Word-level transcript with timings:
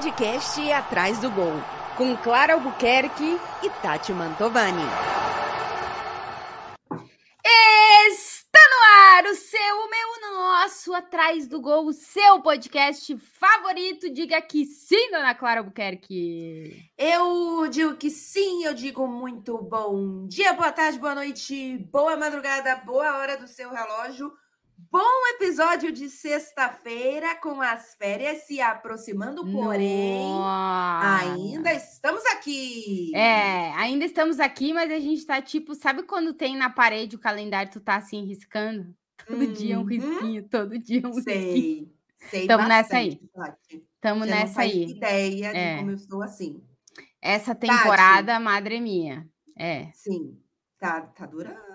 podcast 0.00 0.72
Atrás 0.72 1.18
do 1.18 1.30
Gol, 1.30 1.52
com 1.94 2.16
Clara 2.16 2.54
Albuquerque 2.54 3.38
e 3.62 3.68
Tati 3.82 4.14
Mantovani. 4.14 4.80
Está 8.08 8.60
no 8.70 9.18
ar 9.18 9.24
o 9.26 9.34
seu, 9.34 9.76
o 9.76 9.90
meu, 9.90 10.08
o 10.08 10.20
nosso 10.32 10.94
Atrás 10.94 11.46
do 11.46 11.60
Gol, 11.60 11.84
o 11.84 11.92
seu 11.92 12.40
podcast 12.40 13.14
favorito. 13.18 14.08
Diga 14.10 14.40
que 14.40 14.64
sim, 14.64 15.10
dona 15.10 15.34
Clara 15.34 15.60
Albuquerque. 15.60 16.90
Eu 16.96 17.68
digo 17.68 17.94
que 17.96 18.08
sim, 18.08 18.64
eu 18.64 18.72
digo 18.72 19.06
muito 19.06 19.58
bom 19.58 20.26
dia, 20.26 20.54
boa 20.54 20.72
tarde, 20.72 20.98
boa 20.98 21.14
noite, 21.14 21.76
boa 21.92 22.16
madrugada, 22.16 22.74
boa 22.76 23.18
hora 23.18 23.36
do 23.36 23.46
seu 23.46 23.68
relógio. 23.68 24.32
Bom 24.88 25.26
episódio 25.34 25.92
de 25.92 26.08
sexta-feira 26.08 27.34
com 27.36 27.60
as 27.60 27.94
férias 27.96 28.44
se 28.44 28.60
aproximando, 28.60 29.44
porém, 29.50 30.28
Nossa. 30.30 31.32
ainda 31.32 31.72
estamos 31.72 32.24
aqui. 32.26 33.12
É, 33.14 33.72
ainda 33.74 34.04
estamos 34.04 34.40
aqui, 34.40 34.72
mas 34.72 34.90
a 34.90 34.98
gente 34.98 35.26
tá 35.26 35.42
tipo, 35.42 35.74
sabe 35.74 36.04
quando 36.04 36.32
tem 36.32 36.56
na 36.56 36.70
parede 36.70 37.16
o 37.16 37.20
calendário, 37.20 37.70
tu 37.70 37.80
tá 37.80 37.96
assim 37.96 38.24
riscando? 38.24 38.94
Todo 39.26 39.46
dia 39.48 39.76
um 39.78 39.82
Uhum. 39.82 39.86
risquinho, 39.86 40.48
todo 40.48 40.78
dia 40.78 41.02
um 41.06 41.14
risquinho. 41.14 41.22
Sei, 41.24 41.92
sei 42.30 42.46
Tamo 42.46 42.66
nessa 42.66 42.96
aí. 42.96 43.10
bastante, 43.10 43.32
Tati. 43.34 43.84
Tamo 44.00 44.20
não 44.20 44.26
nessa 44.26 44.62
aí. 44.62 44.84
ideia 44.90 45.46
É. 45.48 45.72
de 45.74 45.78
como 45.80 45.90
eu 45.90 45.94
estou 45.96 46.22
assim. 46.22 46.62
Essa 47.20 47.54
temporada, 47.54 48.40
madre 48.40 48.80
minha. 48.80 49.28
É. 49.58 49.90
Sim, 49.92 50.38
tá, 50.78 51.02
tá 51.02 51.26
durando. 51.26 51.69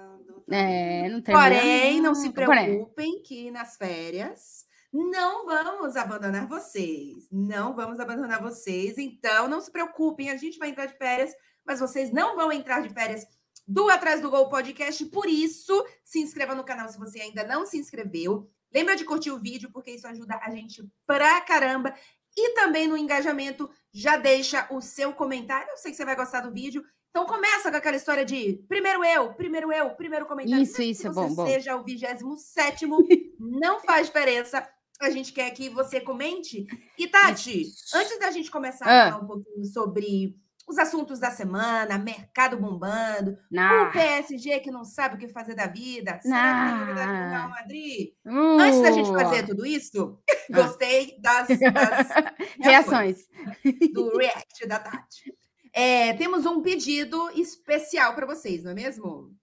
É, 0.49 1.09
não 1.09 1.21
Porém, 1.21 2.01
não 2.01 2.13
se 2.13 2.29
preocupem 2.29 3.21
que 3.23 3.49
nas 3.49 3.77
férias 3.77 4.65
não 4.93 5.45
vamos 5.45 5.95
abandonar 5.95 6.47
vocês. 6.47 7.27
Não 7.31 7.75
vamos 7.75 7.99
abandonar 7.99 8.41
vocês. 8.41 8.97
Então, 8.97 9.47
não 9.47 9.59
se 9.59 9.71
preocupem, 9.71 10.29
a 10.29 10.37
gente 10.37 10.57
vai 10.57 10.69
entrar 10.69 10.85
de 10.85 10.97
férias, 10.97 11.33
mas 11.65 11.79
vocês 11.79 12.11
não 12.11 12.35
vão 12.35 12.51
entrar 12.51 12.81
de 12.81 12.93
férias 12.93 13.25
do 13.67 13.89
Atrás 13.89 14.21
do 14.21 14.29
Gol 14.29 14.47
Podcast. 14.49 15.03
Por 15.07 15.27
isso, 15.27 15.85
se 16.03 16.19
inscreva 16.19 16.55
no 16.55 16.63
canal 16.63 16.87
se 16.87 16.97
você 16.97 17.19
ainda 17.19 17.43
não 17.43 17.65
se 17.65 17.77
inscreveu. 17.77 18.49
Lembra 18.73 18.95
de 18.95 19.03
curtir 19.03 19.31
o 19.31 19.39
vídeo, 19.39 19.69
porque 19.71 19.91
isso 19.91 20.07
ajuda 20.07 20.39
a 20.41 20.49
gente 20.51 20.87
pra 21.05 21.41
caramba. 21.41 21.93
E 22.37 22.53
também 22.53 22.87
no 22.87 22.97
engajamento, 22.97 23.69
já 23.93 24.17
deixa 24.17 24.67
o 24.69 24.81
seu 24.81 25.13
comentário. 25.13 25.69
Eu 25.69 25.77
sei 25.77 25.91
que 25.91 25.97
você 25.97 26.05
vai 26.05 26.15
gostar 26.15 26.41
do 26.41 26.51
vídeo. 26.51 26.83
Então 27.15 27.25
começa 27.25 27.71
com 27.71 27.77
aquela 27.77 27.95
história 27.95 28.25
de 28.25 28.61
primeiro 28.67 29.01
eu, 29.05 29.33
primeiro 29.35 29.71
eu, 29.71 29.91
primeiro 29.91 30.25
comentário. 30.25 30.61
Isso, 30.61 30.79
Mesmo 30.79 30.91
isso, 30.91 31.07
é 31.07 31.11
você 31.13 31.29
bom, 31.29 31.33
bom. 31.33 31.47
seja 31.47 31.73
o 31.77 31.81
27 31.81 32.85
não 33.39 33.79
faz 33.79 34.07
diferença. 34.07 34.67
A 34.99 35.09
gente 35.09 35.31
quer 35.31 35.49
que 35.51 35.69
você 35.69 36.01
comente. 36.01 36.67
E, 36.99 37.07
Tati, 37.07 37.61
Isso. 37.61 37.95
antes 37.95 38.19
da 38.19 38.31
gente 38.31 38.51
começar 38.51 38.85
Ah. 38.85 39.07
a 39.07 39.11
falar 39.11 39.23
um 39.23 39.27
pouquinho 39.27 39.63
sobre 39.63 40.35
os 40.67 40.77
assuntos 40.77 41.17
da 41.17 41.31
semana, 41.31 41.97
mercado 41.97 42.57
bombando, 42.57 43.37
na- 43.49 43.83
o 43.83 43.91
PSG 43.93 44.59
que 44.59 44.69
não 44.71 44.83
sabe 44.83 45.15
o 45.15 45.17
que 45.17 45.29
fazer 45.29 45.55
da 45.55 45.67
vida, 45.67 46.19
será 46.21 46.65
que 46.65 46.69
tem 46.69 46.79
novidade 46.79 47.11
do 47.11 47.29
Real 47.29 47.29
Nah. 47.43 47.47
Madrid? 47.47 48.09
Antes 48.25 48.81
da 48.81 48.91
gente 48.91 49.09
Uh, 49.09 49.13
fazer 49.13 49.45
tudo 49.45 49.65
isso, 49.65 50.19
Ah. 50.51 50.61
gostei 50.63 51.17
das, 51.21 51.47
das 51.47 52.07
reações. 52.59 53.19
do 53.93 54.17
react 54.17 54.67
da 54.67 54.79
Tati. 54.79 55.33
É, 55.77 56.13
temos 56.13 56.45
um 56.45 56.61
pedido 56.61 57.29
especial 57.31 58.15
para 58.15 58.25
vocês, 58.25 58.63
não 58.63 58.71
é 58.71 58.73
mesmo? 58.73 59.35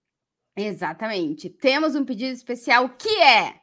Exatamente. 0.57 1.47
Temos 1.47 1.95
um 1.95 2.03
pedido 2.03 2.33
especial 2.33 2.89
que 2.89 3.21
é: 3.21 3.61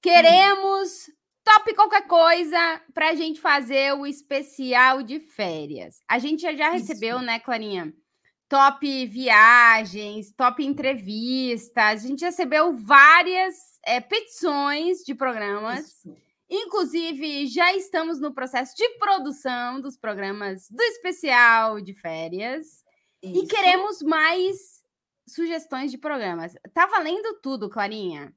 queremos 0.00 1.10
top 1.44 1.74
qualquer 1.74 2.06
coisa 2.06 2.80
para 2.94 3.10
a 3.10 3.14
gente 3.14 3.38
fazer 3.38 3.92
o 3.92 4.06
especial 4.06 5.02
de 5.02 5.20
férias. 5.20 6.00
A 6.08 6.18
gente 6.18 6.40
já, 6.40 6.54
já 6.54 6.74
Isso. 6.74 6.86
recebeu, 6.86 7.20
né, 7.20 7.38
Clarinha? 7.38 7.92
Top 8.48 9.06
viagens, 9.06 10.32
top 10.32 10.64
entrevistas. 10.64 12.04
A 12.04 12.08
gente 12.08 12.24
recebeu 12.24 12.72
várias 12.72 13.54
é, 13.84 14.00
petições 14.00 15.00
de 15.04 15.14
programas. 15.14 15.80
Isso. 15.80 16.27
Inclusive, 16.50 17.46
já 17.46 17.74
estamos 17.74 18.18
no 18.20 18.32
processo 18.32 18.74
de 18.76 18.88
produção 18.98 19.80
dos 19.80 19.96
programas 19.96 20.68
do 20.70 20.82
especial 20.82 21.80
de 21.80 21.92
férias. 21.94 22.84
E 23.22 23.38
Isso. 23.40 23.48
queremos 23.48 24.02
mais 24.02 24.82
sugestões 25.28 25.90
de 25.90 25.98
programas. 25.98 26.54
Tá 26.72 26.86
valendo 26.86 27.38
tudo, 27.42 27.68
Clarinha. 27.68 28.32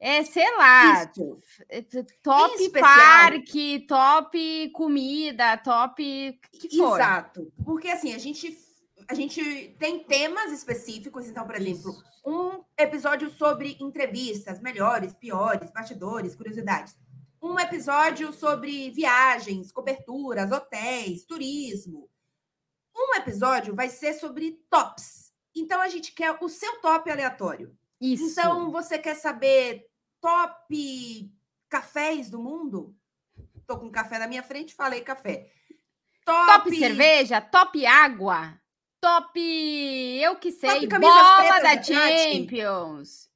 É, 0.00 0.24
sei 0.24 0.50
lá, 0.56 1.04
Isso. 1.04 1.38
f- 1.70 2.04
top 2.22 2.54
especial- 2.62 2.82
parque, 2.96 3.86
top 3.86 4.70
comida, 4.70 5.56
top 5.58 6.40
que 6.50 6.76
for. 6.76 6.98
Exato. 6.98 7.52
Porque 7.64 7.86
assim, 7.88 8.12
a 8.14 8.18
gente, 8.18 8.58
a 9.06 9.14
gente 9.14 9.76
tem 9.78 10.00
temas 10.02 10.50
específicos, 10.50 11.28
então, 11.28 11.46
por 11.46 11.54
exemplo, 11.54 11.90
Isso. 11.92 12.02
um 12.26 12.64
episódio 12.76 13.30
sobre 13.30 13.76
entrevistas, 13.80 14.60
melhores, 14.60 15.12
piores, 15.14 15.70
bastidores, 15.70 16.34
curiosidades. 16.34 16.96
Um 17.42 17.58
episódio 17.58 18.32
sobre 18.32 18.90
viagens, 18.92 19.72
coberturas, 19.72 20.52
hotéis, 20.52 21.24
turismo. 21.24 22.08
Um 22.96 23.16
episódio 23.16 23.74
vai 23.74 23.88
ser 23.88 24.12
sobre 24.14 24.62
tops. 24.70 25.32
Então 25.52 25.80
a 25.80 25.88
gente 25.88 26.12
quer 26.12 26.38
o 26.40 26.48
seu 26.48 26.80
top 26.80 27.10
aleatório. 27.10 27.76
Isso. 28.00 28.30
Então 28.30 28.70
você 28.70 28.96
quer 28.96 29.16
saber 29.16 29.90
top 30.20 31.32
cafés 31.68 32.30
do 32.30 32.38
mundo? 32.38 32.94
Tô 33.66 33.76
com 33.76 33.90
café 33.90 34.20
na 34.20 34.28
minha 34.28 34.42
frente, 34.44 34.72
falei 34.72 35.00
café. 35.00 35.50
top 36.24 36.78
cerveja, 36.78 37.40
top 37.40 37.84
água, 37.84 38.56
top 39.00 39.40
eu 40.20 40.36
que 40.36 40.52
sei, 40.52 40.86
camisas 40.86 41.16
bola 41.16 41.60
da. 41.60 41.82
Champions. 41.82 43.31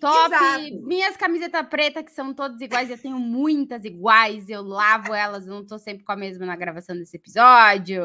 Top, 0.00 0.34
Exato. 0.34 0.82
minhas 0.86 1.16
camisetas 1.16 1.66
pretas, 1.66 2.04
que 2.04 2.12
são 2.12 2.34
todas 2.34 2.60
iguais, 2.60 2.90
eu 2.90 2.98
tenho 2.98 3.18
muitas 3.18 3.84
iguais, 3.84 4.48
eu 4.50 4.62
lavo 4.62 5.14
elas, 5.14 5.46
eu 5.46 5.54
não 5.54 5.66
tô 5.66 5.78
sempre 5.78 6.04
com 6.04 6.12
a 6.12 6.16
mesma 6.16 6.44
na 6.44 6.54
gravação 6.56 6.94
desse 6.94 7.16
episódio. 7.16 8.02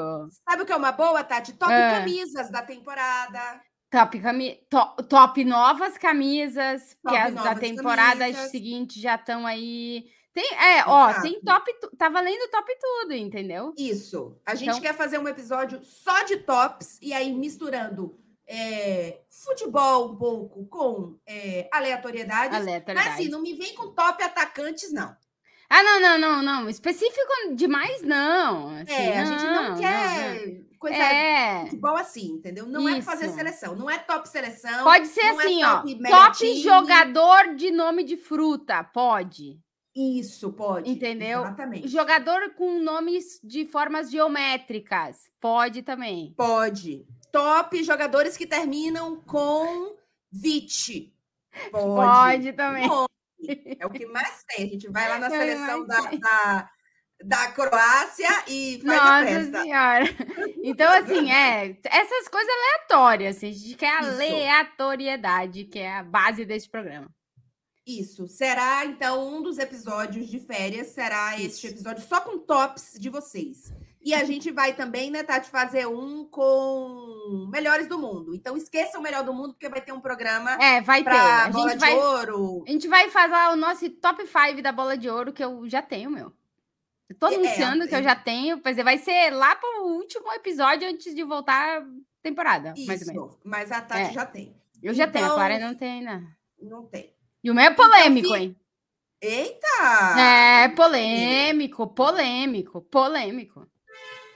Sabe 0.48 0.64
o 0.64 0.66
que 0.66 0.72
é 0.72 0.76
uma 0.78 0.94
boa, 0.94 1.24
Tati? 1.24 1.52
Top 1.54 1.72
Ah. 1.74 2.00
camisas 2.00 2.50
da 2.50 2.62
temporada. 2.62 3.62
Top, 3.92 4.18
cami 4.20 4.60
to- 4.70 5.04
top 5.10 5.44
novas 5.44 5.98
camisas, 5.98 6.98
Top 7.04 7.14
que 7.16 7.22
as 7.22 7.34
da 7.36 7.54
temporada 7.56 8.20
camisas. 8.22 8.50
seguinte 8.50 9.00
já 9.00 9.16
estão 9.16 9.46
aí. 9.46 10.06
Tem, 10.34 10.52
é, 10.56 10.84
ó, 10.88 11.10
Exato. 11.12 11.22
tem 11.22 11.42
top, 11.42 11.72
tá 11.96 12.10
valendo 12.10 12.50
top 12.50 12.72
tudo, 12.82 13.14
entendeu? 13.14 13.72
Isso. 13.78 14.36
A 14.46 14.56
gente 14.56 14.70
Então- 14.70 14.82
quer 14.82 14.96
fazer 14.96 15.20
um 15.20 15.28
episódio 15.28 15.80
só 15.84 16.24
de 16.24 16.38
tops 16.38 16.98
e 17.04 17.14
aí 17.14 17.32
misturando 17.32 18.18
é, 18.48 19.22
futebol 19.30 20.12
um 20.12 20.16
pouco 20.16 20.66
com 20.68 21.18
é, 21.28 21.68
aleatoriedades. 21.72 22.52
Mas 22.52 22.62
Aleatoriedade. 22.62 23.10
assim, 23.14 23.30
não 23.30 23.42
me 23.42 23.54
vem 23.54 23.74
com 23.76 23.94
top 23.94 24.22
atacantes, 24.24 24.92
não. 24.92 25.16
Ah, 25.70 25.82
não, 25.82 26.00
não, 26.00 26.18
não, 26.20 26.42
não. 26.44 26.70
Específico 26.70 27.56
demais, 27.56 28.02
não. 28.04 28.70
Assim, 28.78 28.92
É, 28.94 29.20
a 29.20 29.26
gente 29.26 29.44
não, 29.44 29.70
não, 29.72 29.80
quer 29.80 30.46
não. 30.46 30.64
coisa 30.78 30.96
É. 30.98 31.62
futebol 31.64 31.96
assim, 31.96 32.28
entendeu? 32.34 32.68
Não 32.68 32.88
é 32.88 32.94
pra 32.96 33.02
fazer 33.02 33.26
Isso. 33.28 33.36
seleção, 33.36 33.76
não 33.76 33.90
é 33.90 33.98
top 33.98 34.30
seleção. 34.30 34.84
Pode 34.84 35.08
ser 35.08 35.32
não 35.32 35.42
é 35.42 35.46
assim, 35.46 35.64
ó. 35.64 35.76
top 35.78 35.96
mega 35.96 36.16
Top 36.16 36.62
jogador 36.62 37.56
de 37.56 37.72
nome 37.72 38.04
de 38.04 38.18
fruta, 38.18 38.84
pode. 38.84 39.60
Isso, 39.96 40.52
pode. 40.54 40.90
Entendeu? 40.92 41.42
Exatamente. 41.42 41.88
Jogador 41.88 42.54
com 42.56 42.80
nomes 42.80 43.40
de 43.44 43.66
formas 43.66 44.12
geométricas, 44.12 45.30
pode 45.40 45.82
também. 45.84 46.34
Pode. 46.36 47.06
Top 47.34 47.84
jogadores 47.84 48.38
que 48.38 48.46
terminam 48.48 49.20
com 49.24 49.98
VIT. 50.32 51.12
Pode. 51.72 51.84
Pode 51.84 52.54
também. 52.54 52.88
Pode. 52.88 53.10
É 53.80 53.86
o 53.86 53.90
que 53.90 54.06
mais 54.06 54.44
tem. 54.46 54.68
A 54.68 54.70
gente 54.70 54.88
vai 54.88 55.10
lá 55.10 55.20
na 55.20 55.28
Eu 55.28 55.32
seleção 55.32 55.86
da, 55.86 56.02
da, 56.12 56.70
da 57.26 57.52
Croácia 57.52 58.30
e 58.48 58.82
faz 58.86 59.00
a 59.02 59.04
Nossa 59.22 59.26
festa. 59.26 59.62
senhora. 59.64 60.06
Então, 60.64 60.94
assim, 60.94 61.32
é. 61.32 61.78
Essas 61.84 62.28
coisas 62.30 62.50
aleatórias. 62.54 63.38
assim, 63.38 63.50
A 63.50 63.52
gente 63.52 63.76
quer 63.76 64.00
Isso. 64.00 64.10
aleatoriedade, 64.12 65.66
que 65.66 65.80
é 65.80 65.98
a 65.98 66.04
base 66.04 66.46
desse 66.46 66.70
programa. 66.70 67.10
Isso. 67.86 68.28
Será, 68.28 68.86
então, 68.86 69.28
um 69.36 69.42
dos 69.42 69.58
episódios 69.58 70.28
de 70.30 70.40
férias. 70.40 70.88
Será 70.88 71.34
este 71.40 71.66
Isso. 71.68 71.76
episódio 71.76 72.04
só 72.08 72.22
com 72.22 72.38
tops 72.40 72.94
de 72.98 73.10
vocês. 73.10 73.74
E 74.06 74.14
a 74.14 74.24
gente 74.26 74.52
vai 74.52 74.74
também, 74.74 75.10
né, 75.10 75.24
Tati, 75.24 75.50
fazer 75.50 75.88
um 75.88 76.26
com 76.26 77.48
melhores 77.52 77.88
do 77.88 77.98
mundo. 77.98 78.36
Então, 78.36 78.58
esqueça 78.58 79.00
o 79.00 79.02
melhor 79.02 79.24
do 79.24 79.34
mundo, 79.34 79.54
porque 79.54 79.70
vai 79.70 79.80
ter 79.82 79.94
um 79.94 80.02
programa 80.02 80.52
É, 80.62 80.82
vai 80.82 81.00
ter. 81.04 81.10
para 81.10 81.46
A 81.46 81.50
bola 81.50 81.70
gente 81.70 81.80
de 81.80 81.86
vai, 81.86 81.96
ouro. 81.96 82.64
a 82.68 82.72
gente 82.72 82.88
vai 82.88 83.10
fazer 83.10 83.54
o 83.54 83.56
nosso 83.56 83.90
top 83.92 84.26
5 84.28 84.62
da 84.62 84.72
bola 84.74 84.98
de 84.98 85.10
ouro, 85.10 85.32
que 85.32 85.44
eu 85.44 85.68
já 85.70 85.82
tenho, 85.82 86.12
meu. 86.12 86.34
Eu 87.10 87.18
tô 87.18 87.28
É, 87.28 87.36
anunciando 87.36 87.88
que 87.88 87.96
eu 87.96 88.00
é. 88.00 88.04
já 88.04 88.16
tenho. 88.16 88.60
Quer 88.62 88.72
dizer, 88.72 88.84
vai 88.84 88.98
ser 88.98 89.30
lá 89.32 89.56
pro 89.56 89.86
último 89.86 90.32
episódio 90.34 90.88
antes 90.90 91.14
de 91.16 91.24
voltar 91.24 91.80
a 91.82 91.86
temporada, 92.22 92.74
mais 92.86 93.02
ou 93.02 93.08
menos. 93.08 93.32
Isso. 93.32 93.40
Mas 93.44 93.72
a 93.72 93.82
Tati 93.82 94.10
É. 94.10 94.14
já 94.14 94.26
tem. 94.26 94.56
Eu 94.82 94.94
já 94.94 95.08
tenho, 95.08 95.24
a 95.24 95.28
Então- 95.28 95.38
Clara 95.38 95.60
não 95.60 95.76
tem 95.76 95.92
ainda. 96.00 96.24
Não 96.62 96.86
tem. 96.86 97.14
E 97.44 97.50
o 97.52 97.54
meu 97.54 97.64
é 97.64 97.72
polêmico, 97.72 98.30
fi- 98.34 98.36
hein? 98.36 98.56
Eita! 99.22 100.20
É, 100.20 100.68
polêmico, 100.70 101.88
polêmico, 101.88 102.82
polêmico. 102.82 103.66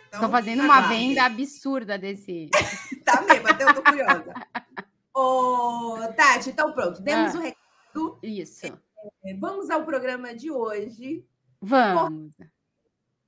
Então, 0.07 0.21
Tô 0.21 0.29
fazendo 0.29 0.63
uma 0.63 0.81
venda 0.87 1.25
absurda 1.25 1.97
desse. 1.97 2.49
tá 3.03 3.21
mesmo, 3.21 3.47
até 3.47 3.63
eu 3.63 3.73
tô 3.73 3.83
curiosa. 3.83 4.33
Ô, 5.13 5.97
Tati, 6.15 6.49
então 6.49 6.71
pronto, 6.73 7.01
demos 7.01 7.35
ah, 7.35 7.37
o 7.37 7.41
recado. 7.41 8.19
Isso. 8.23 8.65
É, 9.25 9.33
vamos 9.35 9.69
ao 9.69 9.83
programa 9.83 10.33
de 10.33 10.51
hoje. 10.51 11.25
Vamos. 11.61 12.35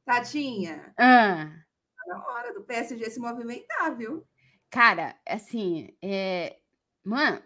Tatinha. 0.06 0.94
Ah. 0.98 1.52
Tá 1.96 2.04
na 2.08 2.26
hora 2.28 2.54
do 2.54 2.64
PSG 2.64 3.10
se 3.10 3.20
movimentar, 3.20 3.96
viu? 3.96 4.26
Cara, 4.70 5.16
assim, 5.28 5.96
é... 6.02 6.58
mano, 7.04 7.42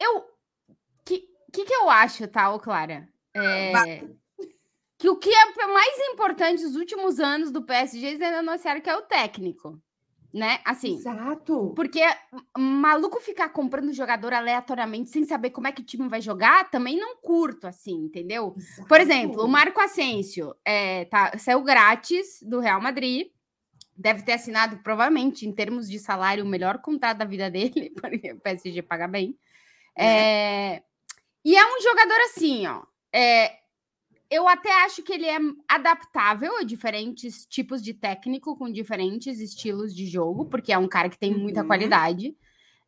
eu. 0.00 0.30
Que, 1.04 1.28
que 1.52 1.64
que 1.64 1.74
eu 1.74 1.90
acho, 1.90 2.26
tá, 2.26 2.58
Clara? 2.58 3.08
É... 3.34 4.02
Que 5.02 5.10
o 5.10 5.16
que 5.16 5.30
é 5.30 5.66
mais 5.66 5.98
importante 6.12 6.62
nos 6.62 6.76
últimos 6.76 7.18
anos 7.18 7.50
do 7.50 7.62
PSG, 7.62 8.06
eles 8.06 8.20
ainda 8.20 8.38
anunciaram 8.38 8.80
que 8.80 8.88
é 8.88 8.96
o 8.96 9.02
técnico 9.02 9.82
né? 10.32 10.60
Assim. 10.64 10.96
Exato. 10.96 11.72
Porque 11.76 12.00
maluco 12.56 13.20
ficar 13.20 13.50
comprando 13.50 13.92
jogador 13.92 14.32
aleatoriamente 14.32 15.10
sem 15.10 15.24
saber 15.24 15.50
como 15.50 15.66
é 15.66 15.72
que 15.72 15.82
o 15.82 15.84
time 15.84 16.08
vai 16.08 16.22
jogar, 16.22 16.70
também 16.70 16.96
não 16.96 17.16
curto, 17.16 17.66
assim, 17.66 17.92
entendeu? 17.92 18.54
Exato. 18.56 18.88
Por 18.88 19.00
exemplo, 19.00 19.44
o 19.44 19.48
Marco 19.48 19.80
Asensio 19.80 20.54
é, 20.64 21.04
tá, 21.06 21.36
saiu 21.36 21.62
grátis 21.62 22.42
do 22.42 22.60
Real 22.60 22.80
Madrid. 22.80 23.28
Deve 23.94 24.22
ter 24.22 24.32
assinado, 24.32 24.78
provavelmente, 24.78 25.46
em 25.46 25.52
termos 25.52 25.88
de 25.88 25.98
salário, 25.98 26.44
o 26.44 26.48
melhor 26.48 26.78
contrato 26.78 27.18
da 27.18 27.26
vida 27.26 27.50
dele, 27.50 27.92
porque 28.00 28.32
o 28.32 28.40
PSG 28.40 28.80
paga 28.80 29.06
bem. 29.06 29.36
É. 29.94 30.06
É, 30.06 30.82
e 31.44 31.54
é 31.54 31.62
um 31.62 31.80
jogador 31.82 32.20
assim, 32.22 32.66
ó. 32.66 32.82
É, 33.12 33.58
eu 34.32 34.48
até 34.48 34.72
acho 34.84 35.02
que 35.02 35.12
ele 35.12 35.26
é 35.26 35.36
adaptável 35.68 36.56
a 36.56 36.62
diferentes 36.62 37.44
tipos 37.44 37.82
de 37.82 37.92
técnico, 37.92 38.56
com 38.56 38.72
diferentes 38.72 39.38
estilos 39.38 39.94
de 39.94 40.06
jogo, 40.06 40.46
porque 40.46 40.72
é 40.72 40.78
um 40.78 40.88
cara 40.88 41.10
que 41.10 41.18
tem 41.18 41.34
muita 41.34 41.60
uhum. 41.60 41.66
qualidade. 41.66 42.34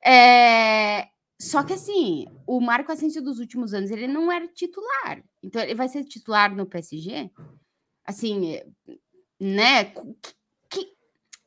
É... 0.03 1.09
Só 1.39 1.63
que 1.63 1.75
assim, 1.75 2.27
o 2.47 2.61
Marco 2.63 2.91
Asensio 2.91 3.23
dos 3.23 3.39
últimos 3.41 3.75
anos, 3.75 3.91
ele 3.91 4.07
não 4.07 4.33
era 4.33 4.49
titular. 4.49 5.23
Então, 5.43 5.61
ele 5.61 5.75
vai 5.75 5.87
ser 5.87 6.05
titular 6.05 6.55
no 6.57 6.65
PSG? 6.65 7.31
Assim, 8.07 8.59
né? 9.39 9.85
Que... 10.71 10.95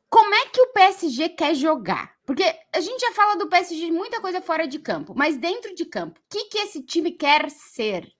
Como 0.09 0.35
é 0.35 0.45
que 0.49 0.61
o 0.61 0.73
PSG 0.73 1.29
quer 1.29 1.55
jogar? 1.55 2.15
Porque 2.23 2.43
a 2.71 2.79
gente 2.79 3.01
já 3.01 3.11
fala 3.13 3.35
do 3.35 3.49
PSG 3.49 3.89
muita 3.91 4.21
coisa 4.21 4.41
fora 4.41 4.67
de 4.67 4.77
campo, 4.77 5.15
mas 5.15 5.37
dentro 5.37 5.73
de 5.73 5.85
campo, 5.85 6.19
o 6.19 6.23
que, 6.29 6.45
que 6.49 6.59
esse 6.59 6.83
time 6.83 7.11
quer 7.13 7.49
ser? 7.49 8.15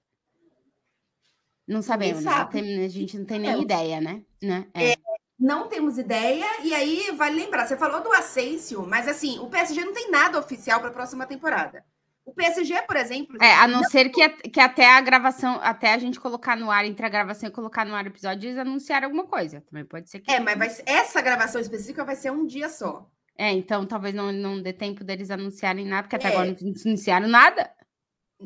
Não 1.68 1.82
sabemos, 1.82 2.24
né? 2.24 2.48
Tem, 2.52 2.86
a 2.86 2.88
gente 2.88 3.18
não 3.18 3.26
tem 3.26 3.40
nem 3.40 3.52
é. 3.52 3.60
ideia, 3.60 4.00
né? 4.00 4.22
né? 4.42 4.68
É. 4.74 4.92
É, 4.92 4.96
não 5.38 5.68
temos 5.68 5.98
ideia, 5.98 6.46
e 6.64 6.74
aí 6.74 7.12
vale 7.16 7.36
lembrar, 7.36 7.68
você 7.68 7.76
falou 7.76 8.02
do 8.02 8.14
Asensio, 8.14 8.86
mas 8.88 9.08
assim, 9.08 9.38
o 9.40 9.48
PSG 9.48 9.84
não 9.84 9.94
tem 9.94 10.10
nada 10.10 10.40
oficial 10.40 10.80
para 10.80 10.90
a 10.90 10.94
próxima 10.94 11.26
temporada. 11.26 11.84
O 12.28 12.34
PSG, 12.34 12.82
por 12.82 12.98
exemplo. 12.98 13.38
É, 13.42 13.54
a 13.54 13.68
não, 13.68 13.82
não, 13.82 13.90
ser 13.90 14.10
que, 14.10 14.28
que 14.50 14.60
até 14.60 14.86
a 14.86 15.00
gravação, 15.00 15.60
até 15.62 15.94
a 15.94 15.98
gente 15.98 16.20
colocar 16.20 16.58
no 16.58 16.70
ar, 16.70 16.84
entre 16.84 17.06
a 17.06 17.10
gravação 17.10 17.48
e 17.48 17.52
colocar 17.52 17.86
no 17.86 17.96
ar 17.96 18.04
o 18.04 18.10
episódio, 18.10 18.50
eles 18.50 18.60
anunciaram 18.60 19.06
alguma 19.06 19.26
coisa. 19.26 19.62
Também 19.62 19.86
pode 19.86 20.10
ser 20.10 20.20
que. 20.20 20.30
É, 20.30 20.38
mas 20.38 20.58
vai, 20.58 20.68
essa 20.86 21.22
gravação 21.22 21.62
específica 21.62 22.04
vai 22.04 22.18
ser 22.18 22.32
um 22.32 22.46
dia 22.46 22.68
só. 22.68 23.10
É, 23.38 23.54
então 23.54 23.86
talvez 23.86 24.14
não, 24.14 24.34
não 24.34 24.62
dê 24.62 24.74
tempo 24.74 25.06
deles 25.06 25.32
anunciarem 25.32 25.86
nada, 25.86 26.04
porque 26.04 26.18
até 26.18 26.28
é. 26.28 26.32
agora 26.32 26.58
não 26.60 26.74
anunciaram 26.86 27.28
nada. 27.30 27.72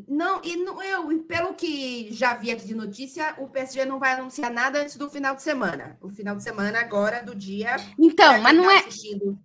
Não, 0.07 0.41
e 0.41 0.55
não, 0.55 0.81
eu, 0.81 1.23
pelo 1.23 1.53
que 1.53 2.13
já 2.13 2.33
vi 2.33 2.49
aqui 2.49 2.65
de 2.65 2.73
notícia, 2.73 3.35
o 3.37 3.49
PSG 3.49 3.83
não 3.83 3.99
vai 3.99 4.13
anunciar 4.13 4.49
nada 4.49 4.81
antes 4.81 4.95
do 4.95 5.09
final 5.09 5.35
de 5.35 5.41
semana. 5.41 5.97
O 6.01 6.09
final 6.09 6.35
de 6.35 6.43
semana 6.43 6.79
agora 6.79 7.21
do 7.21 7.35
dia. 7.35 7.75
Então, 7.99 8.41
mas 8.41 8.55
não 8.55 8.63
tá 8.63 8.73
é. 8.73 8.77
Assistindo. 8.77 9.37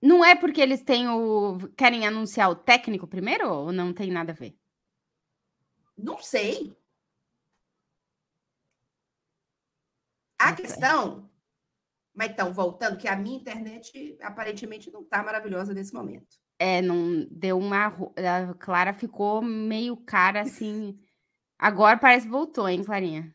Não 0.00 0.24
é 0.24 0.36
porque 0.36 0.60
eles 0.60 0.80
têm 0.80 1.08
o. 1.08 1.58
querem 1.76 2.06
anunciar 2.06 2.48
o 2.48 2.54
técnico 2.54 3.06
primeiro 3.08 3.50
ou 3.50 3.72
não 3.72 3.92
tem 3.92 4.12
nada 4.12 4.30
a 4.30 4.34
ver? 4.34 4.56
Não 5.96 6.22
sei. 6.22 6.76
A 10.38 10.54
questão. 10.54 11.28
Mas 12.14 12.30
então, 12.30 12.52
voltando, 12.52 12.96
que 12.96 13.08
a 13.08 13.16
minha 13.16 13.36
internet 13.36 14.16
aparentemente 14.22 14.90
não 14.90 15.02
está 15.02 15.20
maravilhosa 15.22 15.74
nesse 15.74 15.92
momento. 15.92 16.36
É, 16.58 16.82
não 16.82 17.26
deu 17.30 17.58
uma. 17.58 17.86
A 17.86 18.54
Clara 18.54 18.92
ficou 18.92 19.40
meio 19.40 19.96
cara 19.96 20.40
assim. 20.40 20.98
Agora 21.58 21.96
parece 21.96 22.26
que 22.26 22.32
voltou, 22.32 22.68
hein, 22.68 22.82
Clarinha? 22.82 23.34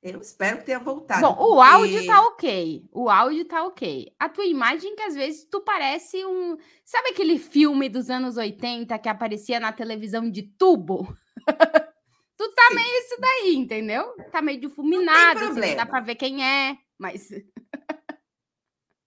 Eu 0.00 0.20
espero 0.20 0.58
que 0.58 0.64
tenha 0.64 0.78
voltado. 0.78 1.20
Bom, 1.20 1.34
porque... 1.34 1.52
o 1.52 1.60
áudio 1.60 2.06
tá 2.06 2.22
ok. 2.22 2.88
O 2.92 3.10
áudio 3.10 3.44
tá 3.44 3.64
ok. 3.64 4.14
A 4.18 4.28
tua 4.28 4.46
imagem, 4.46 4.94
que 4.94 5.02
às 5.02 5.14
vezes 5.14 5.44
tu 5.44 5.60
parece 5.60 6.24
um. 6.24 6.56
Sabe 6.84 7.08
aquele 7.10 7.38
filme 7.38 7.88
dos 7.88 8.08
anos 8.08 8.36
80 8.36 8.96
que 8.98 9.08
aparecia 9.08 9.58
na 9.58 9.72
televisão 9.72 10.30
de 10.30 10.42
tubo? 10.42 11.04
tu 12.36 12.52
tá 12.54 12.68
Sim. 12.68 12.74
meio 12.76 12.98
isso 12.98 13.20
daí, 13.20 13.56
entendeu? 13.56 14.04
Tá 14.30 14.40
meio 14.40 14.60
difuminado, 14.60 15.46
assim, 15.46 15.60
não 15.60 15.76
dá 15.76 15.84
pra 15.84 16.00
ver 16.00 16.14
quem 16.14 16.44
é, 16.44 16.78
mas. 16.96 17.28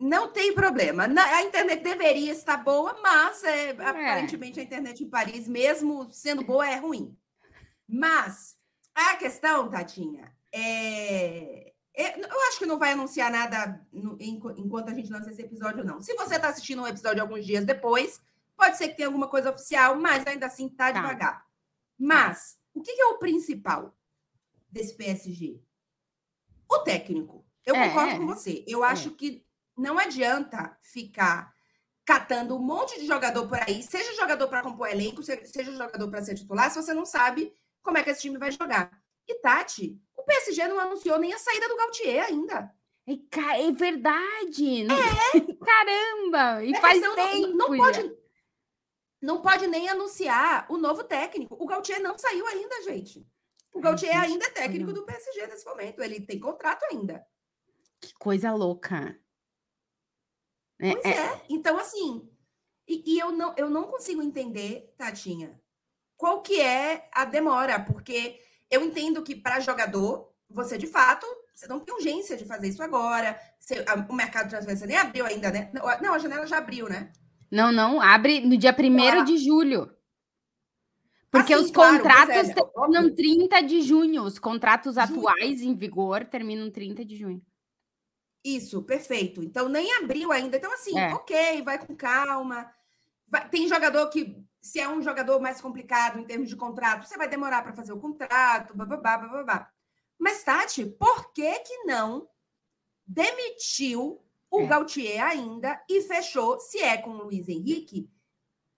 Não 0.01 0.29
tem 0.29 0.51
problema. 0.55 1.03
A 1.05 1.43
internet 1.43 1.83
deveria 1.83 2.31
estar 2.31 2.57
boa, 2.57 2.99
mas 3.03 3.43
é, 3.43 3.67
é. 3.67 3.71
aparentemente 3.71 4.59
a 4.59 4.63
internet 4.63 5.03
em 5.03 5.09
Paris, 5.09 5.47
mesmo 5.47 6.09
sendo 6.11 6.43
boa, 6.43 6.67
é 6.67 6.75
ruim. 6.77 7.15
Mas 7.87 8.57
a 8.95 9.15
questão, 9.15 9.69
Tatinha, 9.69 10.35
é... 10.51 11.71
é 11.93 12.19
eu 12.19 12.41
acho 12.47 12.57
que 12.57 12.65
não 12.65 12.79
vai 12.79 12.93
anunciar 12.93 13.29
nada 13.31 13.79
no, 13.93 14.17
enquanto 14.19 14.89
a 14.89 14.93
gente 14.93 15.11
lança 15.11 15.29
esse 15.29 15.43
episódio, 15.43 15.83
não. 15.83 16.01
Se 16.01 16.15
você 16.15 16.35
está 16.35 16.49
assistindo 16.49 16.81
um 16.81 16.87
episódio 16.87 17.21
alguns 17.21 17.45
dias 17.45 17.63
depois, 17.63 18.19
pode 18.57 18.77
ser 18.77 18.89
que 18.89 18.95
tenha 18.95 19.07
alguma 19.07 19.27
coisa 19.27 19.51
oficial, 19.51 19.95
mas 19.95 20.25
ainda 20.25 20.47
assim 20.47 20.67
tá, 20.67 20.91
tá. 20.91 20.99
devagar. 20.99 21.45
Mas 21.95 22.57
o 22.73 22.81
que, 22.81 22.95
que, 22.95 23.01
é 23.01 23.05
o 23.05 23.19
principal 23.19 23.95
desse 24.71 24.95
PSG? 24.95 25.61
O 26.67 26.79
técnico. 26.79 27.45
Eu 27.63 27.75
é, 27.75 27.87
concordo 27.87 28.17
com 28.17 28.25
você. 28.25 28.65
Eu 28.67 28.83
acho 28.83 29.09
é. 29.09 29.11
que 29.11 29.45
não 29.81 29.97
adianta 29.97 30.77
ficar 30.79 31.53
catando 32.05 32.55
um 32.55 32.59
monte 32.59 32.99
de 32.99 33.07
jogador 33.07 33.47
por 33.47 33.57
aí, 33.67 33.81
seja 33.81 34.13
jogador 34.15 34.47
para 34.47 34.61
compor 34.61 34.87
elenco, 34.87 35.23
seja 35.23 35.71
jogador 35.71 36.09
para 36.09 36.23
ser 36.23 36.35
titular, 36.35 36.69
se 36.69 36.81
você 36.81 36.93
não 36.93 37.05
sabe 37.05 37.51
como 37.81 37.97
é 37.97 38.03
que 38.03 38.11
esse 38.11 38.21
time 38.21 38.37
vai 38.37 38.51
jogar. 38.51 38.91
E 39.27 39.35
Tati, 39.35 39.99
o 40.15 40.23
PSG 40.23 40.67
não 40.67 40.79
anunciou 40.79 41.17
nem 41.17 41.33
a 41.33 41.37
saída 41.39 41.67
do 41.67 41.75
Gautier 41.75 42.25
ainda. 42.25 42.71
É, 43.07 43.67
é 43.67 43.71
verdade! 43.71 44.83
É. 44.83 45.65
Caramba! 45.65 46.63
E 46.63 46.75
é, 46.75 46.79
faz 46.79 47.01
não, 47.01 47.15
tempo! 47.15 47.47
Não, 47.47 47.69
não 47.69 47.77
pode, 47.77 48.17
não 49.21 49.41
pode 49.41 49.67
nem 49.67 49.89
anunciar 49.89 50.67
o 50.69 50.77
novo 50.77 51.03
técnico. 51.03 51.57
O 51.59 51.65
Gautier 51.65 52.01
não 52.01 52.17
saiu 52.17 52.45
ainda, 52.45 52.83
gente. 52.83 53.25
O 53.73 53.79
Gautier 53.79 54.15
Ai, 54.15 54.27
ainda 54.27 54.45
é 54.45 54.49
técnico 54.49 54.93
do 54.93 55.05
PSG 55.05 55.47
nesse 55.47 55.65
momento. 55.65 56.01
Ele 56.01 56.21
tem 56.21 56.39
contrato 56.39 56.83
ainda. 56.91 57.25
Que 58.01 58.13
coisa 58.15 58.51
louca. 58.51 59.17
É, 60.81 60.93
pois 60.93 61.05
é. 61.05 61.09
é. 61.09 61.41
Então, 61.49 61.77
assim, 61.77 62.27
e, 62.87 63.13
e, 63.13 63.19
eu, 63.19 63.31
não, 63.31 63.53
eu 63.55 63.69
não 63.69 63.83
consigo 63.83 64.21
entender, 64.21 64.93
Tatinha, 64.97 65.59
qual 66.17 66.41
que 66.41 66.59
é 66.59 67.07
a 67.13 67.23
demora, 67.23 67.79
porque 67.79 68.41
eu 68.69 68.83
entendo 68.83 69.23
que 69.23 69.35
para 69.35 69.59
jogador, 69.59 70.33
você 70.49 70.77
de 70.77 70.87
fato, 70.87 71.25
você 71.53 71.67
não 71.67 71.79
tem 71.79 71.93
urgência 71.93 72.35
de 72.35 72.45
fazer 72.45 72.69
isso 72.69 72.81
agora. 72.81 73.39
Você, 73.59 73.85
a, 73.87 73.95
o 74.09 74.13
mercado 74.13 74.45
de 74.45 74.51
transferência 74.51 74.87
nem 74.87 74.97
abriu 74.97 75.25
ainda, 75.25 75.51
né? 75.51 75.71
Não, 76.01 76.13
a 76.13 76.19
janela 76.19 76.47
já 76.47 76.57
abriu, 76.57 76.89
né? 76.89 77.11
Não, 77.49 77.71
não, 77.71 78.01
abre 78.01 78.41
no 78.41 78.57
dia 78.57 78.75
1 78.77 79.23
de 79.23 79.37
julho. 79.37 79.93
Porque 81.29 81.53
ah, 81.53 81.57
sim, 81.57 81.63
os 81.63 81.71
claro, 81.71 81.97
contratos 81.97 82.49
é, 82.49 82.53
terminam 82.53 83.03
óbvio. 83.03 83.15
30 83.15 83.61
de 83.63 83.81
junho. 83.81 84.23
Os 84.23 84.37
contratos 84.37 84.97
atuais 84.97 85.61
em 85.61 85.75
vigor 85.75 86.25
terminam 86.25 86.69
30 86.69 87.05
de 87.05 87.15
junho. 87.15 87.41
Isso, 88.43 88.81
perfeito. 88.83 89.43
Então 89.43 89.69
nem 89.69 89.93
abriu 89.97 90.31
ainda. 90.31 90.57
Então, 90.57 90.73
assim, 90.73 90.97
é. 90.97 91.13
ok, 91.13 91.61
vai 91.61 91.85
com 91.85 91.95
calma. 91.95 92.71
Vai, 93.27 93.47
tem 93.49 93.67
jogador 93.67 94.09
que, 94.09 94.35
se 94.61 94.79
é 94.79 94.89
um 94.89 95.01
jogador 95.01 95.39
mais 95.39 95.61
complicado 95.61 96.19
em 96.19 96.25
termos 96.25 96.49
de 96.49 96.55
contrato, 96.55 97.07
você 97.07 97.17
vai 97.17 97.27
demorar 97.27 97.61
para 97.61 97.73
fazer 97.73 97.93
o 97.93 97.99
contrato, 97.99 98.75
bababá, 98.75 99.17
bababá. 99.17 99.69
Mas, 100.19 100.43
Tati, 100.43 100.85
por 100.85 101.31
que 101.33 101.59
que 101.59 101.83
não 101.83 102.27
demitiu 103.05 104.23
o 104.49 104.61
é. 104.61 104.67
Gautier 104.67 105.23
ainda 105.23 105.81
e 105.89 106.01
fechou, 106.01 106.59
se 106.59 106.79
é 106.79 106.97
com 106.97 107.11
o 107.11 107.23
Luiz 107.23 107.47
Henrique, 107.47 108.09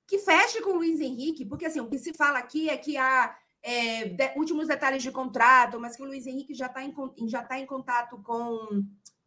que 0.07 0.19
feche 0.19 0.61
com 0.61 0.71
o 0.71 0.75
Luiz 0.75 0.99
Henrique, 0.99 1.45
porque 1.45 1.65
assim, 1.65 1.79
o 1.79 1.89
que 1.89 1.97
se 1.97 2.13
fala 2.13 2.37
aqui 2.37 2.69
é 2.69 2.77
que 2.77 2.97
há 2.97 3.35
é, 3.63 4.05
de, 4.09 4.33
últimos 4.37 4.67
detalhes 4.67 5.01
de 5.01 5.11
contrato, 5.11 5.79
mas 5.79 5.95
que 5.95 6.03
o 6.03 6.05
Luiz 6.05 6.27
Henrique 6.27 6.53
já 6.53 6.67
está 6.67 6.83
em, 6.83 6.93
já 7.27 7.41
tá 7.41 7.57
em 7.57 7.65
contato 7.65 8.21
com 8.21 8.83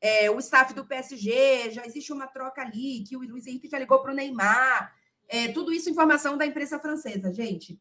é, 0.06 0.30
o 0.30 0.38
staff 0.38 0.72
do 0.74 0.84
PSG, 0.86 1.70
já 1.70 1.84
existe 1.86 2.12
uma 2.12 2.26
troca 2.26 2.62
ali, 2.62 3.02
que 3.06 3.16
o 3.16 3.20
Luiz 3.20 3.46
Henrique 3.46 3.68
já 3.68 3.78
ligou 3.78 3.98
para 4.00 4.12
o 4.12 4.14
Neymar. 4.14 4.94
É, 5.28 5.48
tudo 5.48 5.72
isso 5.72 5.90
informação 5.90 6.36
da 6.38 6.46
imprensa 6.46 6.78
francesa, 6.78 7.32
gente. 7.32 7.80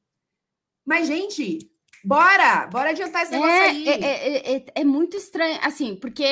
Mas, 0.86 1.08
gente, 1.08 1.60
bora! 2.04 2.68
Bora 2.68 2.90
adiantar 2.90 3.24
esse 3.24 3.32
negócio 3.32 3.54
É, 3.54 3.68
aí. 3.68 3.88
é, 3.88 4.02
é, 4.04 4.56
é- 4.58 4.66
é 4.76 4.84
muito 4.84 5.16
estranho, 5.18 5.60
assim, 5.62 5.96
porque 5.96 6.24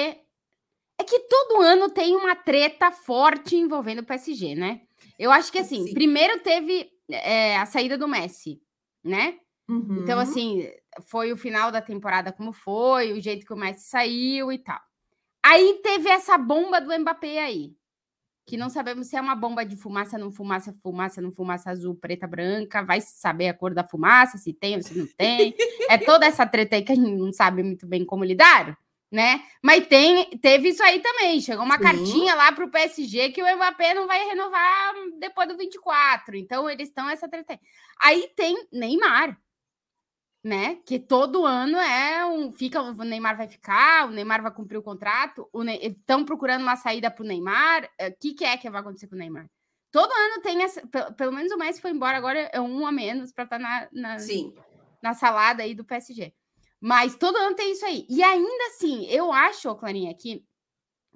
é 0.99 1.03
que 1.05 1.19
todo 1.21 1.61
ano 1.61 1.89
tem 1.89 2.15
uma 2.15 2.35
treta 2.35 2.91
forte 2.91 3.55
envolvendo 3.55 3.99
o 3.99 4.05
PSG, 4.05 4.55
né? 4.55 4.81
Eu 5.19 5.31
acho 5.31 5.51
que, 5.51 5.59
assim, 5.59 5.85
Sim. 5.87 5.93
primeiro 5.93 6.39
teve 6.41 6.89
é, 7.09 7.57
a 7.57 7.65
saída 7.65 7.97
do 7.97 8.07
Messi, 8.07 8.61
né? 9.03 9.37
Então, 9.69 10.17
Uhum. 10.17 10.23
assim, 10.23 10.69
foi 11.09 11.31
o 11.31 11.37
final 11.37 11.71
da 11.71 11.81
temporada 11.81 12.31
como 12.31 12.51
foi, 12.53 13.11
o 13.13 13.19
jeito 13.21 13.45
que 13.45 13.53
o 13.53 13.57
Messi 13.57 13.87
saiu 13.89 14.51
e 14.51 14.57
tal. 14.57 14.79
Aí 15.43 15.79
teve 15.83 16.09
essa 16.09 16.37
bomba 16.37 16.79
do 16.79 16.97
Mbappé 16.97 17.39
aí, 17.39 17.75
que 18.45 18.55
não 18.55 18.69
sabemos 18.69 19.07
se 19.07 19.15
é 19.15 19.21
uma 19.21 19.35
bomba 19.35 19.65
de 19.65 19.75
fumaça, 19.75 20.17
não 20.17 20.31
fumaça, 20.31 20.73
fumaça, 20.81 21.21
não 21.21 21.31
fumaça 21.31 21.69
azul, 21.69 21.95
preta, 21.95 22.25
branca, 22.25 22.81
vai 22.81 23.01
saber 23.01 23.49
a 23.49 23.53
cor 23.53 23.73
da 23.73 23.83
fumaça, 23.83 24.37
se 24.37 24.53
tem 24.53 24.75
ou 24.75 24.81
se 24.81 24.97
não 24.97 25.07
tem. 25.17 25.53
é 25.89 25.97
toda 25.97 26.25
essa 26.25 26.45
treta 26.45 26.75
aí 26.75 26.83
que 26.83 26.91
a 26.91 26.95
gente 26.95 27.11
não 27.11 27.31
sabe 27.33 27.61
muito 27.61 27.85
bem 27.85 28.05
como 28.05 28.23
lidar, 28.23 28.77
né? 29.11 29.43
Mas 29.61 29.85
tem, 29.87 30.29
teve 30.39 30.69
isso 30.69 30.81
aí 30.81 30.99
também. 30.99 31.39
Chegou 31.39 31.63
uma 31.63 31.77
Sim. 31.77 31.83
cartinha 31.83 32.35
lá 32.35 32.51
para 32.51 32.65
o 32.65 32.71
PSG 32.71 33.29
que 33.29 33.43
o 33.43 33.55
Mbappé 33.55 33.93
não 33.93 34.07
vai 34.07 34.25
renovar 34.25 34.93
depois 35.19 35.47
do 35.47 35.57
24. 35.57 36.35
Então, 36.35 36.69
eles 36.69 36.87
estão 36.87 37.09
essa 37.09 37.29
treta 37.29 37.53
aí. 37.53 37.59
Aí 38.01 38.29
tem 38.35 38.67
Neymar 38.71 39.37
né? 40.43 40.77
Que 40.85 40.99
todo 40.99 41.45
ano 41.45 41.77
é 41.77 42.25
um. 42.25 42.51
Fica, 42.51 42.81
o 42.81 42.93
Neymar 43.03 43.37
vai 43.37 43.47
ficar, 43.47 44.07
o 44.07 44.11
Neymar 44.11 44.41
vai 44.41 44.51
cumprir 44.51 44.77
o 44.77 44.83
contrato, 44.83 45.49
estão 45.81 46.25
procurando 46.25 46.61
uma 46.61 46.75
saída 46.75 47.09
para 47.09 47.23
o 47.23 47.27
Neymar. 47.27 47.85
O 47.85 48.19
que, 48.19 48.33
que 48.33 48.43
é 48.43 48.57
que 48.57 48.69
vai 48.69 48.81
acontecer 48.81 49.07
com 49.07 49.15
o 49.15 49.17
Neymar? 49.17 49.49
Todo 49.89 50.11
ano 50.11 50.41
tem 50.41 50.61
essa. 50.63 50.85
Pelo, 50.87 51.13
pelo 51.13 51.31
menos 51.31 51.51
o 51.51 51.57
Messi 51.57 51.79
foi 51.79 51.91
embora, 51.91 52.17
agora 52.17 52.49
é 52.51 52.59
um 52.59 52.85
a 52.85 52.91
menos 52.91 53.31
para 53.31 53.43
estar 53.45 53.59
na, 53.59 53.87
na, 53.93 54.19
Sim. 54.19 54.53
na 55.01 55.13
salada 55.13 55.63
aí 55.63 55.73
do 55.73 55.85
PSG. 55.85 56.33
Mas 56.81 57.15
todo 57.15 57.37
ano 57.37 57.55
tem 57.55 57.71
isso 57.71 57.85
aí. 57.85 58.05
E 58.09 58.21
ainda 58.21 58.65
assim, 58.67 59.05
eu 59.05 59.31
acho, 59.31 59.73
Clarinha, 59.75 60.13
que, 60.13 60.43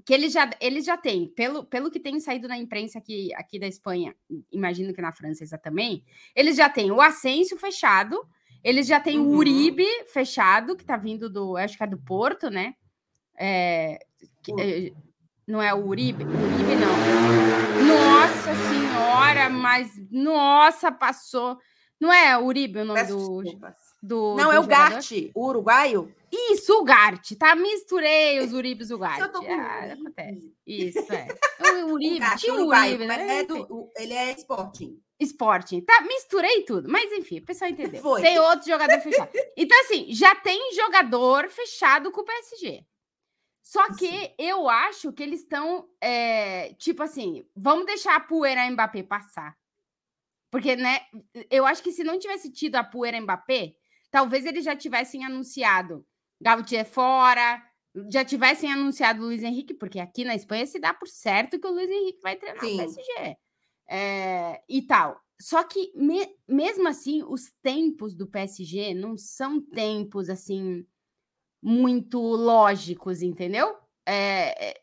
que 0.05 0.13
eles 0.13 0.31
já, 0.31 0.49
eles 0.61 0.85
já 0.85 0.95
têm, 0.95 1.27
pelo, 1.27 1.65
pelo 1.65 1.91
que 1.91 1.99
tem 1.99 2.17
saído 2.21 2.47
na 2.47 2.57
imprensa 2.57 2.99
aqui, 2.99 3.33
aqui 3.33 3.59
da 3.59 3.67
Espanha, 3.67 4.15
imagino 4.49 4.93
que 4.93 5.01
na 5.01 5.11
França 5.11 5.57
também, 5.57 6.05
eles 6.33 6.55
já 6.55 6.69
têm 6.69 6.89
o 6.89 7.01
Ascenso 7.01 7.57
fechado, 7.57 8.25
eles 8.67 8.85
já 8.85 8.99
têm 8.99 9.17
Uhum. 9.17 9.27
o 9.27 9.35
Uribe 9.37 9.85
fechado, 10.11 10.75
que 10.75 10.83
tá 10.83 10.97
vindo 10.97 11.29
do, 11.29 11.55
acho 11.55 11.77
que 11.77 11.83
é 11.83 11.87
do 11.87 11.97
Porto, 11.97 12.49
né? 12.49 12.73
É, 13.39 13.97
que- 14.43 14.51
é, 14.59 14.91
não 15.47 15.61
é 15.61 15.73
o 15.73 15.85
Uribe? 15.87 16.23
Uribe 16.25 16.75
não. 16.75 17.87
Nossa 17.87 18.53
senhora, 18.69 19.49
mas 19.49 19.91
nossa, 20.11 20.91
passou. 20.91 21.57
Não 21.99 22.11
é 22.13 22.37
Uribe 22.37 22.79
o 22.79 22.85
nome 22.85 22.99
Peço 22.99 23.15
do, 23.17 23.41
desculpas. 23.43 23.75
do. 24.03 24.35
Não, 24.35 24.49
do 24.49 24.51
é 24.55 24.59
o 24.59 24.63
jogador? 24.63 24.89
Gart, 24.91 25.11
o 25.33 25.47
uruguaio. 25.47 26.13
Isso, 26.31 26.73
o 26.79 26.83
Gart, 26.83 27.31
tá? 27.39 27.55
Misturei 27.55 28.39
os 28.41 28.51
Uribes 28.53 28.89
e 28.89 28.93
o 28.93 28.97
Gart. 28.99 29.17
Eu 29.21 29.31
tô 29.31 29.39
com 29.41 29.51
Ah, 29.53 29.93
acontece. 29.93 30.53
Isso, 30.67 31.11
é. 31.13 31.27
O 31.59 31.85
O 31.87 31.93
Uribe, 31.93 32.19
Gart, 32.19 32.39
tinha 32.39 32.53
o 32.53 32.67
Uribe, 32.67 33.05
né? 33.07 33.39
é 33.39 33.43
do, 33.45 33.61
o- 33.73 33.91
ele 33.95 34.13
é 34.13 34.31
Sporting. 34.33 34.99
Esporte. 35.19 35.81
Tá, 35.81 36.01
misturei 36.01 36.63
tudo. 36.63 36.89
Mas 36.89 37.11
enfim, 37.11 37.39
o 37.39 37.45
pessoal 37.45 37.71
entendeu. 37.71 38.01
Foi. 38.01 38.21
Tem 38.21 38.39
outro 38.39 38.67
jogador 38.67 38.99
fechado. 39.01 39.31
Então, 39.57 39.79
assim, 39.81 40.13
já 40.13 40.35
tem 40.35 40.73
jogador 40.73 41.49
fechado 41.49 42.11
com 42.11 42.21
o 42.21 42.25
PSG. 42.25 42.85
Só 43.63 43.85
que 43.95 44.07
Sim. 44.07 44.33
eu 44.37 44.69
acho 44.69 45.11
que 45.11 45.21
eles 45.21 45.41
estão, 45.41 45.89
é, 45.99 46.73
tipo 46.75 47.03
assim, 47.03 47.45
vamos 47.55 47.85
deixar 47.85 48.15
a 48.15 48.19
poeira 48.19 48.69
Mbappé 48.69 49.03
passar. 49.03 49.57
Porque, 50.49 50.75
né, 50.75 51.01
eu 51.51 51.65
acho 51.65 51.83
que 51.83 51.91
se 51.91 52.03
não 52.03 52.17
tivesse 52.17 52.49
tido 52.49 52.77
a 52.77 52.83
poeira 52.83 53.19
Mbappé, 53.19 53.73
talvez 54.09 54.45
eles 54.45 54.63
já 54.63 54.75
tivessem 54.75 55.25
anunciado 55.25 56.05
Gautier 56.39 56.85
fora, 56.85 57.61
já 58.11 58.23
tivessem 58.23 58.71
anunciado 58.71 59.21
o 59.21 59.25
Luiz 59.25 59.43
Henrique, 59.43 59.73
porque 59.73 59.99
aqui 59.99 60.23
na 60.23 60.35
Espanha 60.35 60.65
se 60.65 60.79
dá 60.79 60.93
por 60.93 61.07
certo 61.07 61.59
que 61.59 61.67
o 61.67 61.71
Luiz 61.71 61.89
Henrique 61.89 62.21
vai 62.21 62.35
treinar 62.35 62.63
Sim. 62.63 62.75
o 62.75 62.77
PSG. 62.77 63.37
É, 63.87 64.61
e 64.67 64.81
tal. 64.81 65.19
Só 65.39 65.63
que, 65.63 65.91
me- 65.95 66.35
mesmo 66.47 66.87
assim, 66.87 67.23
os 67.23 67.51
tempos 67.61 68.15
do 68.15 68.27
PSG 68.27 68.93
não 68.93 69.15
são 69.17 69.61
tempos, 69.61 70.29
assim, 70.29 70.85
muito 71.61 72.19
lógicos, 72.19 73.21
entendeu? 73.21 73.75
É, 74.05 74.69
é, 74.71 74.81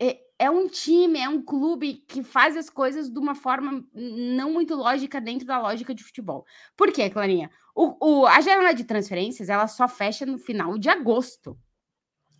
é- 0.00 0.20
é 0.38 0.50
um 0.50 0.68
time, 0.68 1.18
é 1.20 1.28
um 1.28 1.42
clube 1.42 1.94
que 2.08 2.22
faz 2.22 2.56
as 2.56 2.68
coisas 2.70 3.10
de 3.10 3.18
uma 3.18 3.34
forma 3.34 3.84
não 3.94 4.52
muito 4.52 4.74
lógica 4.74 5.20
dentro 5.20 5.46
da 5.46 5.60
lógica 5.60 5.94
de 5.94 6.02
futebol. 6.04 6.44
Por 6.76 6.92
quê, 6.92 7.08
Clarinha? 7.10 7.50
O, 7.74 8.22
o- 8.22 8.26
a 8.26 8.40
janela 8.40 8.72
de 8.74 8.84
transferências, 8.84 9.48
ela 9.48 9.66
só 9.66 9.88
fecha 9.88 10.26
no 10.26 10.38
final 10.38 10.78
de 10.78 10.88
agosto. 10.88 11.58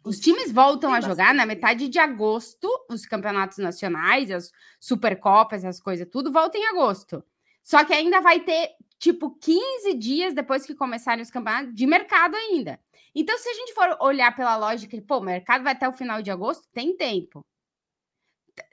Os 0.04 0.20
times 0.20 0.52
voltam 0.52 0.92
a 0.92 1.00
jogar 1.00 1.34
na 1.34 1.46
metade 1.46 1.88
de 1.88 1.98
agosto, 1.98 2.68
os 2.90 3.06
campeonatos 3.06 3.56
nacionais, 3.56 4.30
as 4.30 4.52
supercopas, 4.78 5.64
as 5.64 5.80
coisas, 5.80 6.06
tudo 6.10 6.30
volta 6.30 6.58
em 6.58 6.66
agosto. 6.66 7.24
Só 7.62 7.82
que 7.84 7.94
ainda 7.94 8.20
vai 8.20 8.40
ter, 8.40 8.72
tipo, 8.98 9.30
15 9.38 9.94
dias 9.94 10.34
depois 10.34 10.66
que 10.66 10.74
começarem 10.74 11.22
os 11.22 11.30
campeonatos 11.30 11.74
de 11.74 11.86
mercado 11.86 12.36
ainda. 12.36 12.78
Então, 13.14 13.38
se 13.38 13.48
a 13.48 13.54
gente 13.54 13.72
for 13.72 13.96
olhar 14.00 14.36
pela 14.36 14.56
lógica, 14.56 15.00
pô, 15.08 15.18
o 15.18 15.24
mercado 15.24 15.64
vai 15.64 15.72
até 15.72 15.88
o 15.88 15.92
final 15.92 16.20
de 16.20 16.30
agosto, 16.30 16.68
tem 16.70 16.94
tempo. 16.94 17.40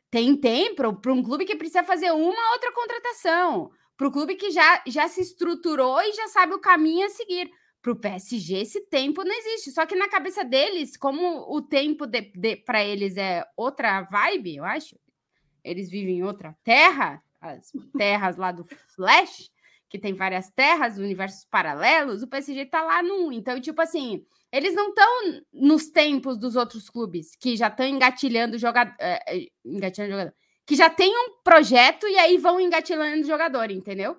Tem 0.10 0.36
tempo 0.36 0.94
para 0.96 1.14
um 1.14 1.24
clube 1.24 1.46
que 1.46 1.56
precisa 1.56 1.86
fazer 1.86 2.12
uma 2.12 2.52
outra 2.52 2.74
contratação. 2.74 3.72
Para 3.96 4.08
o 4.08 4.12
clube 4.12 4.36
que 4.36 4.52
já, 4.52 4.84
já 4.86 5.08
se 5.08 5.22
estruturou 5.22 6.02
e 6.02 6.12
já 6.12 6.28
sabe 6.28 6.54
o 6.54 6.60
caminho 6.60 7.06
a 7.06 7.10
seguir. 7.10 7.50
Para 7.82 7.92
o 7.92 7.96
PSG, 7.96 8.58
esse 8.58 8.82
tempo 8.82 9.24
não 9.24 9.34
existe. 9.34 9.72
Só 9.72 9.86
que 9.86 9.96
na 9.96 10.08
cabeça 10.08 10.44
deles, 10.44 10.96
como 10.96 11.52
o 11.52 11.62
tempo 11.62 12.06
de, 12.06 12.22
para 12.58 12.84
eles 12.84 13.18
é 13.18 13.44
outra 13.58 14.02
vibe, 14.04 14.58
eu 14.58 14.66
acho, 14.66 14.96
eles 15.64 15.90
vivem 15.90 16.20
em 16.20 16.24
outra 16.24 16.56
terra, 16.64 17.24
as 17.40 17.72
terras 17.98 18.38
lá 18.38 18.52
do 18.52 18.64
Flash, 18.96 19.52
que 19.90 20.00
tem 20.00 20.14
várias 20.14 20.50
terras, 20.52 20.98
universos 20.98 21.44
paralelos, 21.46 22.24
o 22.24 22.28
PSG 22.28 22.66
tá 22.66 22.82
lá 22.82 23.04
num. 23.04 23.32
Então, 23.32 23.60
tipo 23.60 23.82
assim, 23.82 24.26
eles 24.52 24.74
não 24.74 24.90
estão 24.90 25.42
nos 25.52 25.90
tempos 25.90 26.38
dos 26.38 26.56
outros 26.56 26.90
clubes 26.90 27.36
que 27.36 27.56
já 27.58 27.68
estão 27.68 27.86
engatilhando 27.86 28.58
jogador, 28.58 28.96
engatilhando 29.66 30.12
jogador, 30.12 30.34
que 30.66 30.76
já 30.76 30.90
tem 30.90 31.12
um 31.14 31.42
projeto 31.44 32.08
e 32.08 32.18
aí 32.18 32.38
vão 32.38 32.60
engatilhando 32.60 33.26
jogador, 33.26 33.72
entendeu? 33.72 34.18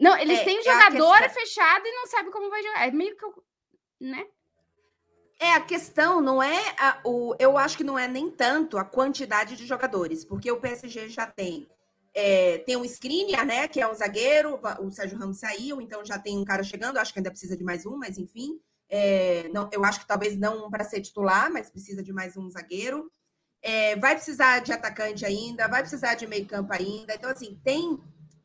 Não, 0.00 0.16
eles 0.16 0.38
É, 0.40 0.44
têm 0.44 0.56
um 0.56 0.60
é 0.60 0.64
jogador 0.64 1.18
questão- 1.18 1.34
fechado 1.42 1.86
e 1.86 1.92
não 1.92 2.06
sabem 2.06 2.32
como 2.32 2.48
vai 2.50 2.62
jogar. 2.62 2.88
É 2.88 2.90
meio 2.90 3.16
que, 3.16 3.24
eu- 3.24 3.44
né? 4.00 4.26
É, 5.38 5.52
a 5.54 5.60
questão 5.60 6.20
não 6.20 6.42
é 6.42 6.74
a- 6.78 7.00
o. 7.04 7.34
Eu 7.38 7.56
acho 7.56 7.76
que 7.76 7.84
não 7.84 7.98
é 7.98 8.06
nem 8.08 8.30
tanto 8.30 8.76
a 8.78 8.84
quantidade 8.84 9.56
de 9.56 9.66
jogadores, 9.66 10.24
porque 10.24 10.50
o 10.50 10.60
PSG 10.60 11.08
já 11.08 11.26
tem. 11.26 11.68
é, 12.12 12.58
tem 12.66 12.74
o 12.76 12.84
Skriniar, 12.84 13.46
né? 13.46 13.68
Que 13.68 13.80
é 13.80 13.88
um 13.88 13.94
zagueiro, 13.94 14.58
o 14.80 14.90
Sérgio 14.90 15.16
Ramos 15.16 15.38
saiu, 15.38 15.80
então 15.80 16.04
já 16.04 16.18
tem 16.18 16.36
um 16.36 16.44
cara 16.44 16.64
chegando, 16.64 16.96
acho 16.98 17.12
que 17.12 17.20
ainda 17.20 17.30
precisa 17.30 17.56
de 17.56 17.62
mais 17.62 17.86
um, 17.86 17.96
mas 17.96 18.18
enfim. 18.18 18.60
É, 18.88 19.48
não, 19.54 19.70
eu 19.72 19.84
acho 19.84 20.00
que 20.00 20.06
talvez 20.08 20.36
não 20.36 20.68
para 20.68 20.82
ser 20.82 21.00
titular, 21.02 21.48
mas 21.52 21.70
precisa 21.70 22.02
de 22.02 22.12
mais 22.12 22.36
um 22.36 22.50
zagueiro. 22.50 23.08
É, 23.62 23.94
vai 23.94 24.16
precisar 24.16 24.58
de 24.58 24.72
atacante 24.72 25.24
ainda, 25.24 25.68
vai 25.68 25.82
precisar 25.82 26.14
de 26.16 26.26
meio 26.26 26.44
campo 26.48 26.72
ainda. 26.72 27.14
Então, 27.14 27.30
assim, 27.30 27.60
tem 27.62 27.96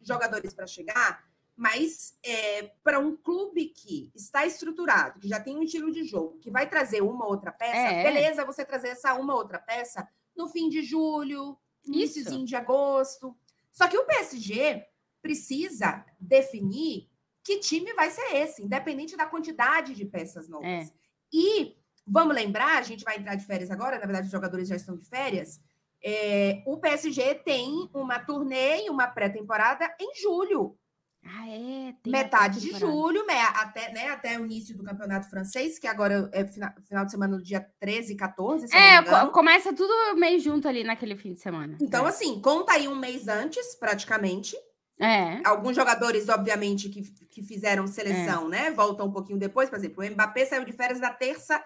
jogadores 0.04 0.54
para 0.54 0.68
chegar, 0.68 1.24
mas 1.56 2.18
é, 2.24 2.64
para 2.84 3.00
um 3.00 3.16
clube 3.16 3.66
que 3.68 4.12
está 4.14 4.46
estruturado, 4.46 5.20
que 5.20 5.28
já 5.28 5.40
tem 5.40 5.56
um 5.56 5.64
estilo 5.64 5.92
de 5.92 6.04
jogo, 6.04 6.38
que 6.40 6.52
vai 6.52 6.68
trazer 6.70 7.02
uma 7.02 7.26
outra 7.26 7.52
peça, 7.52 7.76
É. 7.94 8.04
beleza, 8.04 8.44
você 8.46 8.66
trazer 8.66 8.90
essa 8.90 9.14
uma 9.14 9.34
outra 9.36 9.58
peça 9.58 10.08
no 10.36 10.48
fim 10.50 10.68
de 10.70 10.82
julho, 10.84 11.58
iníciozinho 11.86 12.46
de 12.46 12.56
agosto. 12.56 13.36
Só 13.72 13.88
que 13.88 13.98
o 13.98 14.06
PSG 14.06 14.86
precisa 15.22 16.06
definir 16.20 17.10
que 17.44 17.60
time 17.60 17.94
vai 17.94 18.10
ser 18.12 18.36
esse, 18.36 18.64
independente 18.64 19.16
da 19.16 19.26
quantidade 19.26 19.94
de 19.94 20.04
peças 20.06 20.48
novas. 20.50 20.68
É. 20.68 20.92
E 21.32 21.76
vamos 22.06 22.36
lembrar, 22.36 22.78
a 22.78 22.82
gente 22.82 23.04
vai 23.04 23.18
entrar 23.18 23.36
de 23.36 23.46
férias 23.46 23.72
agora, 23.72 23.98
na 23.98 24.06
verdade, 24.06 24.26
os 24.26 24.32
jogadores 24.32 24.68
já 24.68 24.76
estão 24.76 24.98
de 24.98 25.06
férias. 25.06 25.62
é, 26.04 26.62
o 26.68 26.78
PSG 26.78 27.36
tem 27.36 27.90
uma 27.94 28.20
turnê 28.20 28.86
e 28.86 28.90
uma 28.90 29.08
pré-temporada 29.08 29.92
em 30.00 30.14
julho 30.22 30.78
Ah, 31.28 31.50
é. 31.50 31.94
metade 32.06 32.60
de 32.60 32.72
julho, 32.78 33.26
né, 33.26 33.42
até, 33.56 33.92
né, 33.92 34.10
até 34.10 34.40
o 34.40 34.46
início 34.46 34.78
do 34.78 34.84
campeonato 34.84 35.28
francês, 35.30 35.80
que 35.80 35.88
agora 35.88 36.30
é 36.32 36.46
final, 36.46 36.72
final 36.88 37.04
de 37.06 37.12
semana 37.12 37.36
do 37.36 37.44
dia 37.44 37.66
13 37.80 38.14
e 38.14 38.16
14, 38.16 38.68
se 38.68 38.76
eu 38.76 38.80
não 39.12 39.28
É, 39.28 39.32
começa 39.32 39.74
tudo 39.74 39.92
meio 40.16 40.40
junto 40.40 40.68
ali 40.68 40.84
naquele 40.84 41.16
fim 41.18 41.34
de 41.34 41.40
semana. 41.40 41.78
Então, 41.82 42.06
assim, 42.06 42.40
conta 42.42 42.74
aí 42.74 42.88
um 42.88 42.96
mês 42.96 43.28
antes, 43.28 43.76
praticamente. 43.76 44.56
É. 45.00 45.42
Alguns 45.44 45.76
jogadores, 45.76 46.30
obviamente, 46.30 46.90
que, 46.90 47.02
que 47.02 47.42
É. 47.42 47.44
fizeram 47.44 47.86
seleção, 47.88 48.48
né? 48.48 48.72
Voltam 48.72 49.08
um 49.08 49.12
pouquinho 49.12 49.38
depois. 49.40 49.70
Por 49.70 49.78
exemplo, 49.78 50.04
o 50.04 50.10
Mbappé 50.10 50.46
saiu 50.46 50.64
de 50.64 50.72
férias 50.72 51.00
na 51.00 51.10
terça 51.10 51.62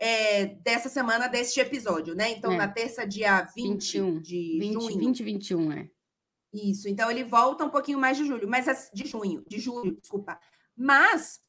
é, 0.00 0.46
dessa 0.64 0.88
semana, 0.88 1.28
deste 1.28 1.60
episódio, 1.60 2.14
né? 2.14 2.30
Então, 2.32 2.50
É. 2.52 2.56
na 2.56 2.66
terça, 2.66 3.06
dia 3.06 3.42
20 3.54 4.00
21, 4.00 4.20
de 4.20 4.58
20, 4.58 4.72
junho. 4.72 4.98
20, 4.98 5.22
21, 5.22 5.72
é. 5.72 5.88
Isso, 6.52 6.88
então 6.88 7.10
ele 7.10 7.24
volta 7.24 7.64
um 7.64 7.70
pouquinho 7.70 7.98
mais 7.98 8.16
de 8.16 8.26
julho, 8.26 8.46
mas 8.48 8.68
as- 8.68 8.90
de 8.92 9.06
junho, 9.06 9.42
de 9.48 9.58
julho, 9.58 9.96
desculpa. 10.00 10.38
Mas 10.76 11.40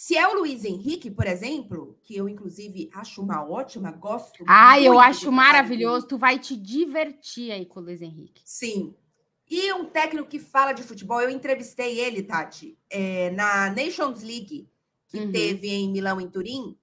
se 0.00 0.16
é 0.16 0.26
o 0.26 0.34
Luiz 0.34 0.64
Henrique, 0.64 1.10
por 1.10 1.26
exemplo, 1.26 1.98
que 2.02 2.16
eu 2.16 2.26
inclusive 2.26 2.88
acho 2.94 3.20
uma 3.20 3.46
ótima, 3.46 3.90
gosto. 3.90 4.42
Ah, 4.48 4.80
eu 4.80 4.98
acho 4.98 5.30
maravilhoso. 5.30 6.06
Tu 6.06 6.16
vai 6.16 6.38
te 6.38 6.56
divertir 6.56 7.52
aí 7.52 7.66
com 7.66 7.80
o 7.80 7.82
Luiz 7.82 8.00
Henrique. 8.00 8.40
Sim. 8.44 8.94
E 9.46 9.72
um 9.74 9.84
técnico 9.84 10.26
que 10.26 10.38
fala 10.38 10.72
de 10.72 10.82
futebol, 10.82 11.20
eu 11.20 11.28
entrevistei 11.28 11.98
ele, 11.98 12.22
Tati, 12.22 12.78
é, 12.88 13.30
na 13.32 13.68
Nations 13.68 14.22
League, 14.22 14.70
que 15.06 15.18
uhum. 15.18 15.32
teve 15.32 15.68
em 15.68 15.90
Milão, 15.90 16.18
em 16.18 16.30
Turim. 16.30 16.78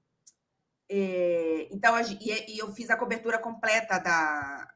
É, 0.87 1.69
então, 1.71 1.99
e, 1.99 2.53
e, 2.53 2.59
eu 2.59 2.71
fiz 2.71 2.89
a 2.91 2.97
cobertura 2.97 3.39
completa 3.39 3.97
da, 3.97 4.71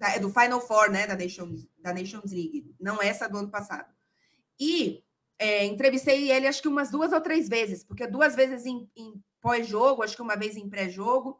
da, 0.00 0.16
do 0.16 0.30
Final 0.30 0.60
Four, 0.62 0.90
né, 0.90 1.06
da 1.06 1.14
Nations, 1.14 1.68
da 1.78 1.92
Nations 1.92 2.32
League, 2.32 2.74
não 2.80 3.00
essa 3.02 3.28
do 3.28 3.36
ano 3.36 3.50
passado. 3.50 3.92
E 4.58 5.04
é, 5.38 5.66
entrevistei 5.66 6.32
ele 6.32 6.46
acho 6.46 6.62
que 6.62 6.68
umas 6.68 6.90
duas 6.90 7.12
ou 7.12 7.20
três 7.20 7.48
vezes, 7.48 7.84
porque 7.84 8.06
duas 8.06 8.34
vezes 8.34 8.64
em, 8.64 8.88
em 8.96 9.12
pós-jogo, 9.40 10.02
acho 10.02 10.16
que 10.16 10.22
uma 10.22 10.36
vez 10.36 10.56
em 10.56 10.68
pré-jogo. 10.68 11.38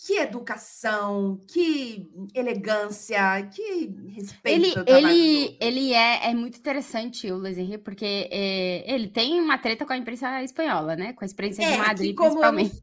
Que 0.00 0.16
educação, 0.18 1.40
que 1.48 2.08
elegância, 2.32 3.20
que 3.52 3.92
respeito. 4.14 4.84
Ele, 4.86 5.08
ele, 5.10 5.58
ele 5.60 5.92
é, 5.92 6.30
é 6.30 6.34
muito 6.34 6.56
interessante, 6.56 7.28
o 7.32 7.36
Luiz 7.36 7.58
Henrique, 7.58 7.82
porque 7.82 8.28
é, 8.30 8.94
ele 8.94 9.08
tem 9.08 9.40
uma 9.40 9.58
treta 9.58 9.84
com 9.84 9.92
a 9.92 9.96
imprensa 9.96 10.40
espanhola, 10.44 10.94
né? 10.94 11.14
Com 11.14 11.24
a 11.24 11.26
experiência 11.26 11.64
é, 11.64 11.72
de 11.72 11.78
Madrid, 11.78 12.14
principalmente. 12.14 12.80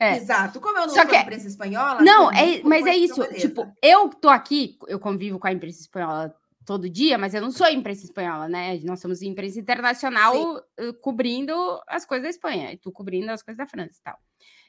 É. 0.00 0.16
Exato. 0.16 0.60
Como 0.60 0.76
eu 0.78 0.86
não 0.86 0.94
Só 0.94 1.02
sou 1.02 1.10
que, 1.10 1.16
é 1.16 1.22
imprensa 1.22 1.48
espanhola. 1.48 2.00
Não, 2.02 2.30
é, 2.30 2.62
mas 2.62 2.86
é 2.86 2.96
isso. 2.96 3.22
Tipo, 3.34 3.66
eu 3.82 4.08
tô 4.10 4.28
aqui, 4.28 4.78
eu 4.86 5.00
convivo 5.00 5.38
com 5.38 5.46
a 5.48 5.52
imprensa 5.52 5.80
espanhola 5.80 6.34
todo 6.64 6.88
dia, 6.88 7.16
mas 7.16 7.32
eu 7.32 7.40
não 7.40 7.50
sou 7.50 7.66
imprensa 7.68 8.04
espanhola, 8.04 8.46
né? 8.46 8.78
Nós 8.84 9.00
somos 9.00 9.22
imprensa 9.22 9.58
internacional 9.58 10.34
Sim. 10.34 10.62
Eh, 10.78 10.92
cobrindo 11.00 11.54
as 11.88 12.04
coisas 12.04 12.24
da 12.24 12.30
Espanha, 12.30 12.72
e 12.72 12.76
tu 12.76 12.92
cobrindo 12.92 13.30
as 13.30 13.42
coisas 13.42 13.56
da 13.56 13.66
França 13.66 13.98
e 13.98 14.02
tal. 14.02 14.18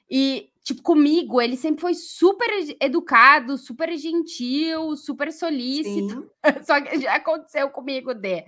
E, 0.10 0.50
tipo, 0.64 0.82
comigo, 0.82 1.42
ele 1.42 1.56
sempre 1.56 1.82
foi 1.82 1.94
super 1.94 2.50
educado, 2.82 3.58
super 3.58 3.96
gentil, 3.98 4.96
super 4.96 5.32
solícito. 5.32 6.32
Só 6.66 6.82
que 6.82 7.00
já 7.02 7.16
aconteceu 7.16 7.70
comigo 7.70 8.14
de. 8.14 8.44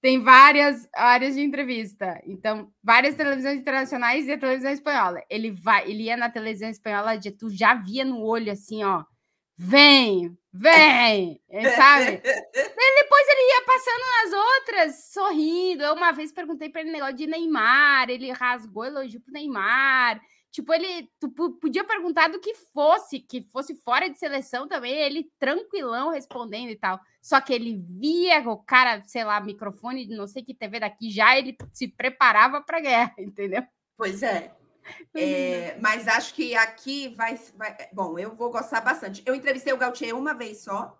Tem 0.00 0.20
várias 0.20 0.88
áreas 0.94 1.34
de 1.34 1.42
entrevista. 1.42 2.20
Então, 2.24 2.70
várias 2.82 3.14
televisões 3.14 3.58
internacionais 3.58 4.26
e 4.26 4.32
a 4.32 4.38
televisão 4.38 4.70
espanhola. 4.70 5.22
Ele 5.28 5.50
vai, 5.50 5.90
ele 5.90 6.04
ia 6.04 6.16
na 6.16 6.30
televisão 6.30 6.68
espanhola, 6.68 7.18
tu 7.32 7.50
já 7.50 7.74
via 7.74 8.04
no 8.04 8.22
olho 8.22 8.52
assim, 8.52 8.84
ó 8.84 9.04
vem, 9.56 10.36
vem, 10.52 11.40
sabe? 11.76 12.20
depois 12.22 13.28
ele 13.28 13.50
ia 13.50 13.64
passando 13.64 14.04
nas 14.22 14.32
outras, 14.32 15.12
sorrindo. 15.12 15.82
Eu 15.82 15.94
uma 15.94 16.12
vez 16.12 16.30
perguntei 16.30 16.68
para 16.68 16.82
ele 16.82 16.92
negócio 16.92 17.16
de 17.16 17.26
Neymar, 17.26 18.10
ele 18.10 18.30
rasgou 18.32 18.84
elogio 18.84 19.20
pro 19.20 19.32
Neymar. 19.32 20.20
Tipo, 20.56 20.72
ele 20.72 21.06
tu 21.20 21.28
podia 21.60 21.84
perguntar 21.84 22.28
do 22.28 22.40
que 22.40 22.54
fosse, 22.54 23.20
que 23.20 23.46
fosse 23.52 23.74
fora 23.74 24.08
de 24.08 24.18
seleção 24.18 24.66
também, 24.66 24.94
ele 24.94 25.30
tranquilão 25.38 26.08
respondendo 26.08 26.70
e 26.70 26.76
tal. 26.76 26.98
Só 27.20 27.38
que 27.42 27.52
ele 27.52 27.76
via 27.76 28.40
o 28.48 28.56
cara, 28.56 29.02
sei 29.04 29.22
lá, 29.22 29.38
microfone 29.38 30.06
de 30.06 30.16
não 30.16 30.26
sei 30.26 30.42
que 30.42 30.54
TV 30.54 30.80
daqui, 30.80 31.10
já 31.10 31.36
ele 31.36 31.58
se 31.74 31.86
preparava 31.86 32.62
para 32.62 32.80
guerra, 32.80 33.12
entendeu? 33.20 33.62
Pois 33.98 34.22
é. 34.22 34.50
É, 35.14 35.76
mas 35.78 36.08
acho 36.08 36.32
que 36.32 36.54
aqui 36.54 37.08
vai, 37.08 37.38
vai, 37.54 37.76
Bom, 37.92 38.18
eu 38.18 38.34
vou 38.34 38.50
gostar 38.50 38.80
bastante. 38.80 39.22
Eu 39.26 39.34
entrevistei 39.34 39.74
o 39.74 39.76
Gautier 39.76 40.16
uma 40.16 40.32
vez 40.32 40.62
só. 40.62 40.98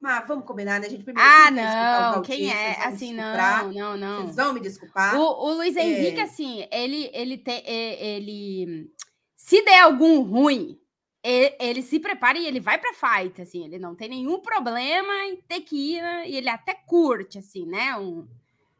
Mas 0.00 0.26
vamos 0.28 0.44
combinar, 0.44 0.78
né? 0.78 0.86
A 0.86 0.90
gente 0.90 1.02
primeiro. 1.02 1.28
Ah, 1.28 1.50
não. 1.50 2.22
Quem 2.22 2.50
é? 2.50 2.84
Assim, 2.84 3.12
não, 3.12 3.72
não, 3.72 3.96
não. 3.96 4.22
Vocês 4.22 4.36
vão 4.36 4.52
me 4.52 4.60
desculpar. 4.60 5.18
O, 5.18 5.20
o 5.20 5.54
Luiz 5.54 5.76
é. 5.76 5.82
Henrique, 5.82 6.20
é... 6.20 6.22
assim, 6.22 6.66
ele, 6.70 7.10
ele 7.12 7.36
tem. 7.36 7.62
Ele. 7.66 8.92
Se 9.36 9.64
der 9.64 9.80
algum 9.80 10.22
ruim, 10.22 10.78
ele, 11.22 11.56
ele, 11.58 11.82
se 11.82 11.98
prepara 11.98 12.38
e 12.38 12.46
ele 12.46 12.60
vai 12.60 12.78
para 12.78 12.94
fight, 12.94 13.42
assim, 13.42 13.64
ele 13.64 13.78
não 13.78 13.94
tem 13.94 14.08
nenhum 14.08 14.40
problema 14.40 15.12
em 15.24 15.36
ter 15.48 15.60
que 15.62 15.94
ir, 15.94 16.02
né? 16.02 16.28
e 16.28 16.36
ele 16.36 16.48
até 16.48 16.74
curte, 16.74 17.38
assim, 17.38 17.66
né? 17.66 17.96
Um, 17.96 18.28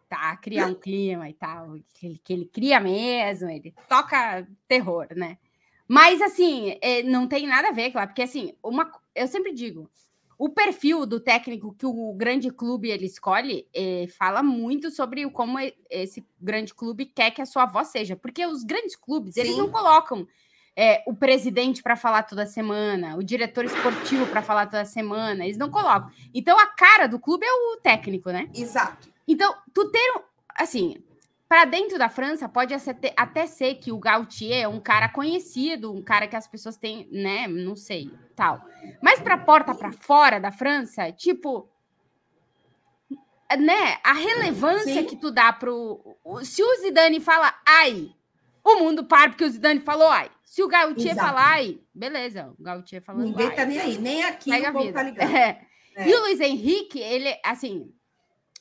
tá, 0.08 0.36
criar 0.36 0.66
um 0.66 0.74
clima 0.74 1.28
e 1.28 1.34
tal, 1.34 1.78
que 1.94 2.06
ele, 2.06 2.20
que 2.22 2.32
ele 2.32 2.44
cria 2.46 2.80
mesmo, 2.80 3.48
ele 3.48 3.74
toca 3.88 4.46
terror, 4.68 5.06
né? 5.16 5.38
Mas 5.86 6.20
assim, 6.20 6.78
não 7.06 7.26
tem 7.26 7.46
nada 7.46 7.68
a 7.68 7.72
ver, 7.72 7.90
claro, 7.90 8.08
porque 8.08 8.22
assim, 8.22 8.54
uma, 8.62 8.92
eu 9.14 9.26
sempre 9.26 9.52
digo, 9.52 9.90
o 10.38 10.48
perfil 10.48 11.04
do 11.04 11.18
técnico 11.18 11.74
que 11.74 11.84
o 11.84 12.14
grande 12.14 12.50
clube 12.50 12.88
ele 12.88 13.06
escolhe 13.06 13.66
é, 13.74 14.06
fala 14.06 14.40
muito 14.40 14.88
sobre 14.88 15.28
como 15.30 15.58
esse 15.90 16.24
grande 16.40 16.72
clube 16.72 17.06
quer 17.06 17.32
que 17.32 17.42
a 17.42 17.46
sua 17.46 17.66
voz 17.66 17.88
seja, 17.88 18.14
porque 18.14 18.46
os 18.46 18.62
grandes 18.62 18.94
clubes 18.94 19.34
Sim. 19.34 19.40
eles 19.40 19.56
não 19.58 19.68
colocam 19.68 20.26
é, 20.76 21.02
o 21.08 21.12
presidente 21.12 21.82
para 21.82 21.96
falar 21.96 22.22
toda 22.22 22.46
semana, 22.46 23.16
o 23.16 23.22
diretor 23.22 23.64
esportivo 23.64 24.26
para 24.26 24.40
falar 24.40 24.66
toda 24.66 24.84
semana, 24.84 25.44
eles 25.44 25.58
não 25.58 25.68
colocam. 25.70 26.08
Então 26.32 26.56
a 26.56 26.66
cara 26.68 27.08
do 27.08 27.18
clube 27.18 27.44
é 27.44 27.52
o 27.52 27.76
técnico, 27.78 28.30
né? 28.30 28.48
Exato. 28.54 29.12
Então, 29.26 29.52
tu 29.74 29.90
ter, 29.90 30.22
assim, 30.56 31.02
para 31.48 31.64
dentro 31.64 31.98
da 31.98 32.08
França, 32.08 32.48
pode 32.48 32.74
até 33.16 33.46
ser 33.46 33.76
que 33.76 33.90
o 33.90 33.98
Gautier 33.98 34.64
é 34.64 34.68
um 34.68 34.78
cara 34.78 35.08
conhecido, 35.08 35.92
um 35.92 36.02
cara 36.02 36.26
que 36.28 36.36
as 36.36 36.46
pessoas 36.46 36.76
têm, 36.76 37.08
né, 37.10 37.48
não 37.48 37.74
sei, 37.74 38.10
tal. 38.36 38.62
Mas 39.02 39.20
para 39.20 39.38
porta 39.38 39.74
para 39.74 39.90
fora 39.92 40.38
da 40.38 40.52
França, 40.52 41.10
tipo, 41.10 41.68
né, 43.58 43.98
a 44.04 44.12
relevância 44.12 45.00
Sim. 45.00 45.06
que 45.06 45.16
tu 45.16 45.30
dá 45.30 45.52
pro 45.52 46.18
se 46.42 46.62
o 46.62 46.76
Zidane 46.82 47.18
fala 47.18 47.54
ai, 47.66 48.10
o 48.62 48.76
mundo 48.76 49.04
para 49.04 49.30
porque 49.30 49.44
o 49.44 49.50
Zidane 49.50 49.80
falou 49.80 50.08
ai. 50.08 50.30
Se 50.44 50.62
o 50.62 50.68
Gautier 50.68 51.12
Exato. 51.12 51.26
falar 51.26 51.46
ai, 51.52 51.78
beleza, 51.94 52.54
o 52.58 52.62
Gautier 52.62 53.02
falando 53.02 53.24
Ninguém 53.24 53.46
ai. 53.46 53.54
tá 53.54 53.64
nem 53.64 53.78
aí, 53.78 53.98
nem 53.98 54.22
aqui 54.24 54.50
o 54.50 54.72
povo 54.72 54.92
tá 54.92 55.02
ligado. 55.02 55.28
É. 55.34 55.68
É. 55.98 56.08
E 56.08 56.14
o 56.14 56.20
Luiz 56.20 56.40
Henrique, 56.40 57.00
ele, 57.00 57.36
assim, 57.44 57.92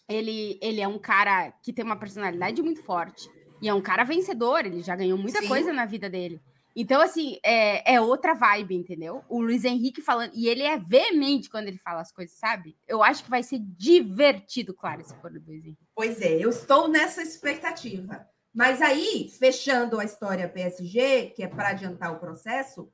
ele, 0.08 0.58
ele 0.62 0.82
é 0.82 0.88
um 0.88 1.00
cara 1.00 1.52
que 1.64 1.74
tem 1.74 1.84
uma 1.84 1.98
personalidade 1.98 2.62
muito 2.62 2.82
forte. 2.82 3.30
E 3.62 3.68
é 3.68 3.74
um 3.74 3.82
cara 3.82 4.04
vencedor, 4.04 4.66
ele 4.66 4.82
já 4.82 4.96
ganhou 4.96 5.18
muita 5.18 5.42
Sim. 5.42 5.48
coisa 5.48 5.74
na 5.74 5.86
vida 5.86 6.10
dele. 6.10 6.42
Então, 6.80 7.02
assim, 7.02 7.40
é, 7.44 7.96
é 7.96 8.00
outra 8.00 8.36
vibe, 8.36 8.76
entendeu? 8.76 9.24
O 9.28 9.42
Luiz 9.42 9.66
Henrique 9.66 10.00
falando. 10.00 10.32
E 10.36 10.48
ele 10.48 10.62
é 10.62 10.78
veemente 10.78 11.50
quando 11.50 11.68
ele 11.68 11.80
fala 11.80 12.02
as 12.02 12.12
coisas, 12.12 12.38
sabe? 12.38 12.78
Eu 12.88 13.04
acho 13.04 13.24
que 13.24 13.30
vai 13.32 13.42
ser 13.42 13.58
divertido, 13.60 14.76
claro, 14.76 15.04
se 15.04 15.16
for 15.16 15.32
o 15.32 15.34
Luiz 15.34 15.48
Henrique. 15.50 15.88
Pois 15.96 16.22
é, 16.22 16.34
eu 16.34 16.52
estou 16.52 16.88
nessa 16.88 17.24
expectativa. 17.24 18.28
Mas 18.54 18.80
aí, 18.80 19.28
fechando 19.40 20.00
a 20.00 20.06
história 20.06 20.48
PSG, 20.48 21.32
que 21.36 21.42
é 21.42 21.48
para 21.48 21.70
adiantar 21.70 22.14
o 22.14 22.20
processo, 22.20 22.92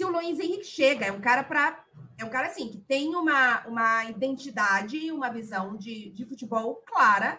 se 0.00 0.04
o 0.04 0.08
Luiz 0.08 0.40
Henrique 0.40 0.64
chega, 0.64 1.04
é 1.04 1.12
um 1.12 1.20
cara 1.20 1.44
para. 1.44 1.84
É 2.16 2.24
um 2.24 2.30
cara 2.30 2.46
assim, 2.46 2.68
que 2.68 2.78
tem 2.78 3.14
uma, 3.14 3.66
uma 3.66 4.04
identidade 4.06 4.96
e 4.96 5.12
uma 5.12 5.28
visão 5.30 5.76
de, 5.76 6.10
de 6.10 6.24
futebol 6.24 6.76
clara, 6.86 7.38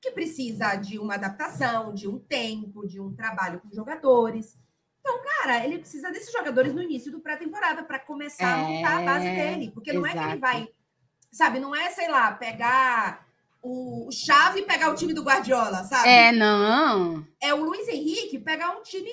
que 0.00 0.10
precisa 0.10 0.74
de 0.76 0.98
uma 0.98 1.14
adaptação, 1.14 1.92
de 1.92 2.08
um 2.08 2.18
tempo, 2.18 2.86
de 2.86 2.98
um 2.98 3.14
trabalho 3.14 3.60
com 3.60 3.70
jogadores. 3.70 4.58
Então, 5.00 5.20
cara, 5.22 5.64
ele 5.64 5.78
precisa 5.78 6.10
desses 6.10 6.32
jogadores 6.32 6.74
no 6.74 6.82
início 6.82 7.12
do 7.12 7.20
pré-temporada 7.20 7.82
para 7.82 7.98
começar 7.98 8.44
é, 8.44 8.52
a 8.52 8.56
montar 8.56 8.98
a 8.98 9.02
base 9.02 9.30
dele. 9.30 9.70
Porque 9.70 9.92
não 9.92 10.06
exato. 10.06 10.18
é 10.18 10.22
que 10.22 10.30
ele 10.30 10.40
vai. 10.40 10.68
Sabe, 11.30 11.60
não 11.60 11.76
é, 11.76 11.90
sei 11.90 12.08
lá, 12.08 12.32
pegar 12.32 13.26
o 13.62 14.08
Chave 14.10 14.60
e 14.60 14.66
pegar 14.66 14.90
o 14.90 14.94
time 14.94 15.12
do 15.12 15.22
Guardiola, 15.22 15.84
sabe? 15.84 16.08
É, 16.08 16.32
não. 16.32 17.26
É 17.40 17.52
o 17.52 17.64
Luiz 17.64 17.86
Henrique 17.86 18.38
pegar 18.38 18.70
um 18.78 18.82
time 18.82 19.10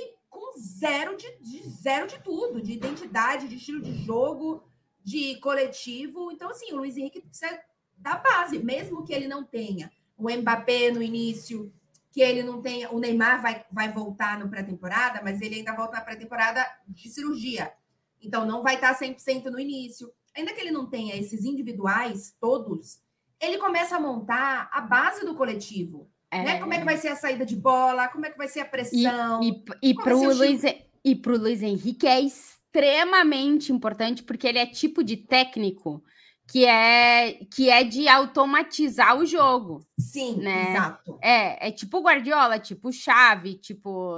zero 0.58 1.16
de, 1.18 1.38
de, 1.40 1.70
zero 1.70 2.08
de 2.08 2.20
tudo, 2.20 2.62
de 2.62 2.74
identidade, 2.74 3.48
de 3.48 3.56
estilo 3.56 3.82
de 3.82 3.94
jogo, 4.04 4.64
de 5.04 5.36
coletivo. 5.40 6.32
Então, 6.32 6.50
assim, 6.50 6.74
o 6.74 6.78
Luiz 6.78 6.98
Henrique 6.98 7.22
precisa 7.22 7.60
da 7.98 8.16
base, 8.16 8.60
mesmo 8.60 9.04
que 9.04 9.14
ele 9.14 9.28
não 9.28 9.44
tenha 9.44 9.92
o 10.18 10.30
Mbappé 10.30 10.92
no 10.92 11.02
início, 11.02 11.74
que 12.12 12.22
ele 12.22 12.44
não 12.44 12.62
tenha. 12.62 12.92
O 12.92 13.00
Neymar 13.00 13.42
vai, 13.42 13.66
vai 13.72 13.92
voltar 13.92 14.40
no 14.40 14.50
pré-temporada, 14.50 15.22
mas 15.24 15.42
ele 15.42 15.56
ainda 15.56 15.76
volta 15.76 15.98
na 15.98 16.02
pré-temporada 16.02 16.66
de 16.88 17.10
cirurgia. 17.10 17.74
Então, 18.22 18.46
não 18.46 18.64
vai 18.64 18.76
estar 18.76 18.98
100% 18.98 19.46
no 19.46 19.60
início. 19.60 20.12
Ainda 20.36 20.54
que 20.54 20.62
ele 20.62 20.72
não 20.72 20.90
tenha 20.90 21.16
esses 21.16 21.46
individuais 21.46 22.36
todos, 22.40 23.00
ele 23.40 23.58
começa 23.58 23.96
a 23.96 24.00
montar 24.00 24.70
a 24.72 24.82
base 24.82 25.26
do 25.26 25.36
coletivo. 25.36 26.10
É. 26.36 26.44
Né? 26.44 26.60
Como 26.60 26.74
é 26.74 26.80
que 26.80 26.86
vai 26.86 26.98
ser 26.98 27.10
a 27.10 27.16
saída 27.16 27.46
de 27.46 27.56
bola? 27.56 28.08
Como 28.08 28.26
é 28.26 28.30
que 28.30 28.38
vai 28.38 28.48
ser 28.48 28.62
a 28.62 28.66
pressão? 28.66 29.42
E, 29.42 29.64
e, 29.82 29.90
e 29.90 29.94
para 29.96 30.16
o 30.16 30.34
Luiz, 30.34 30.62
e 31.04 31.16
pro 31.16 31.38
Luiz 31.38 31.62
Henrique 31.62 32.08
é 32.08 32.20
extremamente 32.20 33.72
importante, 33.72 34.24
porque 34.24 34.48
ele 34.48 34.60
é 34.60 34.66
tipo 34.66 35.04
de 35.04 35.18
técnico 35.18 36.04
que 36.48 36.66
é 36.66 37.40
que 37.52 37.70
é 37.70 37.84
de 37.84 38.08
automatizar 38.08 39.18
o 39.18 39.26
jogo. 39.26 39.86
Sim, 40.00 40.38
né? 40.38 40.72
exato. 40.72 41.20
É, 41.22 41.68
é 41.68 41.72
tipo 41.72 42.02
Guardiola, 42.02 42.60
tipo 42.60 42.92
Chave, 42.92 43.56
tipo 43.56 44.18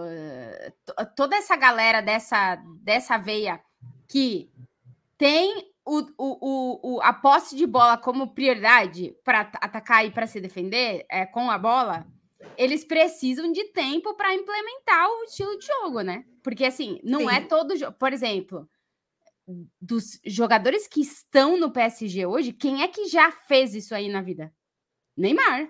toda 1.16 1.36
essa 1.36 1.56
galera 1.56 2.02
dessa 2.02 2.56
dessa 2.82 3.18
veia 3.18 3.62
que 4.08 4.50
tem 5.18 5.72
o, 5.88 6.06
o, 6.18 6.96
o, 6.96 7.02
a 7.02 7.14
posse 7.14 7.56
de 7.56 7.66
bola 7.66 7.98
como 7.98 8.34
prioridade 8.34 9.16
para 9.24 9.42
atacar 9.62 10.06
e 10.06 10.12
para 10.12 10.28
se 10.28 10.42
defender 10.42 11.06
é, 11.10 11.26
com 11.26 11.50
a 11.50 11.58
bola, 11.58 12.06
eles 12.58 12.84
precisam 12.84 13.52
de 13.52 13.64
tempo 13.72 14.14
para 14.16 14.34
implementar 14.36 15.08
o 15.10 15.24
estilo 15.24 15.58
de 15.58 15.66
jogo, 15.66 16.02
né? 16.02 16.26
Porque 16.44 16.66
assim, 16.66 17.00
não 17.04 17.30
é 17.30 17.36
Sim. 17.40 17.46
é 17.46 17.48
todo 17.48 17.76
jogo. 17.78 17.94
Por 17.98 18.12
exemplo, 18.12 18.70
dos 19.82 20.20
jogadores 20.26 20.88
que 20.88 21.02
estão 21.02 21.58
no 21.58 21.72
PSG 21.72 22.26
hoje, 22.26 22.52
quem 22.52 22.82
é 22.84 22.88
que 22.88 23.06
já 23.06 23.32
fez 23.32 23.74
isso 23.74 23.96
aí 23.96 24.10
na 24.10 24.22
vida? 24.22 24.54
Neymar. 25.16 25.70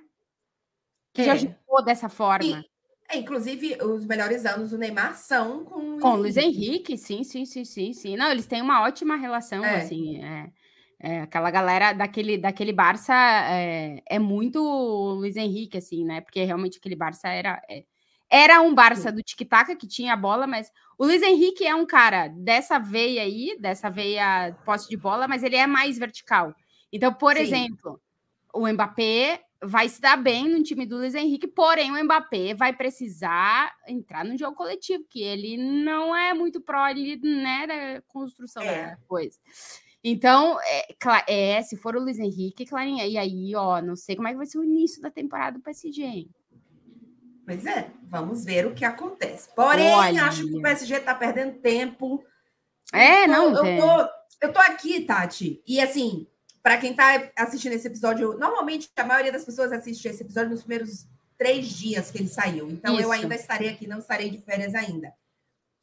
Que 1.13 1.23
já 1.23 1.33
É. 1.33 1.37
jogou 1.37 1.83
dessa 1.83 2.09
forma. 2.09 2.63
É, 3.09 3.17
inclusive, 3.17 3.77
os 3.81 4.05
melhores 4.05 4.45
anos 4.45 4.71
do 4.71 4.77
Neymar 4.77 5.15
são 5.15 5.63
com, 5.63 5.97
Com 5.99 6.09
o 6.13 6.15
Luiz 6.17 6.35
Henrique, 6.37 6.97
sim, 6.97 7.23
sim, 7.23 7.45
sim, 7.45 7.63
sim, 7.63 7.93
sim. 7.93 8.17
Não, 8.17 8.29
eles 8.29 8.45
têm 8.47 8.61
uma 8.61 8.81
ótima 8.81 9.15
relação, 9.15 9.63
É. 9.63 9.77
assim. 9.77 10.21
É, 10.23 10.51
é, 10.99 11.21
aquela 11.21 11.49
galera 11.49 11.93
daquele, 11.93 12.37
daquele 12.37 12.73
Barça 12.73 13.13
é, 13.13 14.01
é 14.05 14.19
muito 14.19 14.59
Luiz 14.59 15.35
Henrique, 15.37 15.77
assim, 15.77 16.03
né? 16.03 16.21
Porque 16.21 16.43
realmente 16.43 16.77
aquele 16.79 16.95
Barça 16.95 17.29
era. 17.29 17.61
é, 17.69 17.83
era 18.29 18.61
um 18.61 18.75
Barça 18.75 19.09
do 19.09 19.23
tic-tac 19.23 19.73
que 19.77 19.87
tinha 19.87 20.11
a 20.13 20.17
bola, 20.17 20.45
mas 20.45 20.69
o 20.97 21.05
Luiz 21.05 21.21
Henrique 21.23 21.65
é 21.65 21.73
um 21.73 21.85
cara 21.85 22.27
dessa 22.27 22.77
veia 22.77 23.21
aí, 23.21 23.55
dessa 23.57 23.89
veia 23.89 24.53
posse 24.65 24.89
de 24.89 24.97
bola, 24.97 25.27
mas 25.29 25.43
ele 25.43 25.55
é 25.55 25.65
mais 25.65 25.97
vertical. 25.97 26.53
Então, 26.91 27.13
por 27.13 27.37
Sim. 27.37 27.43
exemplo, 27.43 28.01
o 28.53 28.67
Mbappé 28.67 29.41
vai 29.63 29.89
se 29.89 29.99
dar 29.99 30.17
bem 30.17 30.47
no 30.49 30.61
time 30.63 30.85
do 30.85 30.97
Luiz 30.97 31.15
Henrique, 31.15 31.47
porém 31.47 31.91
o 31.91 32.03
Mbappé 32.03 32.53
vai 32.53 32.73
precisar 32.73 33.73
entrar 33.87 34.23
no 34.23 34.37
jogo 34.37 34.55
coletivo, 34.55 35.03
que 35.09 35.21
ele 35.23 35.57
não 35.57 36.15
é 36.15 36.33
muito 36.33 36.61
pró 36.61 36.83
ali, 36.83 37.17
né, 37.21 37.65
da 37.67 38.01
construção 38.07 38.61
É. 38.63 38.91
da 38.91 38.97
coisa. 39.07 39.37
Então, 40.03 40.57
é, 40.61 41.57
é, 41.57 41.61
se 41.63 41.75
for 41.75 41.95
o 41.95 41.99
Luiz 41.99 42.19
Henrique, 42.19 42.65
Clarinha, 42.65 43.05
e 43.07 43.17
aí, 43.17 43.55
ó, 43.55 43.81
não 43.81 43.95
sei 43.95 44.15
como 44.15 44.27
é 44.27 44.31
que 44.31 44.37
vai 44.37 44.45
ser 44.45 44.59
o 44.59 44.63
início 44.63 45.01
da 45.01 45.09
temporada 45.09 45.57
do 45.57 45.63
PSG, 45.63 46.03
hein? 46.03 46.29
Pois 47.45 47.65
é, 47.65 47.91
vamos 48.03 48.43
ver 48.45 48.67
o 48.67 48.75
que 48.75 48.85
acontece. 48.85 49.49
Porém, 49.55 49.91
Olha. 49.93 50.25
acho 50.25 50.45
que 50.45 50.57
o 50.57 50.61
PSG 50.61 50.99
tá 50.99 51.15
perdendo 51.15 51.59
tempo. 51.59 52.23
É, 52.93 53.25
tô- 53.25 53.31
não, 53.31 53.55
eu 53.55 53.61
tem. 53.63 53.79
tô, 53.79 53.87
eu 54.41 54.53
tô 54.53 54.59
aqui, 54.59 55.01
Tati. 55.01 55.61
E 55.65 55.79
assim, 55.79 56.27
para 56.61 56.77
quem 56.77 56.93
tá 56.93 57.31
assistindo 57.35 57.73
esse 57.73 57.87
episódio, 57.87 58.37
normalmente 58.37 58.89
a 58.95 59.03
maioria 59.03 59.31
das 59.31 59.45
pessoas 59.45 59.71
assiste 59.71 60.07
esse 60.07 60.23
episódio 60.23 60.49
nos 60.49 60.61
primeiros 60.61 61.07
três 61.37 61.67
dias 61.67 62.11
que 62.11 62.17
ele 62.17 62.27
saiu. 62.27 62.69
Então 62.69 62.95
eu 62.95 63.01
Isso. 63.01 63.11
ainda 63.11 63.35
estarei 63.35 63.69
aqui, 63.69 63.87
não 63.87 63.99
estarei 63.99 64.29
de 64.29 64.41
férias 64.41 64.73
ainda. 64.73 65.13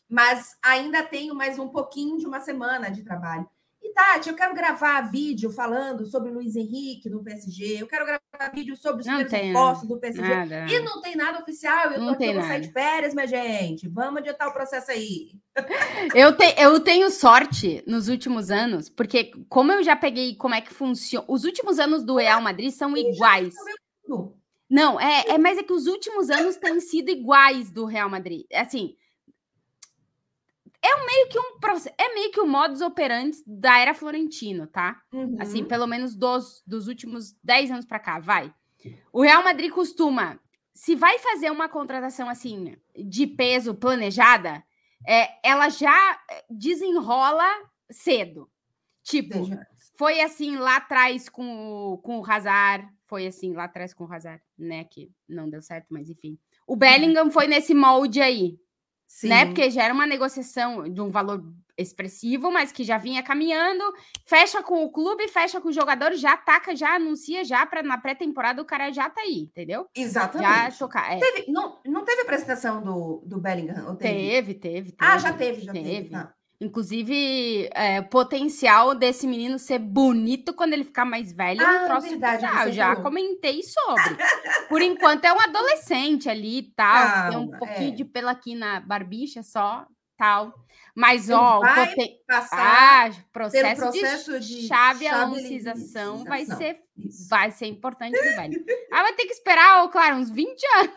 Mas 0.08 0.56
ainda 0.62 1.02
tenho 1.02 1.34
mais 1.34 1.58
um 1.58 1.68
pouquinho 1.68 2.18
de 2.18 2.26
uma 2.26 2.40
semana 2.40 2.90
de 2.90 3.02
trabalho. 3.02 3.48
Tati, 3.94 4.28
eu 4.28 4.34
quero 4.34 4.54
gravar 4.54 5.00
vídeo 5.10 5.50
falando 5.50 6.04
sobre 6.04 6.30
o 6.30 6.34
Luiz 6.34 6.56
Henrique 6.56 7.08
no 7.08 7.22
PSG. 7.22 7.82
Eu 7.82 7.86
quero 7.86 8.04
gravar 8.04 8.52
vídeo 8.52 8.76
sobre 8.76 9.02
os 9.02 9.06
reforços 9.06 9.88
do 9.88 9.98
PSG. 9.98 10.20
Nada. 10.22 10.66
E 10.68 10.80
não 10.80 11.00
tem 11.00 11.14
nada 11.16 11.40
oficial, 11.40 11.86
eu 11.86 11.94
tô 11.94 12.00
Não 12.00 12.08
aqui, 12.10 12.18
tem 12.18 12.28
eu 12.28 12.34
vou 12.40 12.42
sair 12.42 12.60
de 12.60 12.72
férias, 12.72 13.14
minha 13.14 13.26
gente. 13.26 13.88
Vamos 13.88 14.18
adiantar 14.20 14.48
o 14.48 14.52
processo 14.52 14.90
aí. 14.90 15.30
Eu, 16.14 16.36
te- 16.36 16.54
eu 16.58 16.80
tenho 16.80 17.08
sorte 17.10 17.82
nos 17.86 18.08
últimos 18.08 18.50
anos, 18.50 18.88
porque 18.88 19.30
como 19.48 19.70
eu 19.72 19.82
já 19.84 19.94
peguei 19.94 20.34
como 20.34 20.54
é 20.54 20.60
que 20.60 20.74
funciona. 20.74 21.24
Os 21.28 21.44
últimos 21.44 21.78
anos 21.78 22.04
do 22.04 22.16
Real 22.16 22.40
Madrid 22.40 22.70
são 22.72 22.96
iguais. 22.96 23.54
Não, 24.68 25.00
é, 25.00 25.24
é 25.28 25.38
mas 25.38 25.56
é 25.56 25.62
que 25.62 25.72
os 25.72 25.86
últimos 25.86 26.30
anos 26.30 26.56
têm 26.56 26.80
sido 26.80 27.08
iguais 27.10 27.70
do 27.70 27.84
Real 27.84 28.08
Madrid. 28.10 28.44
Assim, 28.52 28.96
é 30.84 30.96
um 30.96 31.06
meio 31.06 31.28
que 31.28 31.38
um 31.38 31.92
é 31.96 32.14
meio 32.14 32.30
que 32.30 32.40
o 32.40 32.46
modus 32.46 32.82
operandi 32.82 33.38
da 33.46 33.78
era 33.78 33.94
Florentino, 33.94 34.66
tá? 34.66 35.00
Uhum. 35.12 35.36
Assim, 35.40 35.64
pelo 35.64 35.86
menos 35.86 36.14
dos, 36.14 36.62
dos 36.66 36.88
últimos 36.88 37.34
10 37.42 37.70
anos 37.70 37.86
para 37.86 37.98
cá, 37.98 38.18
vai. 38.18 38.52
O 39.10 39.22
Real 39.22 39.42
Madrid 39.42 39.70
costuma, 39.70 40.38
se 40.74 40.94
vai 40.94 41.18
fazer 41.18 41.50
uma 41.50 41.70
contratação 41.70 42.28
assim 42.28 42.76
de 42.94 43.26
peso 43.26 43.74
planejada, 43.74 44.62
é, 45.06 45.30
ela 45.42 45.70
já 45.70 46.20
desenrola 46.50 47.46
cedo. 47.90 48.50
Tipo, 49.02 49.48
foi 49.96 50.20
assim 50.20 50.56
lá 50.56 50.76
atrás 50.76 51.28
com 51.30 51.92
o, 51.92 51.98
com 51.98 52.18
o 52.18 52.30
Hazard, 52.30 52.86
foi 53.06 53.26
assim 53.26 53.54
lá 53.54 53.64
atrás 53.64 53.94
com 53.94 54.04
o 54.04 54.12
Hazard, 54.12 54.42
né? 54.58 54.84
Que 54.84 55.10
não 55.26 55.48
deu 55.48 55.62
certo, 55.62 55.86
mas 55.90 56.10
enfim. 56.10 56.38
O 56.66 56.76
Bellingham 56.76 57.30
foi 57.30 57.46
nesse 57.46 57.74
molde 57.74 58.20
aí, 58.20 58.58
Sim. 59.06 59.28
né? 59.28 59.46
Porque 59.46 59.70
já 59.70 59.84
era 59.84 59.94
uma 59.94 60.06
negociação 60.06 60.88
de 60.88 61.00
um 61.00 61.08
valor 61.08 61.42
expressivo, 61.76 62.50
mas 62.50 62.70
que 62.70 62.84
já 62.84 62.98
vinha 62.98 63.22
caminhando, 63.22 63.82
fecha 64.24 64.62
com 64.62 64.84
o 64.84 64.90
clube, 64.90 65.28
fecha 65.28 65.60
com 65.60 65.68
o 65.68 65.72
jogador, 65.72 66.12
já 66.14 66.34
ataca, 66.34 66.74
já 66.74 66.94
anuncia, 66.94 67.44
já 67.44 67.66
para 67.66 67.82
na 67.82 67.98
pré-temporada 67.98 68.62
o 68.62 68.64
cara 68.64 68.92
já 68.92 69.10
tá 69.10 69.22
aí, 69.22 69.48
entendeu? 69.50 69.86
Já 69.94 70.02
Exatamente. 70.02 70.78
tocar. 70.78 71.12
É, 71.12 71.18
Teve, 71.18 71.50
não, 71.50 71.80
não 71.84 72.04
teve 72.04 72.22
apresentação 72.22 72.82
do, 72.82 73.22
do 73.26 73.40
Bellingham? 73.40 73.96
Teve? 73.96 74.14
teve, 74.14 74.54
teve, 74.54 74.92
teve. 74.92 74.96
Ah, 74.98 75.18
já 75.18 75.32
teve, 75.32 75.60
já 75.62 75.72
teve. 75.72 75.88
Teve. 75.88 76.10
tá. 76.10 76.32
Inclusive, 76.60 77.68
é, 77.74 78.00
potencial 78.00 78.94
desse 78.94 79.26
menino 79.26 79.58
ser 79.58 79.78
bonito 79.78 80.54
quando 80.54 80.72
ele 80.72 80.84
ficar 80.84 81.04
mais 81.04 81.32
velho 81.32 81.60
é 81.60 81.64
um 81.64 81.84
Ah, 81.84 81.84
troço 81.86 82.08
verdade, 82.08 82.46
você 82.46 82.72
Já 82.72 82.96
comentei 82.96 83.60
sobre. 83.62 84.16
Por 84.68 84.80
enquanto 84.80 85.24
é 85.24 85.32
um 85.32 85.40
adolescente 85.40 86.28
ali 86.28 86.58
e 86.58 86.62
tal. 86.62 87.30
tem 87.30 87.38
um 87.38 87.48
pouquinho 87.58 87.88
é. 87.88 87.96
de 87.96 88.04
pelo 88.04 88.28
aqui 88.28 88.54
na 88.54 88.80
barbicha 88.80 89.42
só, 89.42 89.84
tal. 90.16 90.52
Mas, 90.96 91.28
Ele 91.28 91.36
ó, 91.38 91.58
vai 91.60 91.88
poten- 91.88 92.20
Passar 92.26 93.10
ah, 93.10 93.14
processo, 93.32 93.80
processo 93.82 94.40
de, 94.40 94.60
de 94.62 94.68
chave 94.68 95.04
chavelinização. 95.06 96.14
alancização 96.14 96.24
vai 96.24 96.44
ser, 96.46 96.80
isso. 96.96 97.28
vai 97.28 97.50
ser 97.50 97.66
importante 97.66 98.12
velho. 98.12 98.64
Ah, 98.92 99.02
vai 99.02 99.12
ter 99.14 99.26
que 99.26 99.32
esperar, 99.32 99.82
ó, 99.82 99.88
claro, 99.88 100.16
uns 100.16 100.30
20 100.30 100.62
anos. 100.76 100.90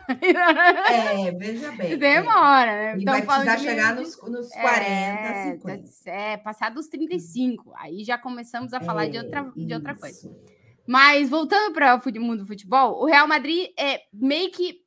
É, 0.88 1.30
veja 1.32 1.72
bem. 1.72 1.92
é. 1.92 1.96
Demora, 1.96 2.66
né? 2.72 2.92
Ele 2.94 3.04
Tão 3.04 3.14
vai 3.14 3.22
precisar 3.26 3.56
de 3.56 3.62
chegar 3.64 3.94
nos, 3.96 4.22
nos 4.22 4.48
40, 4.50 4.88
é, 4.90 5.52
50. 5.54 5.82
tá- 5.82 6.10
É, 6.12 6.36
passar 6.36 6.70
dos 6.70 6.86
35. 6.86 7.72
Aí 7.76 8.04
já 8.04 8.16
começamos 8.16 8.72
a 8.72 8.80
falar 8.80 9.08
de, 9.08 9.18
outra, 9.18 9.50
de 9.56 9.74
outra 9.74 9.94
coisa. 9.96 10.28
É. 10.28 10.58
Mas 10.86 11.28
voltando 11.28 11.72
para 11.74 11.96
o 11.96 12.20
mundo 12.20 12.38
do 12.42 12.46
futebol, 12.46 13.02
o 13.02 13.04
Real 13.06 13.26
Madrid 13.28 13.68
é 13.78 14.02
meio 14.12 14.50
que 14.50 14.80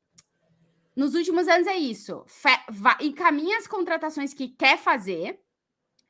nos 0.95 1.15
últimos 1.15 1.47
anos 1.47 1.67
é 1.67 1.75
isso. 1.77 2.23
Fe- 2.27 2.63
va- 2.69 2.97
encaminha 3.01 3.57
as 3.57 3.67
contratações 3.67 4.33
que 4.33 4.47
quer 4.49 4.77
fazer, 4.77 5.39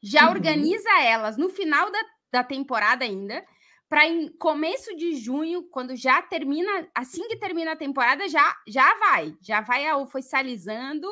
já 0.02 0.26
Uhum. 0.26 0.32
organiza 0.32 0.90
elas 1.02 1.38
no 1.38 1.50
final 1.50 1.92
da, 1.92 2.00
da 2.34 2.44
temporada 2.44 3.06
ainda, 3.06 3.46
para 3.88 4.08
em 4.08 4.30
começo 4.38 4.96
de 4.96 5.16
junho, 5.16 5.64
quando 5.70 5.96
já 5.96 6.22
termina, 6.22 6.90
assim 6.96 7.28
que 7.28 7.36
termina 7.38 7.74
a 7.74 7.76
temporada, 7.76 8.28
já 8.28 8.56
já 8.68 8.96
vai, 9.00 9.36
já 9.42 9.60
vai 9.62 9.92
oficializando 9.94 11.08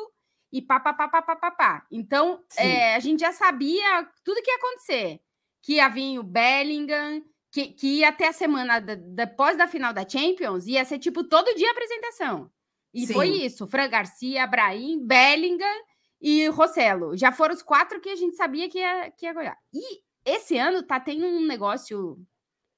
e 0.52 0.60
pá, 0.62 0.80
pá, 0.80 0.92
pá, 0.94 1.06
pá, 1.08 1.22
pá, 1.22 1.36
pá, 1.36 1.50
pá. 1.50 1.86
Então, 1.92 2.42
é, 2.56 2.94
a 2.96 2.98
gente 2.98 3.20
já 3.20 3.32
sabia 3.32 4.08
tudo 4.24 4.42
que 4.42 4.50
ia 4.50 4.56
acontecer. 4.56 5.20
Que 5.62 5.74
ia 5.74 5.88
vir 5.88 6.18
o 6.18 6.22
Bellingham, 6.24 7.22
que, 7.52 7.68
que 7.68 7.98
ia 7.98 8.08
até 8.08 8.28
a 8.28 8.32
semana 8.32 8.80
da- 8.80 8.94
depois 8.96 9.56
da 9.56 9.68
final 9.68 9.92
da 9.92 10.08
Champions, 10.08 10.66
ia 10.66 10.84
ser 10.84 10.98
tipo 10.98 11.22
todo 11.22 11.54
dia 11.54 11.70
apresentação. 11.70 12.50
E 12.94 13.06
Sim. 13.06 13.12
foi 13.12 13.28
isso: 13.28 13.66
Fran 13.66 13.88
Garcia, 13.88 14.46
Brahim, 14.46 15.06
Bellingham 15.06 15.82
e 16.20 16.46
Rossello. 16.48 17.16
Já 17.16 17.32
foram 17.32 17.54
os 17.54 17.62
quatro 17.62 18.00
que 18.00 18.08
a 18.10 18.16
gente 18.16 18.36
sabia 18.36 18.68
que 18.68 18.78
ia, 18.78 19.10
que 19.12 19.26
ia 19.26 19.32
ganhar. 19.32 19.56
E 19.72 20.00
esse 20.24 20.56
ano 20.58 20.82
tá 20.82 20.98
tendo 21.00 21.26
um 21.26 21.46
negócio 21.46 22.18